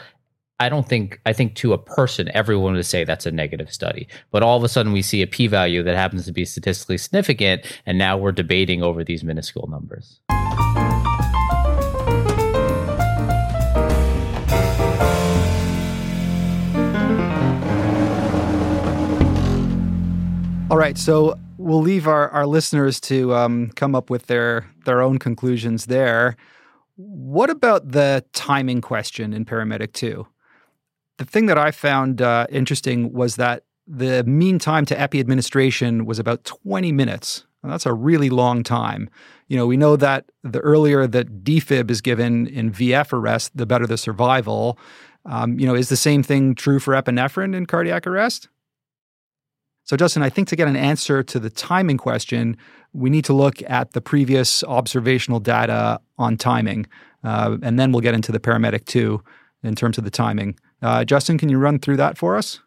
I 0.61 0.69
don't 0.69 0.89
think 0.89 1.21
I 1.27 1.33
think 1.33 1.55
to 1.57 1.73
a 1.73 1.79
person 1.79 2.31
everyone 2.35 2.75
would 2.75 2.87
say 2.87 3.05
that's 3.05 3.27
a 3.27 3.33
negative 3.33 3.73
study. 3.73 4.07
But 4.31 4.43
all 4.43 4.57
of 4.57 4.65
a 4.65 4.69
sudden 4.69 4.93
we 4.93 5.03
see 5.03 5.23
a 5.23 5.27
p 5.27 5.47
value 5.47 5.83
that 5.83 5.97
happens 5.97 6.25
to 6.27 6.33
be 6.33 6.45
statistically 6.45 6.99
significant 6.99 7.65
and 7.87 7.99
now 7.99 8.17
we're 8.17 8.33
debating 8.33 8.83
over 8.83 9.03
these 9.03 9.25
minuscule 9.25 9.69
numbers. 9.69 10.21
All 20.71 20.79
right, 20.79 20.97
so 20.97 21.39
we'll 21.59 21.83
leave 21.83 22.09
our, 22.09 22.31
our 22.31 22.47
listeners 22.47 22.99
to 23.01 23.35
um, 23.35 23.71
come 23.77 23.95
up 23.95 24.09
with 24.09 24.27
their 24.27 24.67
their 24.85 25.03
own 25.03 25.19
conclusions 25.19 25.87
there. 25.87 26.37
What 26.97 27.51
about 27.51 27.91
the 27.91 28.25
timing 28.33 28.81
question 28.81 29.33
in 29.33 29.45
Paramedic 29.45 29.93
2? 29.93 30.27
The 31.19 31.25
thing 31.25 31.47
that 31.47 31.59
I 31.59 31.71
found 31.71 32.23
uh, 32.23 32.47
interesting 32.51 33.13
was 33.13 33.37
that 33.37 33.65
the 33.87 34.25
mean 34.25 34.59
time 34.59 34.87
to 34.87 34.99
epi 34.99 35.21
administration 35.21 36.07
was 36.07 36.19
about 36.19 36.45
20 36.45 36.93
minutes. 36.93 37.45
That's 37.63 37.87
a 37.87 37.93
really 37.93 38.31
long 38.31 38.63
time. 38.65 39.09
You 39.49 39.57
know, 39.57 39.67
we 39.67 39.77
know 39.77 39.97
that 39.97 40.31
the 40.43 40.59
earlier 40.61 41.07
that 41.07 41.45
defib 41.45 41.91
is 41.91 42.01
given 42.01 42.47
in 42.49 42.73
VF 42.73 43.13
arrest, 43.13 43.57
the 43.57 43.67
better 43.67 43.87
the 43.87 43.99
survival. 43.99 44.79
Um, 45.25 45.59
you 45.59 45.67
know, 45.67 45.75
is 45.75 45.89
the 45.89 45.97
same 45.97 46.23
thing 46.23 46.55
true 46.55 46.81
for 46.81 46.95
epinephrine 46.95 47.55
in 47.55 47.67
cardiac 47.67 48.07
arrest? 48.07 48.49
So, 49.85 49.97
Justin, 49.97 50.23
I 50.23 50.31
think 50.31 50.49
to 50.49 50.57
get 50.57 50.69
an 50.69 50.77
answer 50.77 51.23
to 51.23 51.41
the 51.41 51.51
timing 51.51 51.99
question, 51.99 52.57
we 52.93 53.11
need 53.11 53.25
to 53.27 53.33
look 53.33 53.63
at 53.69 53.93
the 53.93 54.01
previous 54.01 54.63
observational 54.65 55.41
data 55.41 56.01
on 56.19 56.37
timing, 56.37 56.87
uh, 57.25 57.59
and 57.63 57.79
then 57.79 57.93
we'll 57.93 58.01
get 58.01 58.15
into 58.15 58.33
the 58.33 58.41
paramedic 58.41 58.85
too 58.87 59.23
in 59.63 59.75
terms 59.75 59.99
of 59.99 60.05
the 60.05 60.11
timing. 60.11 60.57
Uh, 60.83 61.05
Justin, 61.05 61.39
can 61.39 61.49
you 61.49 61.59
run 61.59 61.79
through 61.79 61.97
that 61.99 62.19
for 62.19 62.37
us? 62.37 62.61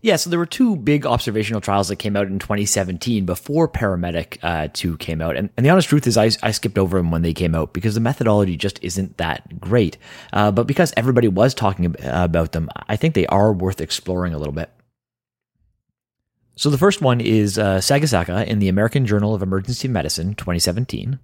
Yeah, 0.00 0.16
so 0.16 0.30
there 0.30 0.38
were 0.38 0.46
two 0.46 0.74
big 0.74 1.06
observational 1.06 1.60
trials 1.60 1.86
that 1.86 1.96
came 1.96 2.16
out 2.16 2.26
in 2.26 2.40
2017 2.40 3.24
before 3.24 3.68
Paramedic 3.68 4.38
uh, 4.42 4.68
2 4.72 4.96
came 4.96 5.22
out. 5.22 5.36
And, 5.36 5.48
and, 5.56 5.64
the 5.64 5.70
honest 5.70 5.88
truth 5.88 6.08
is, 6.08 6.18
I, 6.18 6.30
I, 6.42 6.50
skipped 6.50 6.76
over 6.76 6.96
them 6.96 7.12
when 7.12 7.22
they 7.22 7.32
came 7.32 7.54
out 7.54 7.72
because 7.72 7.94
the 7.94 8.00
methodology 8.00 8.56
just 8.56 8.82
isn't 8.82 9.18
that 9.18 9.60
great. 9.60 9.98
Uh, 10.32 10.50
but 10.50 10.66
because 10.66 10.92
everybody 10.96 11.28
was 11.28 11.54
talking 11.54 11.94
about 12.00 12.50
them, 12.50 12.68
I 12.88 12.96
think 12.96 13.14
they 13.14 13.26
are 13.26 13.52
worth 13.52 13.80
exploring 13.80 14.34
a 14.34 14.38
little 14.38 14.52
bit. 14.52 14.70
So 16.56 16.68
the 16.68 16.78
first 16.78 17.00
one 17.00 17.20
is 17.20 17.56
uh, 17.56 17.78
Sagisaka 17.78 18.44
in 18.44 18.58
the 18.58 18.68
American 18.68 19.06
Journal 19.06 19.34
of 19.34 19.42
Emergency 19.42 19.86
Medicine 19.86 20.34
2017. 20.34 21.20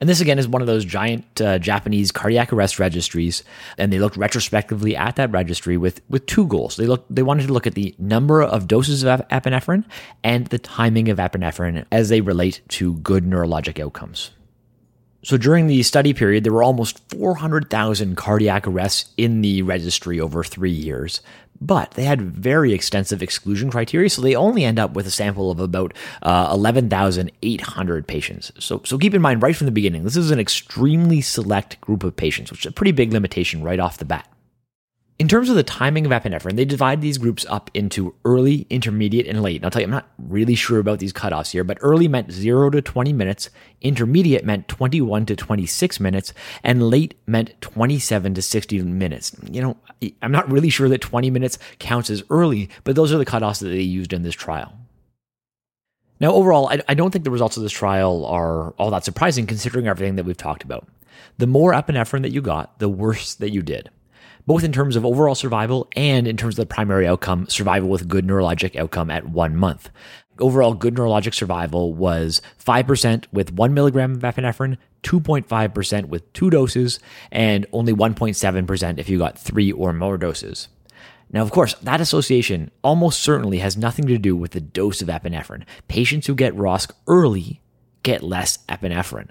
And 0.00 0.08
this 0.08 0.20
again 0.20 0.38
is 0.38 0.46
one 0.46 0.62
of 0.62 0.66
those 0.66 0.84
giant 0.84 1.40
uh, 1.40 1.58
Japanese 1.58 2.12
cardiac 2.12 2.52
arrest 2.52 2.78
registries, 2.78 3.42
and 3.78 3.92
they 3.92 3.98
looked 3.98 4.16
retrospectively 4.16 4.96
at 4.96 5.16
that 5.16 5.30
registry 5.30 5.76
with 5.76 6.00
with 6.08 6.26
two 6.26 6.46
goals. 6.46 6.76
They 6.76 6.86
looked 6.86 7.14
they 7.14 7.22
wanted 7.22 7.46
to 7.46 7.52
look 7.52 7.66
at 7.66 7.74
the 7.74 7.94
number 7.98 8.42
of 8.42 8.68
doses 8.68 9.04
of 9.04 9.26
epinephrine 9.28 9.84
and 10.22 10.46
the 10.48 10.58
timing 10.58 11.08
of 11.08 11.18
epinephrine 11.18 11.84
as 11.90 12.08
they 12.08 12.20
relate 12.20 12.60
to 12.68 12.94
good 12.96 13.24
neurologic 13.24 13.80
outcomes. 13.82 14.30
So 15.26 15.36
during 15.36 15.66
the 15.66 15.82
study 15.82 16.14
period, 16.14 16.44
there 16.44 16.52
were 16.52 16.62
almost 16.62 17.00
400,000 17.10 18.16
cardiac 18.16 18.64
arrests 18.68 19.12
in 19.16 19.40
the 19.40 19.62
registry 19.62 20.20
over 20.20 20.44
three 20.44 20.70
years, 20.70 21.20
but 21.60 21.92
they 21.92 22.04
had 22.04 22.20
very 22.20 22.72
extensive 22.72 23.22
exclusion 23.22 23.70
criteria, 23.70 24.10
so 24.10 24.22
they 24.22 24.34
only 24.34 24.64
end 24.64 24.78
up 24.78 24.92
with 24.92 25.06
a 25.06 25.10
sample 25.10 25.50
of 25.50 25.60
about 25.60 25.94
uh, 26.22 26.50
11,800 26.52 28.06
patients. 28.06 28.52
So, 28.58 28.82
so 28.84 28.98
keep 28.98 29.14
in 29.14 29.22
mind 29.22 29.42
right 29.42 29.56
from 29.56 29.66
the 29.66 29.72
beginning, 29.72 30.04
this 30.04 30.16
is 30.16 30.30
an 30.30 30.40
extremely 30.40 31.20
select 31.20 31.80
group 31.80 32.04
of 32.04 32.16
patients, 32.16 32.50
which 32.50 32.60
is 32.60 32.70
a 32.70 32.72
pretty 32.72 32.92
big 32.92 33.12
limitation 33.12 33.62
right 33.62 33.80
off 33.80 33.98
the 33.98 34.04
bat. 34.04 34.28
In 35.18 35.28
terms 35.28 35.48
of 35.48 35.56
the 35.56 35.62
timing 35.62 36.04
of 36.04 36.12
epinephrine, 36.12 36.56
they 36.56 36.66
divide 36.66 37.00
these 37.00 37.16
groups 37.16 37.46
up 37.48 37.70
into 37.72 38.14
early, 38.26 38.66
intermediate, 38.68 39.26
and 39.26 39.40
late. 39.40 39.56
And 39.56 39.64
I'll 39.64 39.70
tell 39.70 39.80
you, 39.80 39.86
I'm 39.86 39.92
not 39.92 40.10
really 40.18 40.54
sure 40.54 40.78
about 40.78 40.98
these 40.98 41.14
cutoffs 41.14 41.52
here, 41.52 41.64
but 41.64 41.78
early 41.80 42.06
meant 42.06 42.32
0 42.32 42.68
to 42.70 42.82
20 42.82 43.14
minutes, 43.14 43.48
intermediate 43.80 44.44
meant 44.44 44.68
21 44.68 45.24
to 45.26 45.34
26 45.34 46.00
minutes, 46.00 46.34
and 46.62 46.90
late 46.90 47.14
meant 47.26 47.58
27 47.62 48.34
to 48.34 48.42
60 48.42 48.82
minutes. 48.82 49.34
You 49.50 49.62
know, 49.62 49.76
I'm 50.20 50.32
not 50.32 50.52
really 50.52 50.68
sure 50.68 50.88
that 50.90 51.00
20 51.00 51.30
minutes 51.30 51.58
counts 51.78 52.10
as 52.10 52.22
early, 52.28 52.68
but 52.84 52.94
those 52.94 53.10
are 53.10 53.18
the 53.18 53.24
cutoffs 53.24 53.60
that 53.60 53.68
they 53.68 53.80
used 53.80 54.12
in 54.12 54.22
this 54.22 54.34
trial. 54.34 54.74
Now, 56.20 56.32
overall, 56.32 56.68
I, 56.68 56.82
I 56.90 56.94
don't 56.94 57.10
think 57.10 57.24
the 57.24 57.30
results 57.30 57.56
of 57.56 57.62
this 57.62 57.72
trial 57.72 58.26
are 58.26 58.72
all 58.72 58.90
that 58.90 59.04
surprising 59.04 59.46
considering 59.46 59.88
everything 59.88 60.16
that 60.16 60.24
we've 60.26 60.36
talked 60.36 60.62
about. 60.62 60.86
The 61.38 61.46
more 61.46 61.72
epinephrine 61.72 62.22
that 62.22 62.32
you 62.32 62.42
got, 62.42 62.78
the 62.80 62.88
worse 62.90 63.34
that 63.34 63.50
you 63.50 63.62
did 63.62 63.88
both 64.46 64.64
in 64.64 64.72
terms 64.72 64.96
of 64.96 65.04
overall 65.04 65.34
survival 65.34 65.88
and 65.96 66.26
in 66.26 66.36
terms 66.36 66.58
of 66.58 66.68
the 66.68 66.74
primary 66.74 67.06
outcome, 67.06 67.48
survival 67.48 67.88
with 67.88 68.08
good 68.08 68.26
neurologic 68.26 68.76
outcome 68.76 69.10
at 69.10 69.28
one 69.28 69.56
month. 69.56 69.90
Overall, 70.38 70.74
good 70.74 70.94
neurologic 70.94 71.34
survival 71.34 71.94
was 71.94 72.42
5% 72.64 73.24
with 73.32 73.52
one 73.52 73.74
milligram 73.74 74.12
of 74.12 74.20
epinephrine, 74.20 74.76
2.5% 75.02 76.06
with 76.06 76.32
two 76.32 76.50
doses, 76.50 77.00
and 77.32 77.66
only 77.72 77.92
1.7% 77.92 78.98
if 78.98 79.08
you 79.08 79.18
got 79.18 79.38
three 79.38 79.72
or 79.72 79.92
more 79.92 80.18
doses. 80.18 80.68
Now, 81.32 81.42
of 81.42 81.50
course, 81.50 81.74
that 81.74 82.00
association 82.00 82.70
almost 82.84 83.20
certainly 83.20 83.58
has 83.58 83.76
nothing 83.76 84.06
to 84.06 84.18
do 84.18 84.36
with 84.36 84.52
the 84.52 84.60
dose 84.60 85.02
of 85.02 85.08
epinephrine. 85.08 85.64
Patients 85.88 86.26
who 86.26 86.34
get 86.34 86.54
ROSC 86.54 86.92
early 87.08 87.60
get 88.02 88.22
less 88.22 88.58
epinephrine 88.68 89.30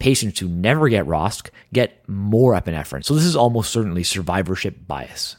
patients 0.00 0.40
who 0.40 0.48
never 0.48 0.88
get 0.88 1.06
ROSC 1.06 1.50
get 1.72 2.08
more 2.08 2.54
epinephrine. 2.54 3.04
So 3.04 3.14
this 3.14 3.24
is 3.24 3.36
almost 3.36 3.72
certainly 3.72 4.02
survivorship 4.02 4.88
bias. 4.88 5.36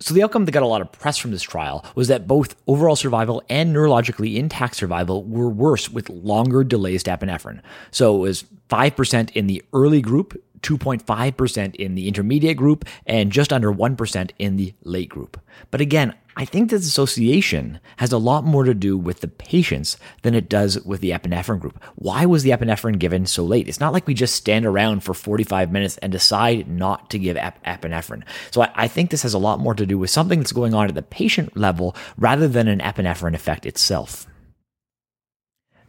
So 0.00 0.12
the 0.12 0.22
outcome 0.22 0.44
that 0.44 0.52
got 0.52 0.62
a 0.62 0.66
lot 0.66 0.80
of 0.80 0.92
press 0.92 1.16
from 1.18 1.30
this 1.30 1.42
trial 1.42 1.84
was 1.94 2.08
that 2.08 2.26
both 2.26 2.56
overall 2.66 2.96
survival 2.96 3.42
and 3.48 3.74
neurologically 3.74 4.36
intact 4.36 4.76
survival 4.76 5.24
were 5.24 5.48
worse 5.48 5.88
with 5.88 6.10
longer 6.10 6.64
delays 6.64 7.02
to 7.04 7.10
epinephrine. 7.10 7.60
So 7.90 8.16
it 8.16 8.20
was 8.20 8.44
5% 8.68 9.30
in 9.32 9.46
the 9.46 9.62
early 9.72 10.02
group, 10.02 10.36
2.5% 10.60 11.74
in 11.76 11.94
the 11.94 12.08
intermediate 12.08 12.56
group, 12.56 12.84
and 13.06 13.32
just 13.32 13.52
under 13.52 13.72
1% 13.72 14.30
in 14.38 14.56
the 14.56 14.74
late 14.82 15.08
group. 15.08 15.40
But 15.70 15.80
again, 15.80 16.14
I 16.36 16.44
think 16.44 16.70
this 16.70 16.86
association 16.86 17.78
has 17.98 18.12
a 18.12 18.18
lot 18.18 18.44
more 18.44 18.64
to 18.64 18.74
do 18.74 18.98
with 18.98 19.20
the 19.20 19.28
patients 19.28 19.96
than 20.22 20.34
it 20.34 20.48
does 20.48 20.80
with 20.84 21.00
the 21.00 21.10
epinephrine 21.10 21.60
group. 21.60 21.82
Why 21.94 22.26
was 22.26 22.42
the 22.42 22.50
epinephrine 22.50 22.98
given 22.98 23.26
so 23.26 23.44
late? 23.44 23.68
It's 23.68 23.78
not 23.78 23.92
like 23.92 24.06
we 24.06 24.14
just 24.14 24.34
stand 24.34 24.66
around 24.66 25.04
for 25.04 25.14
45 25.14 25.70
minutes 25.70 25.96
and 25.98 26.10
decide 26.10 26.68
not 26.68 27.08
to 27.10 27.18
give 27.20 27.36
ep- 27.36 27.62
epinephrine. 27.64 28.24
So 28.50 28.62
I, 28.62 28.70
I 28.74 28.88
think 28.88 29.10
this 29.10 29.22
has 29.22 29.34
a 29.34 29.38
lot 29.38 29.60
more 29.60 29.74
to 29.74 29.86
do 29.86 29.96
with 29.96 30.10
something 30.10 30.40
that's 30.40 30.52
going 30.52 30.74
on 30.74 30.88
at 30.88 30.94
the 30.96 31.02
patient 31.02 31.56
level 31.56 31.94
rather 32.18 32.48
than 32.48 32.66
an 32.66 32.80
epinephrine 32.80 33.34
effect 33.34 33.64
itself. 33.64 34.26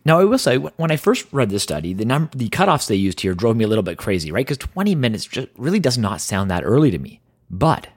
Now, 0.06 0.20
I 0.20 0.26
will 0.26 0.38
say, 0.38 0.58
when 0.58 0.92
I 0.92 0.98
first 0.98 1.26
read 1.32 1.50
this 1.50 1.64
study, 1.64 1.92
the 1.92 2.06
num- 2.06 2.30
the 2.36 2.50
cutoffs 2.50 2.88
they 2.88 2.96
used 2.96 3.22
here 3.22 3.34
drove 3.34 3.58
me 3.58 3.64
a 3.64 3.68
little 3.68 3.84
bit 3.84 3.98
crazy, 3.98 4.32
right? 4.32 4.46
Because 4.46 4.60
20 4.60 4.94
minutes 4.94 5.26
just 5.26 5.48
really 5.58 5.80
does 5.80 5.98
not 5.98 6.22
sound 6.22 6.52
that 6.52 6.64
early 6.64 6.92
to 6.92 7.00
me. 7.00 7.22
But 7.50 7.88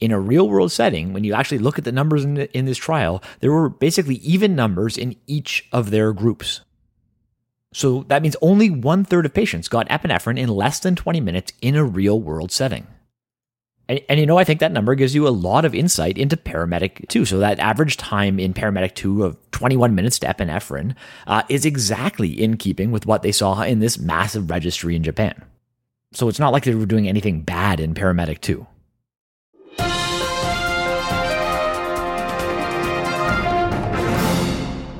in 0.00 0.10
a 0.10 0.20
real 0.20 0.48
world 0.48 0.72
setting, 0.72 1.12
when 1.12 1.24
you 1.24 1.34
actually 1.34 1.58
look 1.58 1.78
at 1.78 1.84
the 1.84 1.92
numbers 1.92 2.24
in, 2.24 2.34
the, 2.34 2.56
in 2.56 2.64
this 2.64 2.78
trial, 2.78 3.22
there 3.40 3.52
were 3.52 3.68
basically 3.68 4.16
even 4.16 4.54
numbers 4.54 4.96
in 4.96 5.16
each 5.26 5.66
of 5.72 5.90
their 5.90 6.12
groups. 6.12 6.60
So 7.72 8.04
that 8.04 8.22
means 8.22 8.36
only 8.40 8.70
one 8.70 9.04
third 9.04 9.26
of 9.26 9.34
patients 9.34 9.68
got 9.68 9.88
epinephrine 9.88 10.38
in 10.38 10.48
less 10.48 10.78
than 10.78 10.94
20 10.94 11.20
minutes 11.20 11.52
in 11.60 11.74
a 11.74 11.84
real 11.84 12.20
world 12.20 12.52
setting. 12.52 12.86
And, 13.88 14.00
and, 14.08 14.18
you 14.18 14.26
know, 14.26 14.38
I 14.38 14.44
think 14.44 14.60
that 14.60 14.72
number 14.72 14.94
gives 14.94 15.14
you 15.14 15.28
a 15.28 15.30
lot 15.30 15.64
of 15.64 15.74
insight 15.74 16.16
into 16.16 16.36
paramedic 16.36 17.06
2. 17.08 17.24
So 17.26 17.38
that 17.40 17.58
average 17.58 17.96
time 17.96 18.38
in 18.38 18.54
paramedic 18.54 18.94
2 18.94 19.24
of 19.24 19.36
21 19.50 19.94
minutes 19.94 20.18
to 20.20 20.26
epinephrine 20.26 20.94
uh, 21.26 21.42
is 21.48 21.66
exactly 21.66 22.30
in 22.30 22.56
keeping 22.56 22.92
with 22.92 23.04
what 23.04 23.22
they 23.22 23.32
saw 23.32 23.62
in 23.62 23.80
this 23.80 23.98
massive 23.98 24.48
registry 24.48 24.96
in 24.96 25.02
Japan. 25.02 25.44
So 26.12 26.28
it's 26.28 26.38
not 26.38 26.52
like 26.52 26.64
they 26.64 26.74
were 26.74 26.86
doing 26.86 27.08
anything 27.08 27.42
bad 27.42 27.80
in 27.80 27.92
paramedic 27.92 28.40
2. 28.40 28.66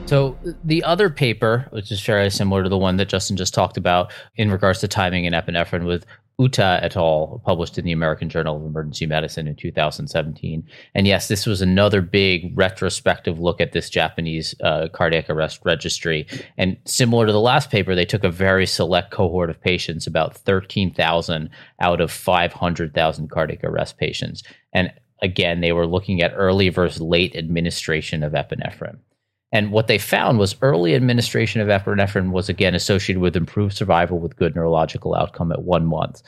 So 0.06 0.36
the 0.62 0.84
other 0.84 1.10
paper, 1.10 1.66
which 1.70 1.90
is 1.90 2.00
very 2.00 2.30
similar 2.30 2.62
to 2.62 2.68
the 2.68 2.78
one 2.78 2.98
that 2.98 3.08
Justin 3.08 3.36
just 3.36 3.54
talked 3.54 3.76
about 3.76 4.12
in 4.36 4.50
regards 4.50 4.80
to 4.80 4.88
timing 4.88 5.26
and 5.26 5.34
epinephrine, 5.34 5.86
with 5.86 6.06
Ueta 6.40 6.82
et 6.82 6.96
al. 6.96 7.40
published 7.44 7.78
in 7.78 7.84
the 7.84 7.92
American 7.92 8.28
Journal 8.28 8.56
of 8.56 8.64
Emergency 8.64 9.06
Medicine 9.06 9.46
in 9.46 9.54
2017. 9.54 10.66
And 10.94 11.06
yes, 11.06 11.28
this 11.28 11.46
was 11.46 11.62
another 11.62 12.02
big 12.02 12.52
retrospective 12.56 13.38
look 13.38 13.60
at 13.60 13.72
this 13.72 13.88
Japanese 13.88 14.54
uh, 14.60 14.88
cardiac 14.92 15.30
arrest 15.30 15.60
registry. 15.64 16.26
And 16.58 16.76
similar 16.86 17.26
to 17.26 17.32
the 17.32 17.40
last 17.40 17.70
paper, 17.70 17.94
they 17.94 18.04
took 18.04 18.24
a 18.24 18.30
very 18.30 18.66
select 18.66 19.12
cohort 19.12 19.48
of 19.48 19.60
patients, 19.60 20.08
about 20.08 20.36
13,000 20.36 21.50
out 21.80 22.00
of 22.00 22.10
500,000 22.10 23.30
cardiac 23.30 23.62
arrest 23.62 23.96
patients. 23.98 24.42
And 24.72 24.92
again, 25.22 25.60
they 25.60 25.72
were 25.72 25.86
looking 25.86 26.20
at 26.20 26.32
early 26.34 26.68
versus 26.68 27.00
late 27.00 27.36
administration 27.36 28.24
of 28.24 28.32
epinephrine. 28.32 28.98
And 29.54 29.70
what 29.70 29.86
they 29.86 29.98
found 29.98 30.40
was 30.40 30.56
early 30.62 30.96
administration 30.96 31.60
of 31.60 31.68
epinephrine 31.68 32.32
was 32.32 32.48
again 32.48 32.74
associated 32.74 33.20
with 33.20 33.36
improved 33.36 33.76
survival 33.76 34.18
with 34.18 34.36
good 34.36 34.56
neurological 34.56 35.14
outcome 35.14 35.52
at 35.52 35.62
one 35.62 35.86
month, 35.86 36.22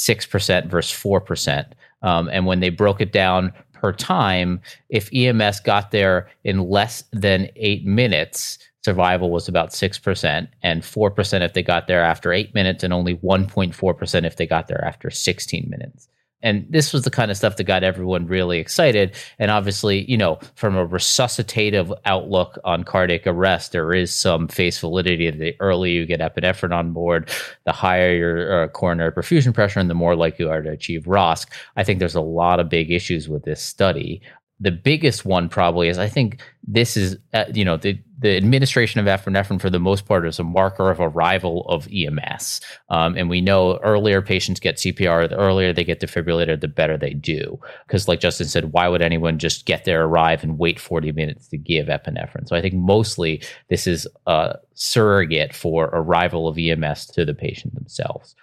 6% 0.00 0.66
versus 0.66 1.00
4%. 1.00 1.64
Um, 2.02 2.28
and 2.32 2.44
when 2.44 2.58
they 2.58 2.70
broke 2.70 3.00
it 3.00 3.12
down 3.12 3.52
per 3.72 3.92
time, 3.92 4.60
if 4.88 5.08
EMS 5.14 5.60
got 5.60 5.92
there 5.92 6.28
in 6.42 6.68
less 6.68 7.04
than 7.12 7.48
eight 7.54 7.86
minutes, 7.86 8.58
survival 8.84 9.30
was 9.30 9.46
about 9.46 9.70
6%, 9.70 10.48
and 10.64 10.82
4% 10.82 11.40
if 11.40 11.52
they 11.52 11.62
got 11.62 11.86
there 11.86 12.02
after 12.02 12.32
eight 12.32 12.52
minutes, 12.52 12.82
and 12.82 12.92
only 12.92 13.14
1.4% 13.18 14.26
if 14.26 14.36
they 14.36 14.46
got 14.46 14.66
there 14.66 14.84
after 14.84 15.08
16 15.08 15.68
minutes 15.70 16.08
and 16.42 16.66
this 16.68 16.92
was 16.92 17.02
the 17.02 17.10
kind 17.10 17.30
of 17.30 17.36
stuff 17.36 17.56
that 17.56 17.64
got 17.64 17.84
everyone 17.84 18.26
really 18.26 18.58
excited. 18.58 19.14
And 19.38 19.50
obviously, 19.50 20.10
you 20.10 20.16
know, 20.16 20.38
from 20.54 20.76
a 20.76 20.86
resuscitative 20.86 21.94
outlook 22.04 22.58
on 22.64 22.84
cardiac 22.84 23.26
arrest, 23.26 23.72
there 23.72 23.92
is 23.92 24.14
some 24.14 24.48
face 24.48 24.78
validity. 24.78 25.30
The 25.30 25.56
earlier 25.60 26.00
you 26.00 26.06
get 26.06 26.20
epinephrine 26.20 26.74
on 26.74 26.92
board, 26.92 27.30
the 27.64 27.72
higher 27.72 28.14
your 28.14 28.64
uh, 28.64 28.68
coronary 28.68 29.12
perfusion 29.12 29.54
pressure, 29.54 29.80
and 29.80 29.90
the 29.90 29.94
more 29.94 30.16
likely 30.16 30.44
you 30.44 30.50
are 30.50 30.62
to 30.62 30.70
achieve 30.70 31.04
ROSC. 31.04 31.46
I 31.76 31.84
think 31.84 31.98
there's 31.98 32.14
a 32.14 32.20
lot 32.20 32.60
of 32.60 32.68
big 32.68 32.90
issues 32.90 33.28
with 33.28 33.44
this 33.44 33.62
study 33.62 34.22
the 34.62 34.70
biggest 34.70 35.24
one 35.24 35.48
probably 35.48 35.88
is 35.88 35.98
I 35.98 36.08
think 36.08 36.40
this 36.62 36.96
is 36.96 37.18
uh, 37.34 37.46
you 37.52 37.64
know 37.64 37.76
the 37.76 37.98
the 38.22 38.36
administration 38.36 39.00
of 39.00 39.06
epinephrine 39.06 39.60
for 39.60 39.70
the 39.70 39.78
most 39.78 40.06
part 40.06 40.26
is 40.26 40.38
a 40.38 40.44
marker 40.44 40.90
of 40.90 41.00
arrival 41.00 41.66
of 41.68 41.88
EMS, 41.92 42.60
um, 42.88 43.16
and 43.16 43.28
we 43.28 43.40
know 43.40 43.78
earlier 43.78 44.22
patients 44.22 44.60
get 44.60 44.76
CPR, 44.76 45.28
the 45.28 45.36
earlier 45.36 45.72
they 45.72 45.84
get 45.84 46.00
defibrillator, 46.00 46.60
the 46.60 46.68
better 46.68 46.96
they 46.96 47.14
do. 47.14 47.58
Because 47.86 48.08
like 48.08 48.20
Justin 48.20 48.46
said, 48.46 48.72
why 48.72 48.88
would 48.88 49.02
anyone 49.02 49.38
just 49.38 49.66
get 49.66 49.84
there, 49.84 50.04
arrive, 50.04 50.42
and 50.42 50.58
wait 50.58 50.80
forty 50.80 51.12
minutes 51.12 51.48
to 51.48 51.58
give 51.58 51.88
epinephrine? 51.88 52.48
So 52.48 52.56
I 52.56 52.62
think 52.62 52.74
mostly 52.74 53.42
this 53.68 53.86
is 53.86 54.06
a 54.26 54.56
surrogate 54.74 55.54
for 55.54 55.86
arrival 55.86 56.48
of 56.48 56.58
EMS 56.58 57.06
to 57.06 57.24
the 57.24 57.34
patient 57.34 57.74
themselves. 57.74 58.34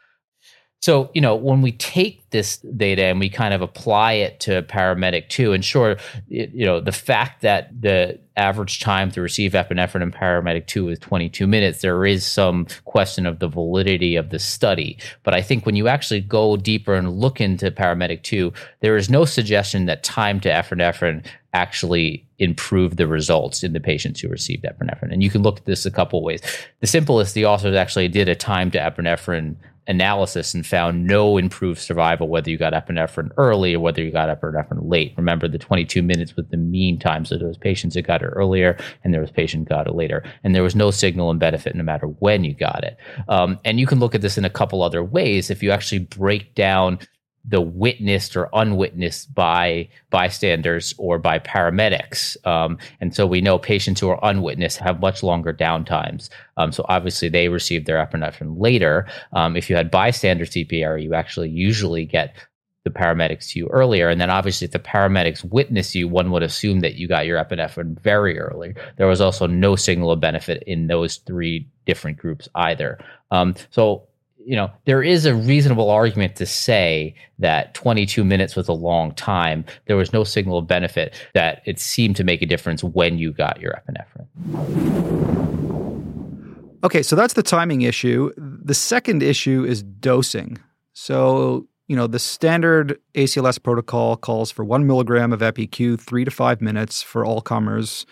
So, 0.82 1.12
you 1.14 1.20
know, 1.20 1.36
when 1.36 1.62
we 1.62 1.74
take 1.74 2.30
this 2.30 2.58
data 2.58 3.04
and 3.04 3.20
we 3.20 3.30
kind 3.30 3.54
of 3.54 3.62
apply 3.62 4.14
it 4.14 4.40
to 4.42 4.62
paramedic 4.64 5.28
two, 5.28 5.52
and 5.52 5.64
sure, 5.64 5.98
it, 6.30 6.52
you 6.52 6.66
know, 6.66 6.80
the 6.80 6.94
fact 6.94 7.42
that 7.42 7.82
the 7.82 8.18
average 8.38 8.80
time 8.80 9.12
to 9.12 9.22
receive 9.22 9.52
epinephrine 9.52 10.02
in 10.02 10.12
paramedic 10.12 10.68
two 10.68 10.88
is 10.88 10.98
22 11.00 11.48
minutes, 11.48 11.82
there 11.82 12.06
is 12.06 12.26
some 12.26 12.66
question 12.86 13.26
of 13.26 13.40
the 13.40 13.50
validity 13.50 14.16
of 14.16 14.30
the 14.30 14.40
study. 14.40 14.98
But 15.24 15.34
I 15.34 15.42
think 15.42 15.66
when 15.66 15.76
you 15.76 15.90
actually 15.90 16.22
go 16.22 16.56
deeper 16.56 16.94
and 16.94 17.12
look 17.12 17.42
into 17.42 17.72
paramedic 17.72 18.24
two, 18.24 18.54
there 18.80 18.96
is 18.96 19.10
no 19.10 19.26
suggestion 19.26 19.86
that 19.88 20.04
time 20.04 20.40
to 20.42 20.50
epinephrine 20.50 21.26
actually 21.54 22.26
improved 22.38 22.96
the 22.96 23.08
results 23.08 23.64
in 23.64 23.74
the 23.74 23.80
patients 23.82 24.22
who 24.22 24.30
received 24.30 24.64
epinephrine. 24.64 25.12
And 25.12 25.22
you 25.22 25.30
can 25.30 25.42
look 25.42 25.58
at 25.58 25.66
this 25.66 25.86
a 25.86 25.92
couple 25.92 26.24
ways. 26.24 26.42
The 26.80 26.88
simplest, 26.88 27.34
the 27.34 27.46
authors 27.46 27.76
actually 27.76 28.08
did 28.08 28.30
a 28.30 28.36
time 28.36 28.72
to 28.72 28.78
epinephrine 28.78 29.56
analysis 29.90 30.54
and 30.54 30.66
found 30.66 31.06
no 31.06 31.38
improved 31.38 31.80
survival 31.80 32.30
whether 32.30 32.50
you 32.50 32.58
got 32.58 32.74
epinephrine 32.74 33.32
early 33.38 33.74
or 33.74 33.80
whether 33.80 34.04
you 34.04 34.12
got 34.12 34.30
epinephrine 34.30 34.80
late. 34.84 35.14
Remember, 35.18 35.48
the 35.48 35.58
22 35.58 36.02
minutes 36.04 36.36
was 36.36 36.46
the 36.48 36.58
mean 36.58 37.00
time. 37.00 37.26
So 37.26 37.38
was 37.38 37.58
patients 37.58 37.96
that 37.96 38.04
got 38.04 38.22
it 38.22 38.28
earlier 38.28 38.78
and 39.04 39.14
there 39.14 39.22
was 39.22 39.32
patients 39.32 39.68
got 39.68 39.88
it 39.88 39.96
later. 39.96 40.24
And 40.44 40.54
there 40.54 40.64
was 40.64 40.76
no 40.76 40.92
signal 40.92 41.32
and 41.32 41.40
benefit 41.40 41.76
no 41.76 41.84
matter 41.84 42.06
when 42.06 42.44
you 42.44 42.54
got 42.54 42.84
it. 42.84 42.98
Um, 43.28 43.60
and 43.66 43.80
you 43.80 43.88
can 43.88 44.00
look 44.00 44.16
at 44.16 44.22
this 44.22 44.38
in 44.38 44.46
a 44.46 44.50
couple 44.50 44.84
other 44.84 45.04
ways. 45.04 45.50
If 45.50 45.64
you 45.64 45.72
actually 45.72 46.00
break 46.00 46.54
down 46.54 47.00
the 47.50 47.62
witnessed 47.62 48.38
or 48.38 48.50
unwitnessed 48.54 49.34
by 49.34 49.90
bystanders 50.12 50.94
or 50.98 51.18
by 51.18 51.40
paramedics. 51.40 52.38
Um, 52.46 52.78
and 53.02 53.14
so 53.14 53.26
we 53.26 53.42
know 53.42 53.58
patients 53.58 54.00
who 54.00 54.10
are 54.10 54.20
unwitnessed 54.22 54.78
have 54.78 55.02
much 55.02 55.24
longer 55.24 55.52
downtimes. 55.52 56.30
Um, 56.58 56.72
so 56.72 56.86
obviously 56.88 57.28
they 57.28 57.50
receive 57.50 57.86
their 57.86 58.06
epinephrine 58.06 58.60
later. 58.60 59.08
Um, 59.34 59.56
if 59.56 59.70
you 59.70 59.76
had 59.76 59.90
bystander 59.90 60.46
CPR, 60.46 61.02
you 61.02 61.16
actually 61.16 61.50
usually 61.50 62.06
get 62.06 62.36
the 62.84 62.92
paramedics 62.92 63.52
to 63.52 63.60
you 63.60 63.68
earlier. 63.68 64.10
And 64.10 64.22
then 64.22 64.30
obviously 64.30 64.66
if 64.66 64.72
the 64.72 64.80
paramedics 64.80 65.44
witness 65.44 65.96
you, 65.96 66.08
one 66.08 66.32
would 66.32 66.44
assume 66.44 66.80
that 66.82 66.96
you 66.96 67.08
got 67.08 67.26
your 67.26 67.44
epinephrine 67.44 68.00
very 68.00 68.40
early. 68.40 68.74
There 68.98 69.08
was 69.08 69.22
also 69.22 69.48
no 69.48 69.76
signal 69.76 70.12
of 70.12 70.20
benefit 70.20 70.64
in 70.66 70.88
those 70.88 71.18
three 71.18 71.68
different 71.86 72.18
groups 72.18 72.48
either. 72.56 73.00
Um, 73.32 73.56
so 73.72 74.09
you 74.46 74.56
know, 74.56 74.72
there 74.86 75.04
is 75.04 75.26
a 75.26 75.36
reasonable 75.36 75.90
argument 75.90 76.36
to 76.38 76.46
say 76.46 77.14
that 77.40 77.74
22 77.74 78.24
minutes 78.24 78.56
was 78.56 78.68
a 78.68 78.74
long 78.74 79.14
time. 79.14 79.66
There 79.88 79.98
was 79.98 80.14
no 80.14 80.24
signal 80.24 80.60
of 80.60 80.68
benefit 80.68 81.14
that 81.34 81.62
it 81.66 81.80
seemed 81.80 82.16
to 82.18 82.24
make 82.24 82.42
a 82.42 82.46
difference 82.46 82.84
when 82.84 83.18
you 83.18 83.34
got 83.34 83.60
your 83.60 83.74
epinephrine. 83.74 84.28
Okay, 86.84 87.04
so 87.04 87.16
that's 87.16 87.34
the 87.34 87.44
timing 87.44 87.82
issue. 87.82 88.32
The 88.38 88.74
second 88.74 89.22
issue 89.22 89.66
is 89.66 89.84
dosing. 89.84 90.58
So, 90.94 91.68
you 91.88 91.96
know, 91.96 92.08
the 92.08 92.20
standard 92.20 92.98
ACLS 93.16 93.62
protocol 93.62 94.16
calls 94.16 94.52
for 94.52 94.64
one 94.64 94.88
milligram 94.88 95.34
of 95.34 95.42
EpiQ, 95.42 96.00
three 96.00 96.24
to 96.24 96.32
five 96.32 96.62
minutes 96.62 97.02
for 97.02 97.26
all 97.26 97.42
comers, 97.42 98.06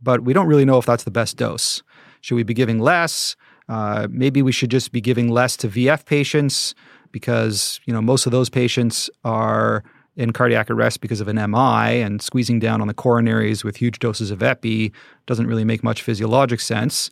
but 0.00 0.22
we 0.22 0.32
don't 0.32 0.46
really 0.46 0.64
know 0.64 0.78
if 0.78 0.86
that's 0.86 1.04
the 1.04 1.10
best 1.10 1.36
dose. 1.36 1.82
Should 2.22 2.36
we 2.36 2.42
be 2.42 2.54
giving 2.54 2.78
less? 2.78 3.36
Uh, 3.68 4.06
maybe 4.10 4.42
we 4.42 4.52
should 4.52 4.70
just 4.70 4.92
be 4.92 5.00
giving 5.00 5.28
less 5.30 5.56
to 5.56 5.68
VF 5.68 6.04
patients 6.04 6.74
because 7.12 7.80
you 7.84 7.92
know 7.92 8.02
most 8.02 8.26
of 8.26 8.32
those 8.32 8.48
patients 8.48 9.10
are 9.24 9.82
in 10.16 10.32
cardiac 10.32 10.70
arrest 10.70 11.00
because 11.00 11.20
of 11.20 11.28
an 11.28 11.36
MI, 11.50 12.00
and 12.00 12.22
squeezing 12.22 12.58
down 12.58 12.80
on 12.80 12.88
the 12.88 12.94
coronaries 12.94 13.62
with 13.62 13.76
huge 13.76 13.98
doses 13.98 14.30
of 14.30 14.42
epi 14.42 14.92
doesn't 15.26 15.46
really 15.46 15.64
make 15.64 15.84
much 15.84 16.02
physiologic 16.02 16.60
sense. 16.60 17.10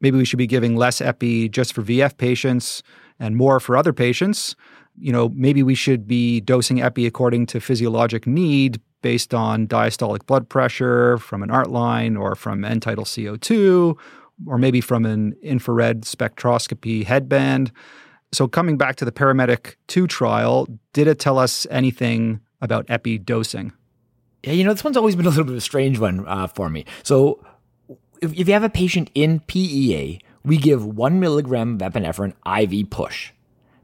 Maybe 0.00 0.16
we 0.16 0.24
should 0.24 0.38
be 0.38 0.46
giving 0.46 0.76
less 0.76 1.00
epi 1.00 1.48
just 1.48 1.74
for 1.74 1.82
VF 1.82 2.16
patients 2.16 2.82
and 3.18 3.36
more 3.36 3.60
for 3.60 3.76
other 3.76 3.92
patients. 3.92 4.56
You 4.96 5.12
know, 5.12 5.28
maybe 5.30 5.62
we 5.62 5.74
should 5.74 6.06
be 6.06 6.40
dosing 6.40 6.80
epi 6.80 7.06
according 7.06 7.46
to 7.46 7.60
physiologic 7.60 8.26
need 8.26 8.80
based 9.02 9.34
on 9.34 9.66
diastolic 9.66 10.26
blood 10.26 10.48
pressure 10.48 11.18
from 11.18 11.42
an 11.42 11.50
art 11.50 11.70
line 11.70 12.16
or 12.16 12.34
from 12.34 12.64
end 12.64 12.82
tidal 12.82 13.04
CO2 13.04 13.96
or 14.46 14.58
maybe 14.58 14.80
from 14.80 15.04
near 15.04 15.34
infrared 15.42 16.02
spectroscopy 16.02 17.04
headband. 17.04 17.72
So, 18.32 18.46
coming 18.46 18.76
back 18.76 18.96
to 18.96 19.04
the 19.04 19.12
Paramedic 19.12 19.76
2 19.86 20.06
trial, 20.06 20.68
did 20.92 21.08
it 21.08 21.18
tell 21.18 21.38
us 21.38 21.66
anything 21.70 22.40
about 22.60 22.86
epi 22.88 23.18
dosing? 23.18 23.72
Yeah, 24.44 24.52
you 24.52 24.64
know, 24.64 24.72
this 24.72 24.84
one's 24.84 24.96
always 24.96 25.16
been 25.16 25.26
a 25.26 25.30
little 25.30 25.44
bit 25.44 25.52
of 25.52 25.58
a 25.58 25.62
strange 25.62 25.98
one 25.98 26.26
uh, 26.26 26.46
for 26.46 26.68
me. 26.68 26.84
So, 27.02 27.44
if, 28.20 28.32
if 28.38 28.48
you 28.48 28.54
have 28.54 28.64
a 28.64 28.68
patient 28.68 29.10
in 29.14 29.40
PEA, 29.40 30.20
we 30.44 30.56
give 30.58 30.84
one 30.84 31.20
milligram 31.20 31.74
of 31.74 31.92
epinephrine 31.92 32.34
IV 32.46 32.90
push. 32.90 33.32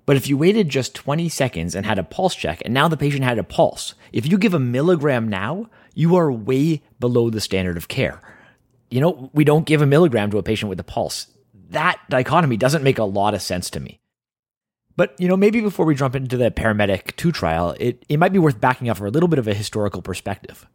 But 0.07 0.17
if 0.17 0.29
you 0.29 0.37
waited 0.37 0.69
just 0.69 0.95
20 0.95 1.31
seconds 1.31 1.75
and 1.75 1.87
had 1.87 1.99
a 1.99 2.05
pulse 2.05 2.35
check, 2.35 2.61
and 2.65 2.75
now 2.75 2.89
the 2.89 2.97
patient 2.97 3.25
had 3.25 3.39
a 3.39 3.45
pulse, 3.45 3.95
if 4.13 4.31
you 4.31 4.37
give 4.37 4.53
a 4.53 4.59
milligram 4.59 5.29
now, 5.29 5.71
you 5.95 6.15
are 6.17 6.31
way 6.31 6.83
below 7.01 7.31
the 7.31 7.41
standard 7.41 7.79
of 7.79 7.89
care 7.89 8.21
you 8.91 9.01
know, 9.01 9.31
we 9.33 9.45
don't 9.45 9.67
give 9.67 9.83
a 9.83 9.87
milligram 9.87 10.31
to 10.31 10.39
a 10.39 10.43
patient 10.43 10.69
with 10.69 10.81
a 10.81 10.85
pulse. 10.85 11.27
That 11.71 12.01
dichotomy 12.09 12.57
doesn't 12.57 12.85
make 12.85 12.99
a 12.99 13.05
lot 13.05 13.35
of 13.35 13.43
sense 13.43 13.71
to 13.71 13.81
me. 13.81 14.01
But, 14.97 15.15
you 15.19 15.27
know, 15.27 15.37
maybe 15.37 15.61
before 15.61 15.87
we 15.87 15.95
jump 15.95 16.15
into 16.15 16.37
the 16.37 16.51
paramedic 16.51 17.17
2 17.17 17.33
trial, 17.33 17.75
it, 17.81 18.05
it 18.09 18.19
might 18.19 18.33
be 18.33 18.39
worth 18.39 18.61
backing 18.61 18.89
up 18.89 18.99
for 18.99 19.07
a 19.07 19.11
little 19.11 19.29
bit 19.29 19.41
of 19.41 19.49
a 19.49 19.55
historical 19.55 20.03
perspective. 20.03 20.67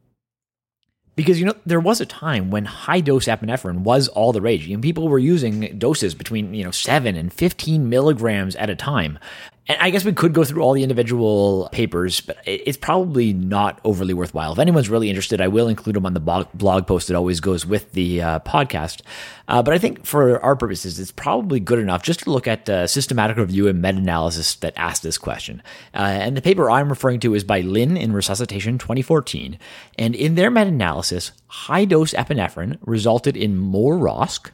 Because, 1.15 1.39
you 1.39 1.45
know, 1.45 1.55
there 1.65 1.79
was 1.79 1.99
a 1.99 2.05
time 2.05 2.49
when 2.49 2.65
high 2.65 3.01
dose 3.01 3.25
epinephrine 3.25 3.79
was 3.79 4.07
all 4.07 4.31
the 4.31 4.41
rage. 4.41 4.69
And 4.69 4.83
people 4.83 5.07
were 5.07 5.19
using 5.19 5.77
doses 5.77 6.15
between, 6.15 6.53
you 6.53 6.63
know, 6.63 6.71
7 6.71 7.15
and 7.15 7.31
15 7.31 7.89
milligrams 7.89 8.55
at 8.55 8.69
a 8.69 8.75
time. 8.75 9.19
And 9.67 9.77
I 9.79 9.91
guess 9.91 10.03
we 10.03 10.13
could 10.13 10.33
go 10.33 10.43
through 10.43 10.63
all 10.63 10.73
the 10.73 10.81
individual 10.81 11.69
papers, 11.71 12.21
but 12.21 12.37
it's 12.45 12.77
probably 12.77 13.33
not 13.33 13.79
overly 13.83 14.15
worthwhile. 14.15 14.51
If 14.51 14.57
anyone's 14.59 14.89
really 14.89 15.09
interested, 15.09 15.41
I 15.41 15.47
will 15.47 15.67
include 15.67 15.95
them 15.95 16.07
on 16.07 16.15
the 16.15 16.19
blog 16.19 16.87
post 16.87 17.07
that 17.07 17.15
always 17.15 17.39
goes 17.39 17.67
with 17.67 17.91
the 17.91 18.21
uh, 18.21 18.39
podcast. 18.39 19.01
Uh, 19.47 19.61
but 19.61 19.73
I 19.73 19.77
think 19.77 20.07
for 20.07 20.41
our 20.43 20.55
purposes, 20.55 20.99
it's 20.99 21.11
probably 21.11 21.59
good 21.59 21.77
enough 21.77 22.01
just 22.01 22.21
to 22.21 22.31
look 22.31 22.47
at 22.47 22.67
a 22.67 22.87
systematic 22.87 23.37
review 23.37 23.67
and 23.67 23.79
meta 23.79 23.99
analysis 23.99 24.55
that 24.55 24.73
asked 24.75 25.03
this 25.03 25.19
question. 25.19 25.61
Uh, 25.93 25.97
and 25.99 26.35
the 26.35 26.41
paper 26.41 26.71
I'm 26.71 26.89
referring 26.89 27.19
to 27.19 27.35
is 27.35 27.43
by 27.43 27.61
Lin 27.61 27.95
in 27.95 28.11
Resuscitation 28.11 28.79
2014. 28.79 29.59
And 29.99 30.15
in 30.15 30.33
their 30.33 30.49
meta 30.49 30.69
analysis, 30.69 31.31
high 31.45 31.85
dose 31.85 32.13
epinephrine 32.13 32.79
resulted 32.81 33.37
in 33.37 33.57
more 33.57 33.97
ROSC 33.97 34.49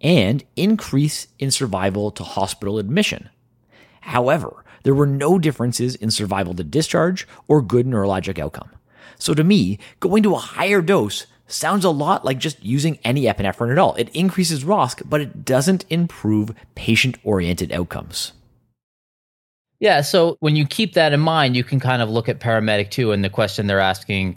and 0.00 0.44
increase 0.56 1.26
in 1.38 1.50
survival 1.50 2.10
to 2.12 2.22
hospital 2.22 2.78
admission. 2.78 3.28
However, 4.10 4.64
there 4.82 4.94
were 4.94 5.06
no 5.06 5.38
differences 5.38 5.94
in 5.94 6.10
survival 6.10 6.52
to 6.54 6.64
discharge 6.64 7.28
or 7.46 7.62
good 7.62 7.86
neurologic 7.86 8.40
outcome. 8.40 8.68
So 9.18 9.34
to 9.34 9.44
me, 9.44 9.78
going 10.00 10.24
to 10.24 10.34
a 10.34 10.38
higher 10.38 10.82
dose 10.82 11.26
sounds 11.46 11.84
a 11.84 11.90
lot 11.90 12.24
like 12.24 12.38
just 12.38 12.64
using 12.64 12.98
any 13.04 13.22
epinephrine 13.22 13.70
at 13.70 13.78
all. 13.78 13.94
It 13.94 14.08
increases 14.08 14.64
ROSC, 14.64 15.08
but 15.08 15.20
it 15.20 15.44
doesn't 15.44 15.84
improve 15.90 16.52
patient 16.74 17.18
oriented 17.22 17.70
outcomes. 17.70 18.32
Yeah, 19.78 20.00
so 20.00 20.36
when 20.40 20.56
you 20.56 20.66
keep 20.66 20.94
that 20.94 21.12
in 21.12 21.20
mind, 21.20 21.54
you 21.54 21.62
can 21.62 21.78
kind 21.78 22.02
of 22.02 22.10
look 22.10 22.28
at 22.28 22.40
paramedic 22.40 22.90
2 22.90 23.12
and 23.12 23.22
the 23.22 23.30
question 23.30 23.68
they're 23.68 23.78
asking 23.78 24.36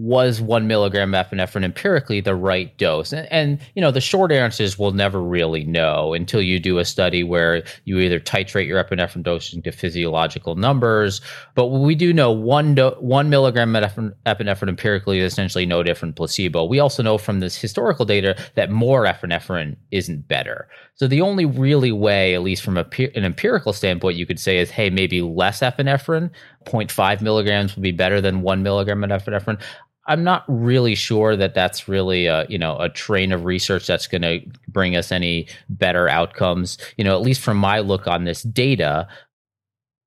was 0.00 0.40
one 0.40 0.66
milligram 0.66 1.12
epinephrine 1.12 1.62
empirically 1.62 2.20
the 2.20 2.34
right 2.34 2.76
dose? 2.78 3.12
And, 3.12 3.30
and, 3.30 3.60
you 3.74 3.82
know, 3.82 3.90
the 3.90 4.00
short 4.00 4.32
answers 4.32 4.78
we'll 4.78 4.92
never 4.92 5.22
really 5.22 5.64
know 5.64 6.14
until 6.14 6.40
you 6.40 6.58
do 6.58 6.78
a 6.78 6.84
study 6.84 7.22
where 7.22 7.62
you 7.84 7.98
either 7.98 8.18
titrate 8.18 8.66
your 8.66 8.82
epinephrine 8.82 9.22
dosing 9.22 9.62
to 9.62 9.72
physiological 9.72 10.56
numbers. 10.56 11.20
But 11.54 11.66
we 11.66 11.94
do 11.94 12.12
know 12.12 12.32
one 12.32 12.74
do, 12.74 12.90
one 12.98 13.28
milligram 13.28 13.72
epinephrine, 13.74 14.14
epinephrine 14.24 14.68
empirically 14.68 15.20
is 15.20 15.32
essentially 15.32 15.66
no 15.66 15.82
different 15.82 16.16
placebo. 16.16 16.64
We 16.64 16.80
also 16.80 17.02
know 17.02 17.18
from 17.18 17.40
this 17.40 17.56
historical 17.56 18.06
data 18.06 18.36
that 18.54 18.70
more 18.70 19.04
epinephrine 19.04 19.76
isn't 19.90 20.26
better. 20.28 20.68
So 20.94 21.06
the 21.06 21.20
only 21.20 21.44
really 21.44 21.92
way, 21.92 22.34
at 22.34 22.42
least 22.42 22.62
from 22.62 22.76
a, 22.78 22.86
an 23.14 23.24
empirical 23.24 23.72
standpoint, 23.72 24.16
you 24.16 24.26
could 24.26 24.40
say 24.40 24.58
is, 24.58 24.70
hey, 24.70 24.90
maybe 24.90 25.22
less 25.22 25.60
epinephrine, 25.60 26.30
0.5 26.66 27.20
milligrams 27.22 27.74
would 27.74 27.82
be 27.82 27.92
better 27.92 28.20
than 28.20 28.42
one 28.42 28.62
milligram 28.62 29.02
of 29.04 29.10
epinephrine. 29.10 29.60
I'm 30.06 30.24
not 30.24 30.44
really 30.48 30.94
sure 30.94 31.36
that 31.36 31.54
that's 31.54 31.88
really 31.88 32.26
a 32.26 32.46
you 32.48 32.58
know 32.58 32.78
a 32.78 32.88
train 32.88 33.32
of 33.32 33.44
research 33.44 33.86
that's 33.86 34.06
going 34.06 34.22
to 34.22 34.40
bring 34.68 34.96
us 34.96 35.12
any 35.12 35.48
better 35.68 36.08
outcomes. 36.08 36.78
You 36.96 37.04
know, 37.04 37.14
at 37.14 37.22
least 37.22 37.40
from 37.40 37.56
my 37.56 37.80
look 37.80 38.06
on 38.06 38.24
this 38.24 38.42
data, 38.42 39.06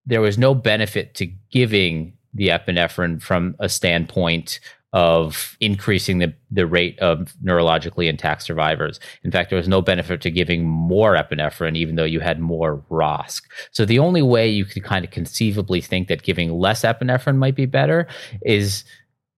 there 0.05 0.21
was 0.21 0.37
no 0.37 0.53
benefit 0.53 1.15
to 1.15 1.25
giving 1.51 2.13
the 2.33 2.49
epinephrine 2.49 3.21
from 3.21 3.55
a 3.59 3.69
standpoint 3.69 4.59
of 4.93 5.57
increasing 5.59 6.19
the, 6.19 6.31
the 6.51 6.67
rate 6.67 6.97
of 6.99 7.33
neurologically 7.43 8.07
intact 8.07 8.43
survivors. 8.43 8.99
In 9.23 9.31
fact, 9.31 9.49
there 9.49 9.57
was 9.57 9.67
no 9.67 9.81
benefit 9.81 10.21
to 10.21 10.29
giving 10.29 10.67
more 10.67 11.15
epinephrine, 11.15 11.75
even 11.75 11.95
though 11.95 12.03
you 12.03 12.19
had 12.19 12.39
more 12.39 12.83
ROSC. 12.91 13.41
So 13.71 13.85
the 13.85 13.97
only 13.97 14.21
way 14.21 14.47
you 14.47 14.65
could 14.65 14.83
kind 14.83 15.03
of 15.03 15.09
conceivably 15.09 15.81
think 15.81 16.09
that 16.09 16.21
giving 16.21 16.51
less 16.51 16.83
epinephrine 16.83 17.37
might 17.37 17.55
be 17.55 17.65
better 17.65 18.07
is 18.43 18.83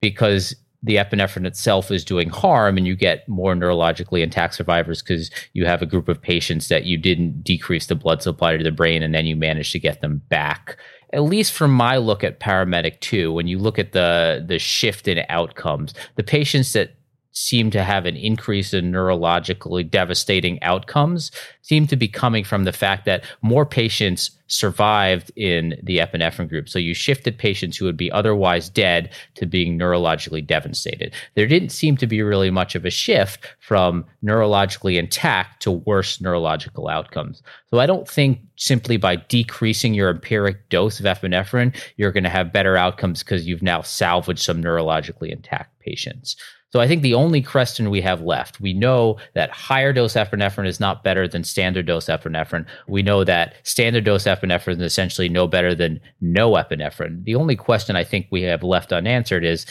because 0.01 0.55
the 0.85 0.97
epinephrine 0.97 1.47
itself 1.47 1.89
is 1.89 2.05
doing 2.05 2.29
harm 2.29 2.77
and 2.77 2.85
you 2.85 2.95
get 2.95 3.27
more 3.27 3.55
neurologically 3.55 4.21
intact 4.21 4.53
survivors 4.53 5.01
because 5.01 5.31
you 5.53 5.65
have 5.65 5.81
a 5.81 5.85
group 5.85 6.07
of 6.07 6.21
patients 6.21 6.67
that 6.67 6.85
you 6.85 6.95
didn't 6.95 7.43
decrease 7.43 7.87
the 7.87 7.95
blood 7.95 8.21
supply 8.21 8.55
to 8.55 8.63
the 8.63 8.71
brain 8.71 9.01
and 9.01 9.13
then 9.13 9.25
you 9.25 9.35
manage 9.35 9.71
to 9.71 9.79
get 9.79 10.01
them 10.01 10.21
back. 10.29 10.77
At 11.11 11.23
least 11.23 11.53
from 11.53 11.71
my 11.71 11.97
look 11.97 12.23
at 12.23 12.39
paramedic 12.39 12.99
2 12.99 13.33
when 13.33 13.47
you 13.47 13.57
look 13.57 13.79
at 13.79 13.93
the 13.93 14.43
the 14.47 14.59
shift 14.59 15.07
in 15.07 15.23
outcomes 15.29 15.93
the 16.15 16.23
patients 16.23 16.73
that 16.73 16.95
seem 17.35 17.69
to 17.69 17.83
have 17.83 18.05
an 18.05 18.15
increase 18.15 18.73
in 18.73 18.91
neurologically 18.91 19.87
devastating 19.89 20.61
outcomes 20.63 21.31
seem 21.61 21.85
to 21.85 21.97
be 21.97 22.07
coming 22.07 22.45
from 22.45 22.63
the 22.63 22.71
fact 22.71 23.05
that 23.05 23.25
more 23.41 23.65
patients 23.65 24.31
survived 24.47 25.31
in 25.35 25.75
the 25.83 25.97
epinephrine 25.97 26.47
group. 26.47 26.69
So 26.69 26.79
you 26.79 26.93
shifted 26.93 27.37
patients 27.37 27.75
who 27.75 27.85
would 27.85 27.97
be 27.97 28.11
otherwise 28.11 28.69
dead 28.69 29.11
to 29.35 29.45
being 29.45 29.77
neurologically 29.77 30.45
devastated. 30.45 31.13
There 31.33 31.47
didn't 31.47 31.69
seem 31.69 31.97
to 31.97 32.07
be 32.07 32.21
really 32.21 32.51
much 32.51 32.73
of 32.75 32.85
a 32.85 32.89
shift 32.89 33.45
from 33.59 34.05
neurologically 34.23 34.97
intact 34.97 35.61
to 35.63 35.71
worse 35.71 36.21
neurological 36.21 36.87
outcomes. 36.87 37.41
So 37.69 37.79
I 37.79 37.85
don't 37.85 38.07
think 38.07 38.39
simply 38.55 38.95
by 38.97 39.17
decreasing 39.17 39.93
your 39.93 40.09
empiric 40.09 40.69
dose 40.69 40.99
of 40.99 41.05
epinephrine, 41.05 41.75
you're 41.97 42.13
going 42.13 42.23
to 42.23 42.29
have 42.29 42.53
better 42.53 42.77
outcomes 42.77 43.23
because 43.23 43.45
you've 43.45 43.63
now 43.63 43.81
salvaged 43.81 44.43
some 44.43 44.63
neurologically 44.63 45.31
intact 45.31 45.77
patients. 45.79 46.37
So 46.75 46.81
I 46.81 46.89
think 46.89 47.03
the 47.03 47.13
only 47.13 47.41
question 47.41 47.89
we 47.89 48.01
have 48.01 48.19
left, 48.19 48.59
we 48.59 48.73
know 48.73 49.15
that 49.33 49.49
higher 49.49 49.93
dose 49.93 50.15
epinephrine 50.15 50.67
is 50.67 50.77
not 50.77 51.05
better 51.05 51.25
than 51.25 51.45
standard 51.45 51.85
dose 51.85 52.07
epinephrine. 52.07 52.65
We 52.85 53.01
know 53.01 53.23
that 53.23 53.55
standard 53.63 54.03
dose 54.03 54.25
epinephrine 54.25 54.73
is 54.73 54.81
essentially 54.81 55.29
no 55.29 55.47
better 55.47 55.73
than 55.73 56.01
no 56.19 56.51
epinephrine. 56.51 57.23
The 57.23 57.35
only 57.35 57.55
question 57.55 57.95
I 57.95 58.03
think 58.03 58.27
we 58.29 58.41
have 58.41 58.61
left 58.61 58.91
unanswered 58.91 59.45
is 59.45 59.65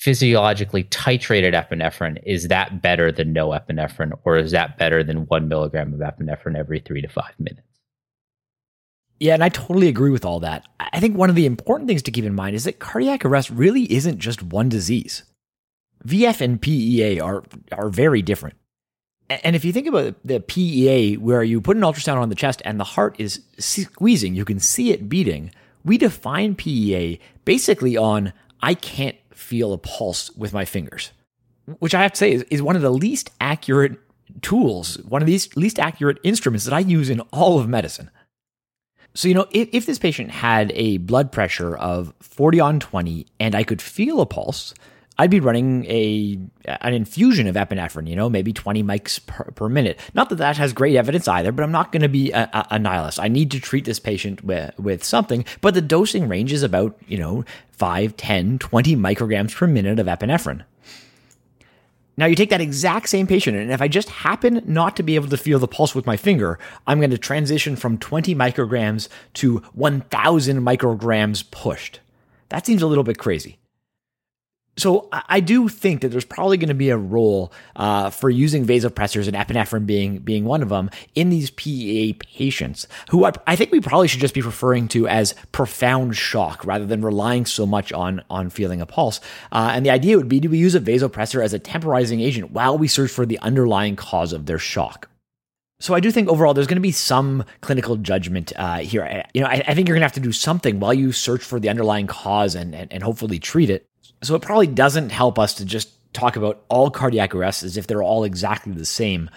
physiologically 0.00 0.82
titrated 0.82 1.54
epinephrine, 1.54 2.20
is 2.26 2.48
that 2.48 2.82
better 2.82 3.12
than 3.12 3.32
no 3.32 3.50
epinephrine, 3.50 4.10
or 4.24 4.36
is 4.36 4.50
that 4.50 4.76
better 4.76 5.04
than 5.04 5.26
one 5.26 5.46
milligram 5.46 5.94
of 5.94 6.00
epinephrine 6.00 6.58
every 6.58 6.80
three 6.80 7.00
to 7.00 7.08
five 7.08 7.38
minutes? 7.38 7.62
Yeah, 9.20 9.34
and 9.34 9.44
I 9.44 9.50
totally 9.50 9.86
agree 9.86 10.10
with 10.10 10.24
all 10.24 10.40
that. 10.40 10.64
I 10.80 10.98
think 10.98 11.16
one 11.16 11.30
of 11.30 11.36
the 11.36 11.46
important 11.46 11.86
things 11.86 12.02
to 12.02 12.10
keep 12.10 12.24
in 12.24 12.34
mind 12.34 12.56
is 12.56 12.64
that 12.64 12.80
cardiac 12.80 13.24
arrest 13.24 13.50
really 13.50 13.84
isn't 13.92 14.18
just 14.18 14.42
one 14.42 14.68
disease. 14.68 15.22
VF 16.06 16.40
and 16.40 16.60
PEA 16.60 17.20
are 17.20 17.42
are 17.72 17.88
very 17.88 18.22
different. 18.22 18.56
And 19.28 19.54
if 19.54 19.64
you 19.64 19.72
think 19.72 19.86
about 19.86 20.16
the 20.24 20.40
PEA, 20.40 21.16
where 21.18 21.44
you 21.44 21.60
put 21.60 21.76
an 21.76 21.84
ultrasound 21.84 22.16
on 22.16 22.30
the 22.30 22.34
chest 22.34 22.62
and 22.64 22.80
the 22.80 22.84
heart 22.84 23.14
is 23.18 23.42
squeezing, 23.58 24.34
you 24.34 24.44
can 24.44 24.58
see 24.58 24.90
it 24.90 25.08
beating. 25.08 25.52
We 25.84 25.98
define 25.98 26.56
PEA 26.56 27.20
basically 27.44 27.96
on 27.96 28.32
I 28.60 28.74
can't 28.74 29.16
feel 29.32 29.72
a 29.72 29.78
pulse 29.78 30.30
with 30.36 30.52
my 30.52 30.64
fingers, 30.64 31.12
which 31.78 31.94
I 31.94 32.02
have 32.02 32.12
to 32.12 32.18
say 32.18 32.32
is, 32.32 32.42
is 32.50 32.60
one 32.60 32.74
of 32.74 32.82
the 32.82 32.90
least 32.90 33.30
accurate 33.40 33.98
tools, 34.42 34.96
one 35.08 35.22
of 35.22 35.26
these 35.26 35.56
least 35.56 35.78
accurate 35.78 36.18
instruments 36.24 36.64
that 36.64 36.74
I 36.74 36.80
use 36.80 37.08
in 37.08 37.20
all 37.32 37.58
of 37.58 37.68
medicine. 37.68 38.10
So, 39.14 39.28
you 39.28 39.34
know, 39.34 39.46
if, 39.50 39.68
if 39.72 39.86
this 39.86 39.98
patient 39.98 40.30
had 40.30 40.72
a 40.74 40.98
blood 40.98 41.32
pressure 41.32 41.76
of 41.76 42.12
40 42.20 42.60
on 42.60 42.80
20 42.80 43.26
and 43.40 43.54
I 43.54 43.64
could 43.64 43.82
feel 43.82 44.20
a 44.20 44.26
pulse, 44.26 44.74
I'd 45.20 45.28
be 45.28 45.40
running 45.40 45.84
a 45.84 46.38
an 46.64 46.94
infusion 46.94 47.46
of 47.46 47.54
epinephrine, 47.54 48.08
you 48.08 48.16
know, 48.16 48.30
maybe 48.30 48.54
20 48.54 48.82
mics 48.82 49.24
per, 49.26 49.44
per 49.50 49.68
minute. 49.68 50.00
Not 50.14 50.30
that 50.30 50.36
that 50.36 50.56
has 50.56 50.72
great 50.72 50.96
evidence 50.96 51.28
either, 51.28 51.52
but 51.52 51.62
I'm 51.62 51.70
not 51.70 51.92
going 51.92 52.00
to 52.00 52.08
be 52.08 52.32
a, 52.32 52.48
a, 52.54 52.66
a, 52.70 52.78
nihilist. 52.78 53.20
I 53.20 53.28
need 53.28 53.50
to 53.50 53.60
treat 53.60 53.84
this 53.84 53.98
patient 53.98 54.42
with, 54.42 54.78
with 54.78 55.04
something, 55.04 55.44
but 55.60 55.74
the 55.74 55.82
dosing 55.82 56.26
range 56.26 56.54
is 56.54 56.62
about, 56.62 56.98
you 57.06 57.18
know, 57.18 57.44
5, 57.72 58.16
10, 58.16 58.60
20 58.60 58.96
micrograms 58.96 59.54
per 59.54 59.66
minute 59.66 59.98
of 59.98 60.06
epinephrine. 60.06 60.64
Now 62.16 62.24
you 62.24 62.34
take 62.34 62.48
that 62.48 62.62
exact 62.62 63.10
same 63.10 63.26
patient, 63.26 63.58
and 63.58 63.70
if 63.70 63.82
I 63.82 63.88
just 63.88 64.08
happen 64.08 64.62
not 64.64 64.96
to 64.96 65.02
be 65.02 65.16
able 65.16 65.28
to 65.28 65.36
feel 65.36 65.58
the 65.58 65.68
pulse 65.68 65.94
with 65.94 66.06
my 66.06 66.16
finger, 66.16 66.58
I'm 66.86 66.98
going 66.98 67.10
to 67.10 67.18
transition 67.18 67.76
from 67.76 67.98
20 67.98 68.34
micrograms 68.34 69.08
to 69.34 69.58
1,000 69.74 70.62
micrograms 70.62 71.50
pushed. 71.50 72.00
That 72.48 72.64
seems 72.64 72.80
a 72.80 72.86
little 72.86 73.04
bit 73.04 73.18
crazy. 73.18 73.59
So 74.80 75.10
I 75.12 75.40
do 75.40 75.68
think 75.68 76.00
that 76.00 76.08
there's 76.08 76.24
probably 76.24 76.56
going 76.56 76.68
to 76.68 76.74
be 76.74 76.88
a 76.88 76.96
role 76.96 77.52
uh, 77.76 78.08
for 78.08 78.30
using 78.30 78.64
vasopressors 78.64 79.28
and 79.28 79.36
epinephrine 79.36 79.84
being 79.84 80.18
being 80.20 80.46
one 80.46 80.62
of 80.62 80.70
them 80.70 80.88
in 81.14 81.28
these 81.28 81.50
PEA 81.50 82.14
patients, 82.14 82.88
who 83.10 83.26
I, 83.26 83.32
I, 83.46 83.56
think 83.56 83.72
we 83.72 83.80
probably 83.80 84.08
should 84.08 84.22
just 84.22 84.32
be 84.32 84.40
referring 84.40 84.88
to 84.88 85.06
as 85.06 85.34
profound 85.52 86.16
shock 86.16 86.64
rather 86.64 86.86
than 86.86 87.02
relying 87.02 87.44
so 87.44 87.66
much 87.66 87.92
on 87.92 88.22
on 88.30 88.48
feeling 88.48 88.80
a 88.80 88.86
pulse. 88.86 89.20
Uh, 89.52 89.70
and 89.74 89.84
the 89.84 89.90
idea 89.90 90.16
would 90.16 90.30
be: 90.30 90.40
do 90.40 90.48
we 90.48 90.56
use 90.56 90.74
a 90.74 90.80
vasopressor 90.80 91.44
as 91.44 91.52
a 91.52 91.58
temporizing 91.58 92.20
agent 92.20 92.50
while 92.52 92.78
we 92.78 92.88
search 92.88 93.10
for 93.10 93.26
the 93.26 93.38
underlying 93.40 93.96
cause 93.96 94.32
of 94.32 94.46
their 94.46 94.58
shock? 94.58 95.10
So 95.80 95.94
I 95.94 96.00
do 96.00 96.10
think 96.10 96.28
overall 96.28 96.54
there's 96.54 96.66
going 96.66 96.76
to 96.76 96.80
be 96.80 96.92
some 96.92 97.44
clinical 97.62 97.96
judgment 97.96 98.52
uh, 98.56 98.78
here. 98.78 99.24
You 99.34 99.42
know, 99.42 99.46
I, 99.46 99.62
I, 99.66 99.74
think 99.74 99.88
you're 99.88 99.94
going 99.94 100.02
to 100.02 100.06
have 100.06 100.12
to 100.12 100.20
do 100.20 100.32
something 100.32 100.78
while 100.78 100.92
you 100.92 101.10
search 101.10 101.42
for 101.42 101.58
the 101.58 101.70
underlying 101.70 102.06
cause 102.06 102.54
and, 102.54 102.74
and, 102.74 102.92
and 102.92 103.02
hopefully 103.02 103.38
treat 103.38 103.70
it. 103.70 103.86
So 104.22 104.34
it 104.34 104.42
probably 104.42 104.66
doesn't 104.66 105.10
help 105.10 105.38
us 105.38 105.54
to 105.54 105.64
just 105.64 105.90
talk 106.12 106.36
about 106.36 106.62
all 106.68 106.90
cardiac 106.90 107.34
arrests 107.34 107.62
as 107.62 107.76
if 107.76 107.86
they're 107.86 108.02
all 108.02 108.24
exactly 108.24 108.72
the 108.72 108.84
same. 108.84 109.30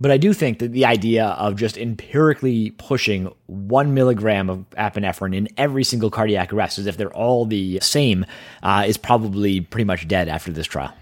But 0.00 0.10
I 0.10 0.16
do 0.16 0.32
think 0.32 0.58
that 0.58 0.72
the 0.72 0.84
idea 0.84 1.26
of 1.26 1.54
just 1.54 1.76
empirically 1.78 2.70
pushing 2.70 3.32
one 3.46 3.94
milligram 3.94 4.50
of 4.50 4.68
epinephrine 4.70 5.34
in 5.34 5.48
every 5.56 5.84
single 5.84 6.10
cardiac 6.10 6.52
arrest 6.52 6.78
as 6.78 6.86
if 6.86 6.96
they're 6.96 7.14
all 7.14 7.44
the 7.44 7.78
same 7.80 8.26
uh, 8.64 8.84
is 8.86 8.96
probably 8.96 9.60
pretty 9.60 9.84
much 9.84 10.08
dead 10.08 10.28
after 10.28 10.50
this 10.50 10.66
trial. 10.66 10.92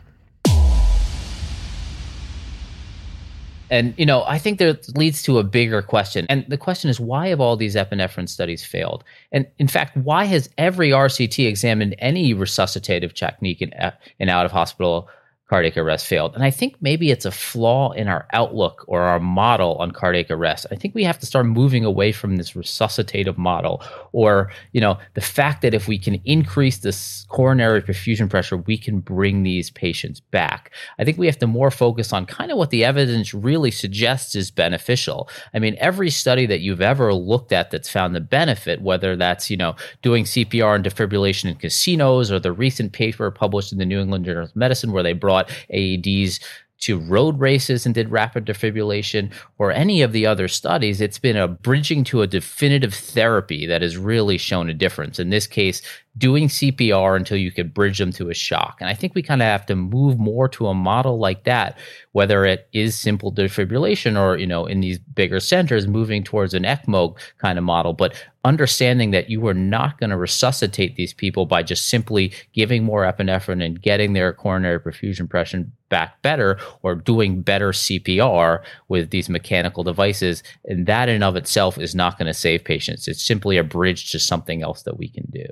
And 3.71 3.95
you 3.97 4.05
know, 4.05 4.25
I 4.25 4.39
think 4.39 4.59
that 4.59 4.97
leads 4.97 5.23
to 5.23 5.39
a 5.39 5.45
bigger 5.45 5.81
question. 5.81 6.27
And 6.29 6.45
the 6.49 6.59
question 6.59 6.91
is 6.91 6.99
why 6.99 7.29
have 7.29 7.41
all 7.41 7.57
these 7.57 7.77
epinephrine 7.77 8.29
studies 8.29 8.64
failed? 8.64 9.05
And 9.33 9.47
in 9.59 9.68
fact, 9.68 9.97
why 9.97 10.25
has 10.25 10.51
every 10.59 10.91
RCT 10.91 11.47
examined 11.47 11.95
any 11.99 12.35
resuscitative 12.35 13.14
technique 13.14 13.62
in, 13.62 13.73
uh, 13.75 13.93
in 14.18 14.29
out 14.29 14.45
of 14.45 14.53
hospital 14.53 15.09
cardiac 15.51 15.76
arrest 15.76 16.07
failed. 16.07 16.32
And 16.36 16.44
I 16.44 16.51
think 16.53 16.76
maybe 16.80 17.11
it's 17.11 17.24
a 17.24 17.32
flaw 17.32 17.90
in 17.90 18.07
our 18.07 18.24
outlook 18.32 18.84
or 18.86 19.01
our 19.01 19.18
model 19.18 19.74
on 19.78 19.90
cardiac 19.90 20.30
arrest. 20.30 20.64
I 20.70 20.76
think 20.76 20.94
we 20.94 21.03
have 21.03 21.18
to 21.18 21.26
start 21.26 21.44
moving 21.44 21.84
away 21.84 22.12
from 22.12 22.36
this 22.36 22.53
resuscitative 22.53 23.36
model 23.36 23.82
or, 24.12 24.53
you 24.70 24.80
know, 24.80 24.96
the 25.14 25.20
fact 25.20 25.62
that 25.62 25.74
if 25.74 25.88
we 25.88 25.98
can 25.98 26.20
increase 26.24 26.78
this 26.78 27.26
coronary 27.30 27.82
perfusion 27.82 28.30
pressure, 28.30 28.59
we 28.59 28.78
can 28.78 29.01
bring 29.01 29.42
these 29.42 29.70
patients 29.70 30.20
back. 30.20 30.70
I 31.01 31.05
think 31.05 31.18
we 31.18 31.26
have 31.26 31.38
to 31.40 31.48
more 31.48 31.72
focus 31.72 32.12
on 32.12 32.26
kind 32.26 32.53
of 32.53 32.57
what 32.57 32.70
the 32.70 32.84
evidence 32.84 33.34
really 33.34 33.72
suggests 33.72 34.36
is 34.36 34.53
beneficial. 34.53 35.28
I 35.53 35.59
mean, 35.59 35.74
every 35.80 36.11
study 36.11 36.46
that 36.46 36.61
you've 36.61 36.80
ever 36.80 37.12
looked 37.12 37.51
at 37.51 37.72
that's 37.72 37.90
found 37.90 38.14
the 38.14 38.20
benefit, 38.20 38.82
whether 38.82 39.16
that's, 39.16 39.51
you 39.51 39.57
know, 39.57 39.74
doing 40.01 40.22
CPR 40.22 40.76
and 40.76 40.84
defibrillation 40.84 41.46
in 41.46 41.57
casinos 41.57 42.30
or 42.30 42.38
the 42.38 42.53
recent 42.53 42.92
paper 42.92 43.32
published 43.32 43.72
in 43.72 43.78
the 43.78 43.84
New 43.84 43.98
England 43.98 44.26
Journal 44.26 44.44
of 44.44 44.55
Medicine 44.55 44.92
where 44.92 45.03
they 45.03 45.12
brought 45.12 45.39
brought 45.41 45.57
AEDs 45.72 46.41
to 46.80 46.99
road 46.99 47.38
races 47.38 47.84
and 47.84 47.95
did 47.95 48.11
rapid 48.11 48.47
defibrillation 48.47 49.30
or 49.59 49.70
any 49.70 50.01
of 50.01 50.12
the 50.12 50.24
other 50.24 50.49
studies, 50.49 51.03
it's 51.03 51.18
been 51.18 51.36
a 51.36 51.47
bridging 51.47 52.05
to 52.05 52.22
a 52.22 52.26
definitive 52.26 52.95
therapy 52.95 53.66
that 53.66 53.82
has 53.82 53.99
really 53.99 54.38
shown 54.38 54.70
a 54.70 54.74
difference. 54.74 55.18
In 55.18 55.28
this 55.28 55.47
case, 55.47 55.82
doing 56.16 56.49
CPR 56.49 57.16
until 57.16 57.36
you 57.36 57.53
could 57.53 57.74
bridge 57.74 57.99
them 57.99 58.12
to 58.12 58.30
a 58.30 58.34
shock. 58.34 58.78
And 58.80 58.88
I 58.88 58.95
think 58.95 59.14
we 59.14 59.22
kind 59.22 59.43
of 59.43 59.47
have 59.47 59.66
to 59.66 59.76
move 59.76 60.18
more 60.18 60.49
to 60.49 60.68
a 60.68 60.74
model 60.74 61.18
like 61.18 61.45
that, 61.45 61.78
whether 62.12 62.47
it 62.47 62.66
is 62.72 62.99
simple 62.99 63.30
defibrillation 63.30 64.18
or, 64.18 64.38
you 64.38 64.47
know, 64.47 64.64
in 64.64 64.80
these 64.80 64.99
bigger 64.99 65.38
centers, 65.38 65.86
moving 65.86 66.24
towards 66.24 66.55
an 66.55 66.62
ECMO 66.62 67.14
kind 67.36 67.59
of 67.59 67.64
model. 67.64 67.93
But 67.93 68.14
understanding 68.45 69.11
that 69.11 69.28
you 69.28 69.47
are 69.47 69.55
not 69.55 69.99
going 69.99 70.11
to 70.11 70.16
resuscitate 70.16 70.97
these 70.97 71.12
people 71.12 71.45
by 71.45 71.62
just 71.62 71.88
simply 71.88 72.32
giving 72.55 72.82
more 72.82 73.03
epinephrine 73.03 73.64
and 73.64 73.82
getting 73.82 74.14
their 74.14 74.32
coronary 74.32 74.80
perfusion 74.80 75.28
pressure 75.28 75.66
back 75.91 76.22
better 76.22 76.59
or 76.82 76.95
doing 76.95 77.43
better 77.43 77.72
CPR 77.72 78.62
with 78.88 79.11
these 79.11 79.28
mechanical 79.28 79.84
devices. 79.84 80.43
And 80.64 80.86
that 80.86 81.09
in 81.09 81.22
of 81.22 81.36
itself 81.36 81.76
is 81.76 81.95
not 81.95 82.18
going 82.18 82.26
to 82.26 82.34
save 82.34 82.64
patients. 82.64 83.09
It's 83.09 83.22
simply 83.22 83.59
a 83.59 83.64
bridge 83.64 84.11
to 84.12 84.18
something 84.18 84.62
else 84.62 84.82
that 84.82 84.97
we 84.97 85.09
can 85.09 85.26
do. 85.30 85.47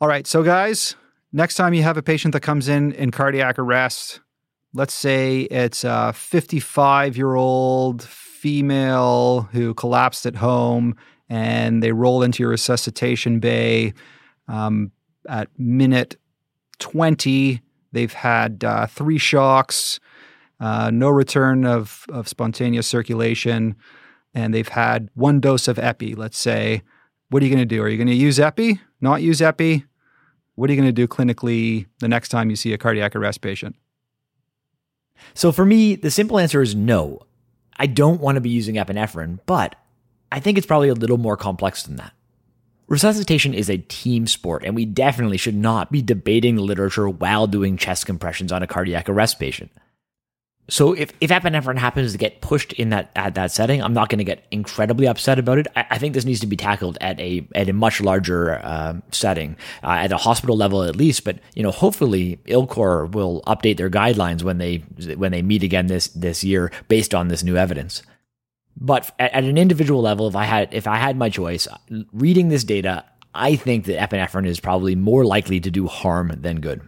All 0.00 0.08
right. 0.08 0.26
So, 0.26 0.42
guys, 0.42 0.96
next 1.32 1.56
time 1.56 1.74
you 1.74 1.82
have 1.82 1.98
a 1.98 2.02
patient 2.02 2.32
that 2.32 2.40
comes 2.40 2.68
in 2.68 2.92
in 2.92 3.10
cardiac 3.10 3.58
arrest, 3.58 4.20
let's 4.72 4.94
say 4.94 5.42
it's 5.42 5.84
a 5.84 6.14
55 6.14 7.18
year 7.18 7.34
old 7.34 8.08
female 8.40 9.42
who 9.52 9.74
collapsed 9.74 10.24
at 10.24 10.36
home 10.36 10.96
and 11.28 11.82
they 11.82 11.92
roll 11.92 12.22
into 12.22 12.42
your 12.42 12.48
resuscitation 12.48 13.38
bay 13.38 13.92
um, 14.48 14.90
at 15.28 15.48
minute 15.58 16.16
20. 16.78 17.60
They've 17.92 18.12
had 18.12 18.64
uh, 18.64 18.86
three 18.86 19.18
shocks, 19.18 20.00
uh, 20.58 20.90
no 20.90 21.10
return 21.10 21.66
of, 21.66 22.06
of 22.08 22.28
spontaneous 22.28 22.86
circulation, 22.86 23.76
and 24.32 24.54
they've 24.54 24.68
had 24.68 25.10
one 25.14 25.40
dose 25.40 25.68
of 25.68 25.78
epi, 25.78 26.14
let's 26.14 26.38
say. 26.38 26.82
What 27.28 27.42
are 27.42 27.46
you 27.46 27.54
going 27.54 27.68
to 27.68 27.74
do? 27.74 27.82
Are 27.82 27.88
you 27.90 27.98
going 27.98 28.06
to 28.06 28.14
use 28.14 28.40
epi? 28.40 28.80
Not 29.02 29.20
use 29.20 29.42
epi? 29.42 29.84
What 30.54 30.70
are 30.70 30.72
you 30.72 30.80
going 30.80 30.88
to 30.88 30.92
do 30.92 31.06
clinically 31.06 31.86
the 31.98 32.08
next 32.08 32.30
time 32.30 32.48
you 32.48 32.56
see 32.56 32.72
a 32.72 32.78
cardiac 32.78 33.14
arrest 33.14 33.42
patient? 33.42 33.76
So 35.34 35.52
for 35.52 35.66
me, 35.66 35.94
the 35.94 36.10
simple 36.10 36.38
answer 36.38 36.62
is 36.62 36.74
no. 36.74 37.26
I 37.80 37.86
don't 37.86 38.20
want 38.20 38.36
to 38.36 38.42
be 38.42 38.50
using 38.50 38.74
epinephrine, 38.74 39.38
but 39.46 39.74
I 40.30 40.38
think 40.38 40.58
it's 40.58 40.66
probably 40.66 40.90
a 40.90 40.94
little 40.94 41.16
more 41.16 41.38
complex 41.38 41.82
than 41.82 41.96
that. 41.96 42.12
Resuscitation 42.88 43.54
is 43.54 43.70
a 43.70 43.78
team 43.78 44.26
sport, 44.26 44.64
and 44.66 44.74
we 44.76 44.84
definitely 44.84 45.38
should 45.38 45.54
not 45.54 45.90
be 45.90 46.02
debating 46.02 46.58
literature 46.58 47.08
while 47.08 47.46
doing 47.46 47.78
chest 47.78 48.04
compressions 48.04 48.52
on 48.52 48.62
a 48.62 48.66
cardiac 48.66 49.08
arrest 49.08 49.40
patient. 49.40 49.70
So 50.70 50.92
if, 50.92 51.12
if 51.20 51.30
epinephrine 51.30 51.78
happens 51.78 52.12
to 52.12 52.18
get 52.18 52.40
pushed 52.40 52.72
in 52.74 52.90
that 52.90 53.10
at 53.16 53.34
that 53.34 53.50
setting, 53.50 53.82
I'm 53.82 53.92
not 53.92 54.08
going 54.08 54.18
to 54.18 54.24
get 54.24 54.44
incredibly 54.52 55.08
upset 55.08 55.38
about 55.38 55.58
it. 55.58 55.66
I, 55.74 55.84
I, 55.90 55.98
think 55.98 56.14
this 56.14 56.24
needs 56.24 56.38
to 56.40 56.46
be 56.46 56.56
tackled 56.56 56.96
at 57.00 57.18
a 57.18 57.46
at 57.56 57.68
a 57.68 57.72
much 57.72 58.00
larger 58.00 58.54
uh, 58.64 58.94
setting, 59.10 59.56
uh, 59.82 59.90
at 59.90 60.12
a 60.12 60.16
hospital 60.16 60.56
level 60.56 60.84
at 60.84 60.94
least. 60.94 61.24
But 61.24 61.40
you 61.54 61.64
know, 61.64 61.72
hopefully, 61.72 62.38
ILCOR 62.46 63.10
will 63.12 63.42
update 63.48 63.78
their 63.78 63.90
guidelines 63.90 64.44
when 64.44 64.58
they 64.58 64.78
when 65.16 65.32
they 65.32 65.42
meet 65.42 65.64
again 65.64 65.88
this 65.88 66.06
this 66.08 66.44
year 66.44 66.70
based 66.86 67.14
on 67.14 67.28
this 67.28 67.42
new 67.42 67.56
evidence. 67.56 68.04
But 68.76 69.12
at, 69.18 69.32
at 69.32 69.44
an 69.44 69.58
individual 69.58 70.00
level, 70.00 70.28
if 70.28 70.36
I 70.36 70.44
had 70.44 70.72
if 70.72 70.86
I 70.86 70.96
had 70.96 71.16
my 71.16 71.30
choice, 71.30 71.66
reading 72.12 72.48
this 72.48 72.62
data, 72.62 73.04
I 73.34 73.56
think 73.56 73.86
that 73.86 73.98
epinephrine 73.98 74.46
is 74.46 74.60
probably 74.60 74.94
more 74.94 75.24
likely 75.24 75.58
to 75.58 75.70
do 75.70 75.88
harm 75.88 76.32
than 76.40 76.60
good. 76.60 76.80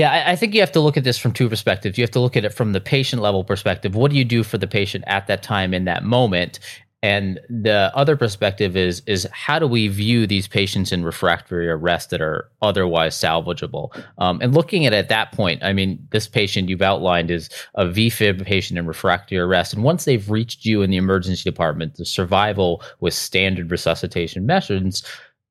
Yeah, 0.00 0.12
I, 0.12 0.30
I, 0.32 0.36
think 0.36 0.54
you 0.54 0.60
have 0.60 0.72
to 0.72 0.80
look 0.80 0.96
at 0.96 1.04
this 1.04 1.18
from 1.18 1.32
two 1.32 1.50
perspectives. 1.50 1.98
You 1.98 2.02
have 2.02 2.10
to 2.12 2.20
look 2.20 2.34
at 2.34 2.46
it 2.46 2.54
from 2.54 2.72
the 2.72 2.80
patient 2.80 3.20
level 3.20 3.44
perspective. 3.44 3.94
What 3.94 4.10
do 4.10 4.16
you 4.16 4.24
do 4.24 4.42
for 4.42 4.56
the 4.56 4.66
patient 4.66 5.04
at 5.06 5.26
that 5.26 5.42
time 5.42 5.74
in 5.74 5.84
that 5.84 6.04
moment? 6.04 6.58
And 7.02 7.38
the 7.50 7.92
other 7.94 8.16
perspective 8.16 8.78
is 8.78 9.02
is 9.06 9.28
how 9.30 9.58
do 9.58 9.66
we 9.66 9.88
view 9.88 10.26
these 10.26 10.48
patients 10.48 10.90
in 10.90 11.04
refractory 11.04 11.68
arrest 11.68 12.08
that 12.10 12.22
are 12.22 12.48
otherwise 12.62 13.14
salvageable? 13.14 13.90
Um, 14.16 14.38
and 14.40 14.54
looking 14.54 14.86
at 14.86 14.94
it 14.94 14.96
at 14.96 15.08
that 15.10 15.32
point, 15.32 15.62
I 15.62 15.74
mean, 15.74 16.06
this 16.12 16.26
patient 16.26 16.70
you've 16.70 16.80
outlined 16.80 17.30
is 17.30 17.50
a 17.74 17.84
VFib 17.84 18.42
patient 18.46 18.78
in 18.78 18.86
refractory 18.86 19.38
arrest, 19.38 19.74
and 19.74 19.84
once 19.84 20.06
they've 20.06 20.30
reached 20.30 20.64
you 20.64 20.80
in 20.80 20.90
the 20.90 20.96
emergency 20.96 21.42
department, 21.42 21.96
the 21.96 22.06
survival 22.06 22.82
with 23.00 23.12
standard 23.12 23.70
resuscitation 23.70 24.46
methods 24.46 25.02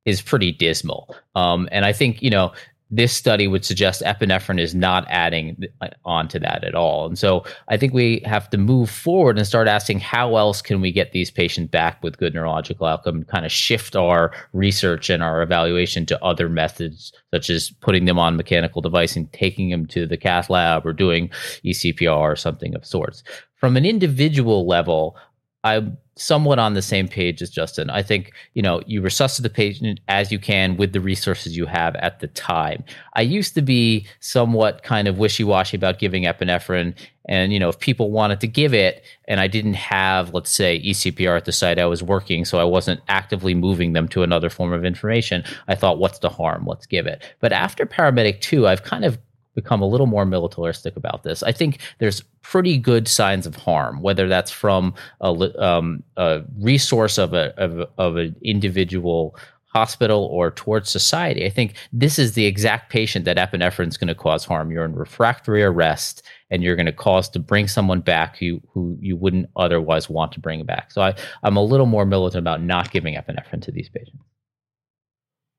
is 0.05 0.23
pretty 0.23 0.51
dismal. 0.51 1.15
Um, 1.35 1.69
and 1.71 1.85
I 1.85 1.93
think 1.93 2.23
you 2.23 2.31
know 2.31 2.51
this 2.91 3.13
study 3.13 3.47
would 3.47 3.63
suggest 3.63 4.01
epinephrine 4.01 4.59
is 4.59 4.73
not 4.73 5.05
adding 5.09 5.63
on 6.05 6.27
to 6.27 6.39
that 6.39 6.63
at 6.63 6.73
all. 6.73 7.05
And 7.05 7.19
so 7.19 7.43
I 7.67 7.77
think 7.77 7.93
we 7.93 8.21
have 8.25 8.49
to 8.49 8.57
move 8.57 8.89
forward 8.89 9.37
and 9.37 9.45
start 9.45 9.67
asking 9.67 9.99
how 9.99 10.37
else 10.37 10.61
can 10.61 10.81
we 10.81 10.91
get 10.91 11.11
these 11.11 11.29
patients 11.29 11.69
back 11.69 12.01
with 12.01 12.17
good 12.17 12.33
neurological 12.33 12.87
outcome 12.87 13.17
and 13.17 13.27
kind 13.27 13.45
of 13.45 13.51
shift 13.51 13.95
our 13.95 14.31
research 14.53 15.09
and 15.09 15.21
our 15.21 15.43
evaluation 15.43 16.05
to 16.07 16.23
other 16.23 16.49
methods, 16.49 17.13
such 17.31 17.49
as 17.49 17.69
putting 17.81 18.05
them 18.05 18.17
on 18.17 18.35
mechanical 18.35 18.81
device 18.81 19.15
and 19.15 19.31
taking 19.33 19.69
them 19.69 19.85
to 19.85 20.07
the 20.07 20.17
cath 20.17 20.49
lab 20.49 20.85
or 20.85 20.93
doing 20.93 21.29
ECPR 21.63 22.17
or 22.17 22.35
something 22.35 22.73
of 22.73 22.85
sorts. 22.85 23.23
From 23.55 23.75
an 23.75 23.85
individual 23.85 24.65
level, 24.65 25.17
I'm 25.63 25.97
somewhat 26.15 26.59
on 26.59 26.73
the 26.73 26.81
same 26.81 27.07
page 27.07 27.41
as 27.41 27.49
Justin. 27.49 27.89
I 27.89 28.01
think, 28.01 28.33
you 28.53 28.61
know, 28.61 28.81
you 28.85 29.01
resuscitate 29.01 29.51
the 29.51 29.55
patient 29.55 29.99
as 30.07 30.31
you 30.31 30.39
can 30.39 30.77
with 30.77 30.93
the 30.93 30.99
resources 30.99 31.55
you 31.55 31.65
have 31.65 31.95
at 31.95 32.19
the 32.19 32.27
time. 32.27 32.83
I 33.13 33.21
used 33.21 33.55
to 33.55 33.61
be 33.61 34.05
somewhat 34.19 34.83
kind 34.83 35.07
of 35.07 35.17
wishy-washy 35.17 35.77
about 35.77 35.99
giving 35.99 36.23
epinephrine 36.23 36.93
and, 37.25 37.53
you 37.53 37.59
know, 37.59 37.69
if 37.69 37.79
people 37.79 38.11
wanted 38.11 38.41
to 38.41 38.47
give 38.47 38.73
it 38.73 39.03
and 39.25 39.39
I 39.39 39.47
didn't 39.47 39.75
have, 39.75 40.33
let's 40.33 40.49
say, 40.49 40.81
ECPR 40.81 41.37
at 41.37 41.45
the 41.45 41.51
site 41.51 41.77
I 41.77 41.85
was 41.85 42.01
working, 42.01 42.43
so 42.43 42.59
I 42.59 42.63
wasn't 42.63 43.01
actively 43.07 43.53
moving 43.53 43.93
them 43.93 44.07
to 44.09 44.23
another 44.23 44.49
form 44.49 44.73
of 44.73 44.83
information, 44.83 45.43
I 45.67 45.75
thought, 45.75 45.99
what's 45.99 46.19
the 46.19 46.29
harm? 46.29 46.65
Let's 46.65 46.85
give 46.85 47.05
it. 47.05 47.23
But 47.39 47.53
after 47.53 47.85
Paramedic 47.85 48.41
2, 48.41 48.67
I've 48.67 48.83
kind 48.83 49.05
of 49.05 49.19
become 49.61 49.81
a 49.81 49.87
little 49.93 50.07
more 50.07 50.25
militaristic 50.25 50.95
about 50.95 51.23
this. 51.23 51.43
I 51.43 51.51
think 51.51 51.79
there's 51.99 52.23
pretty 52.41 52.77
good 52.77 53.07
signs 53.07 53.45
of 53.45 53.55
harm, 53.55 54.01
whether 54.01 54.27
that's 54.27 54.51
from 54.51 54.93
a, 55.21 55.31
um, 55.63 56.03
a 56.17 56.41
resource 56.57 57.17
of 57.17 57.33
a 57.33 57.53
of, 57.57 57.89
of 57.97 58.17
an 58.17 58.35
individual 58.41 59.35
hospital 59.69 60.25
or 60.31 60.51
towards 60.51 60.89
society. 60.89 61.45
I 61.45 61.49
think 61.49 61.75
this 61.93 62.17
is 62.17 62.33
the 62.33 62.45
exact 62.45 62.91
patient 62.91 63.25
that 63.25 63.37
epinephrine 63.37 63.87
is 63.87 63.97
going 63.97 64.07
to 64.07 64.15
cause 64.15 64.43
harm. 64.43 64.71
You're 64.71 64.85
in 64.85 64.95
refractory 64.95 65.63
arrest 65.63 66.23
and 66.49 66.63
you're 66.63 66.75
going 66.75 66.87
to 66.87 66.91
cause 66.91 67.29
to 67.29 67.39
bring 67.39 67.67
someone 67.67 68.01
back 68.01 68.37
who, 68.37 68.61
who 68.73 68.97
you 68.99 69.15
wouldn't 69.15 69.47
otherwise 69.55 70.09
want 70.09 70.31
to 70.33 70.39
bring 70.39 70.65
back. 70.65 70.91
So 70.91 71.01
I, 71.03 71.13
I'm 71.43 71.55
a 71.55 71.63
little 71.63 71.85
more 71.85 72.05
militant 72.05 72.39
about 72.39 72.63
not 72.63 72.89
giving 72.89 73.13
epinephrine 73.13 73.61
to 73.61 73.71
these 73.71 73.89
patients. 73.89 74.23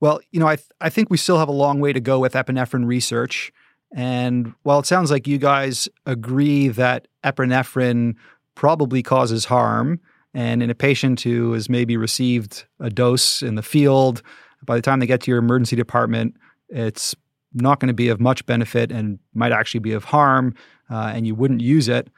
Well, 0.01 0.20
you 0.32 0.40
know, 0.40 0.48
I, 0.48 0.57
th- 0.57 0.68
I 0.80 0.88
think 0.88 1.11
we 1.11 1.16
still 1.16 1.38
have 1.38 1.48
a 1.48 1.53
long 1.53 1.78
way 1.78 1.92
to 1.92 2.01
go 2.01 2.18
with 2.18 2.32
epinephrine 2.32 2.86
research. 2.86 3.53
And 3.95 4.55
while 4.62 4.78
it 4.78 4.86
sounds 4.86 5.11
like 5.11 5.26
you 5.26 5.38
guys 5.38 5.88
agree 6.07 6.68
that 6.68 7.09
epinephrine 7.24 8.14
probably 8.55 9.03
causes 9.03 9.47
harm, 9.47 10.01
and 10.32 10.62
in 10.62 10.70
a 10.70 10.74
patient 10.74 11.20
who 11.22 11.53
has 11.53 11.68
maybe 11.68 11.97
received 11.97 12.64
a 12.78 12.88
dose 12.88 13.43
in 13.43 13.57
the 13.57 13.62
field, 13.62 14.22
by 14.64 14.76
the 14.76 14.82
time 14.82 15.01
they 15.01 15.07
get 15.07 15.22
to 15.22 15.30
your 15.30 15.38
emergency 15.38 15.74
department, 15.74 16.36
it's 16.68 17.14
not 17.53 17.80
going 17.80 17.88
to 17.88 17.95
be 17.95 18.09
of 18.09 18.20
much 18.20 18.47
benefit 18.47 18.93
and 18.93 19.18
might 19.34 19.51
actually 19.51 19.80
be 19.80 19.93
of 19.93 20.05
harm, 20.05 20.55
uh, 20.88 21.12
and 21.14 21.26
you 21.26 21.34
wouldn't 21.34 21.61
use 21.61 21.88
it. 21.88 22.09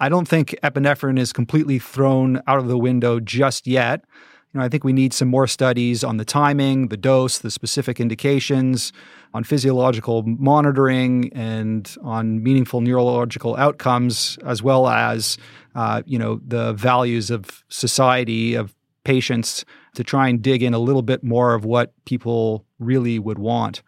I 0.00 0.08
don't 0.08 0.28
think 0.28 0.54
epinephrine 0.62 1.18
is 1.18 1.32
completely 1.32 1.78
thrown 1.78 2.42
out 2.46 2.58
of 2.58 2.68
the 2.68 2.76
window 2.76 3.20
just 3.20 3.66
yet. 3.66 4.04
You 4.52 4.60
know, 4.60 4.66
I 4.66 4.68
think 4.68 4.84
we 4.84 4.92
need 4.92 5.14
some 5.14 5.28
more 5.28 5.46
studies 5.46 6.04
on 6.04 6.16
the 6.16 6.24
timing, 6.24 6.88
the 6.88 6.96
dose, 6.96 7.38
the 7.38 7.50
specific 7.50 7.98
indications, 7.98 8.92
on 9.34 9.44
physiological 9.44 10.22
monitoring, 10.22 11.30
and 11.34 11.94
on 12.02 12.42
meaningful 12.42 12.80
neurological 12.80 13.56
outcomes, 13.56 14.38
as 14.46 14.62
well 14.62 14.88
as 14.88 15.36
uh, 15.74 16.02
you 16.06 16.18
know 16.18 16.40
the 16.46 16.72
values 16.72 17.30
of 17.30 17.64
society 17.68 18.54
of 18.54 18.74
patients 19.04 19.64
to 19.94 20.02
try 20.02 20.28
and 20.28 20.40
dig 20.40 20.62
in 20.62 20.72
a 20.72 20.78
little 20.78 21.02
bit 21.02 21.22
more 21.22 21.54
of 21.54 21.64
what 21.64 21.92
people 22.06 22.64
really 22.78 23.18
would 23.18 23.38
want. 23.38 23.82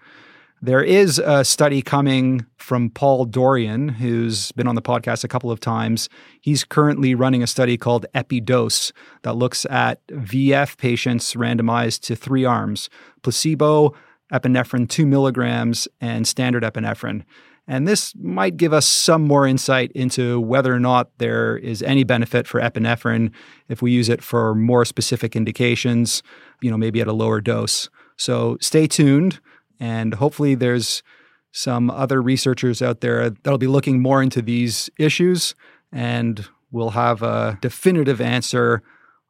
There 0.62 0.82
is 0.82 1.18
a 1.18 1.44
study 1.44 1.82
coming 1.82 2.46
from 2.56 2.90
Paul 2.90 3.26
Dorian, 3.26 3.88
who's 3.88 4.52
been 4.52 4.66
on 4.66 4.74
the 4.74 4.82
podcast 4.82 5.22
a 5.22 5.28
couple 5.28 5.50
of 5.50 5.60
times. 5.60 6.08
He's 6.40 6.64
currently 6.64 7.14
running 7.14 7.42
a 7.42 7.46
study 7.46 7.76
called 7.76 8.06
EpiDose 8.14 8.90
that 9.22 9.36
looks 9.36 9.66
at 9.66 10.04
VF 10.08 10.78
patients 10.78 11.34
randomized 11.34 12.00
to 12.02 12.16
three 12.16 12.44
arms 12.44 12.88
placebo, 13.22 13.94
epinephrine 14.32 14.88
2 14.88 15.06
milligrams, 15.06 15.88
and 16.00 16.26
standard 16.26 16.62
epinephrine. 16.62 17.24
And 17.68 17.88
this 17.88 18.14
might 18.16 18.56
give 18.56 18.72
us 18.72 18.86
some 18.86 19.22
more 19.22 19.46
insight 19.46 19.90
into 19.92 20.40
whether 20.40 20.72
or 20.72 20.78
not 20.78 21.10
there 21.18 21.56
is 21.56 21.82
any 21.82 22.04
benefit 22.04 22.46
for 22.46 22.60
epinephrine 22.60 23.32
if 23.68 23.82
we 23.82 23.90
use 23.90 24.08
it 24.08 24.22
for 24.22 24.54
more 24.54 24.84
specific 24.84 25.34
indications, 25.34 26.22
you 26.60 26.70
know, 26.70 26.78
maybe 26.78 27.00
at 27.00 27.08
a 27.08 27.12
lower 27.12 27.40
dose. 27.40 27.88
So 28.16 28.56
stay 28.60 28.86
tuned, 28.86 29.40
and 29.80 30.14
hopefully 30.14 30.54
there's 30.54 31.02
some 31.50 31.90
other 31.90 32.22
researchers 32.22 32.82
out 32.82 33.00
there 33.00 33.30
that'll 33.30 33.58
be 33.58 33.66
looking 33.66 34.00
more 34.00 34.22
into 34.22 34.42
these 34.42 34.88
issues, 34.98 35.54
and 35.90 36.46
we'll 36.70 36.90
have 36.90 37.22
a 37.22 37.58
definitive 37.60 38.20
answer 38.20 38.82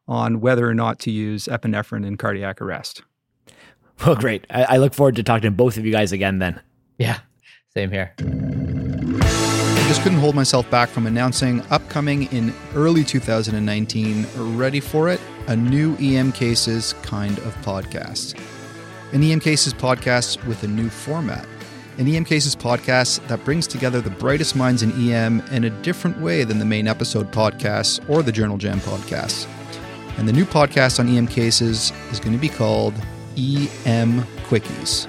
on 0.09 0.41
whether 0.41 0.69
or 0.69 0.75
not 0.75 0.99
to 1.01 1.11
use 1.11 1.47
epinephrine 1.47 2.07
in 2.07 2.17
cardiac 2.17 2.61
arrest. 2.61 3.03
Well, 4.07 4.15
great. 4.15 4.47
I, 4.51 4.65
I 4.65 4.77
look 4.77 4.95
forward 4.95 5.17
to 5.17 5.23
talking 5.23 5.51
to 5.51 5.51
both 5.51 5.79
of 5.79 5.87
you 5.87 5.93
guys 5.93 6.13
again 6.13 6.39
then. 6.39 6.61
Yeah, 6.99 7.19
same 7.75 7.91
here. 7.91 8.13
I 8.19 9.89
just 9.89 10.03
couldn't 10.03 10.19
hold 10.19 10.35
myself 10.35 10.69
back 10.71 10.89
from 10.89 11.07
announcing 11.07 11.63
upcoming 11.71 12.25
in 12.33 12.53
early 12.75 13.05
2019, 13.05 14.27
ready 14.57 14.81
for 14.81 15.09
it, 15.09 15.21
a 15.47 15.57
new 15.57 15.97
EM 15.97 16.33
Cases 16.33 16.93
kind 17.03 17.39
of 17.39 17.55
podcast. 17.63 18.39
An 19.13 19.23
EM 19.23 19.41
Cases 19.41 19.73
podcast 19.73 20.45
with 20.47 20.63
a 20.65 20.69
new 20.69 20.91
format. 20.91 21.47
An 21.99 22.07
EM 22.07 22.25
Cases 22.25 22.55
podcast 22.55 23.27
that 23.29 23.45
brings 23.45 23.67
together 23.67 24.01
the 24.01 24.11
brightest 24.11 24.57
minds 24.57 24.83
in 24.83 24.93
EM 25.11 25.41
in 25.53 25.65
a 25.65 25.71
different 25.83 26.21
way 26.21 26.45
than 26.45 26.59
the 26.59 26.65
main 26.65 26.87
episode 26.87 27.33
podcasts 27.33 28.07
or 28.11 28.23
the 28.23 28.33
Journal 28.33 28.59
Jam 28.59 28.81
podcasts. 28.81 29.47
And 30.19 30.29
the 30.29 30.33
new 30.33 30.45
podcast 30.45 31.01
on 31.01 31.09
EM 31.09 31.29
Cases 31.29 31.93
is 32.11 32.21
going 32.21 32.35
to 32.35 32.39
be 32.39 32.49
called 32.49 32.95
EM 33.37 34.23
Quickies. 34.49 35.07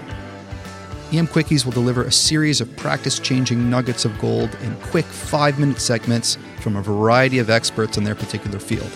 EM 1.14 1.28
Quickies 1.28 1.64
will 1.64 1.72
deliver 1.72 2.04
a 2.04 2.12
series 2.12 2.60
of 2.60 2.76
practice 2.76 3.20
changing 3.20 3.70
nuggets 3.70 4.04
of 4.04 4.18
gold 4.20 4.54
in 4.62 4.76
quick 4.78 5.06
five 5.06 5.58
minute 5.58 5.80
segments 5.80 6.38
from 6.60 6.76
a 6.76 6.82
variety 6.82 7.40
of 7.40 7.50
experts 7.50 7.98
in 7.98 8.04
their 8.04 8.16
particular 8.16 8.60
field. 8.60 8.92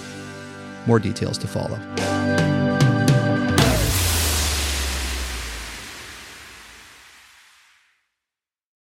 More 0.88 1.00
details 1.00 1.38
to 1.38 1.48
follow. 1.48 1.80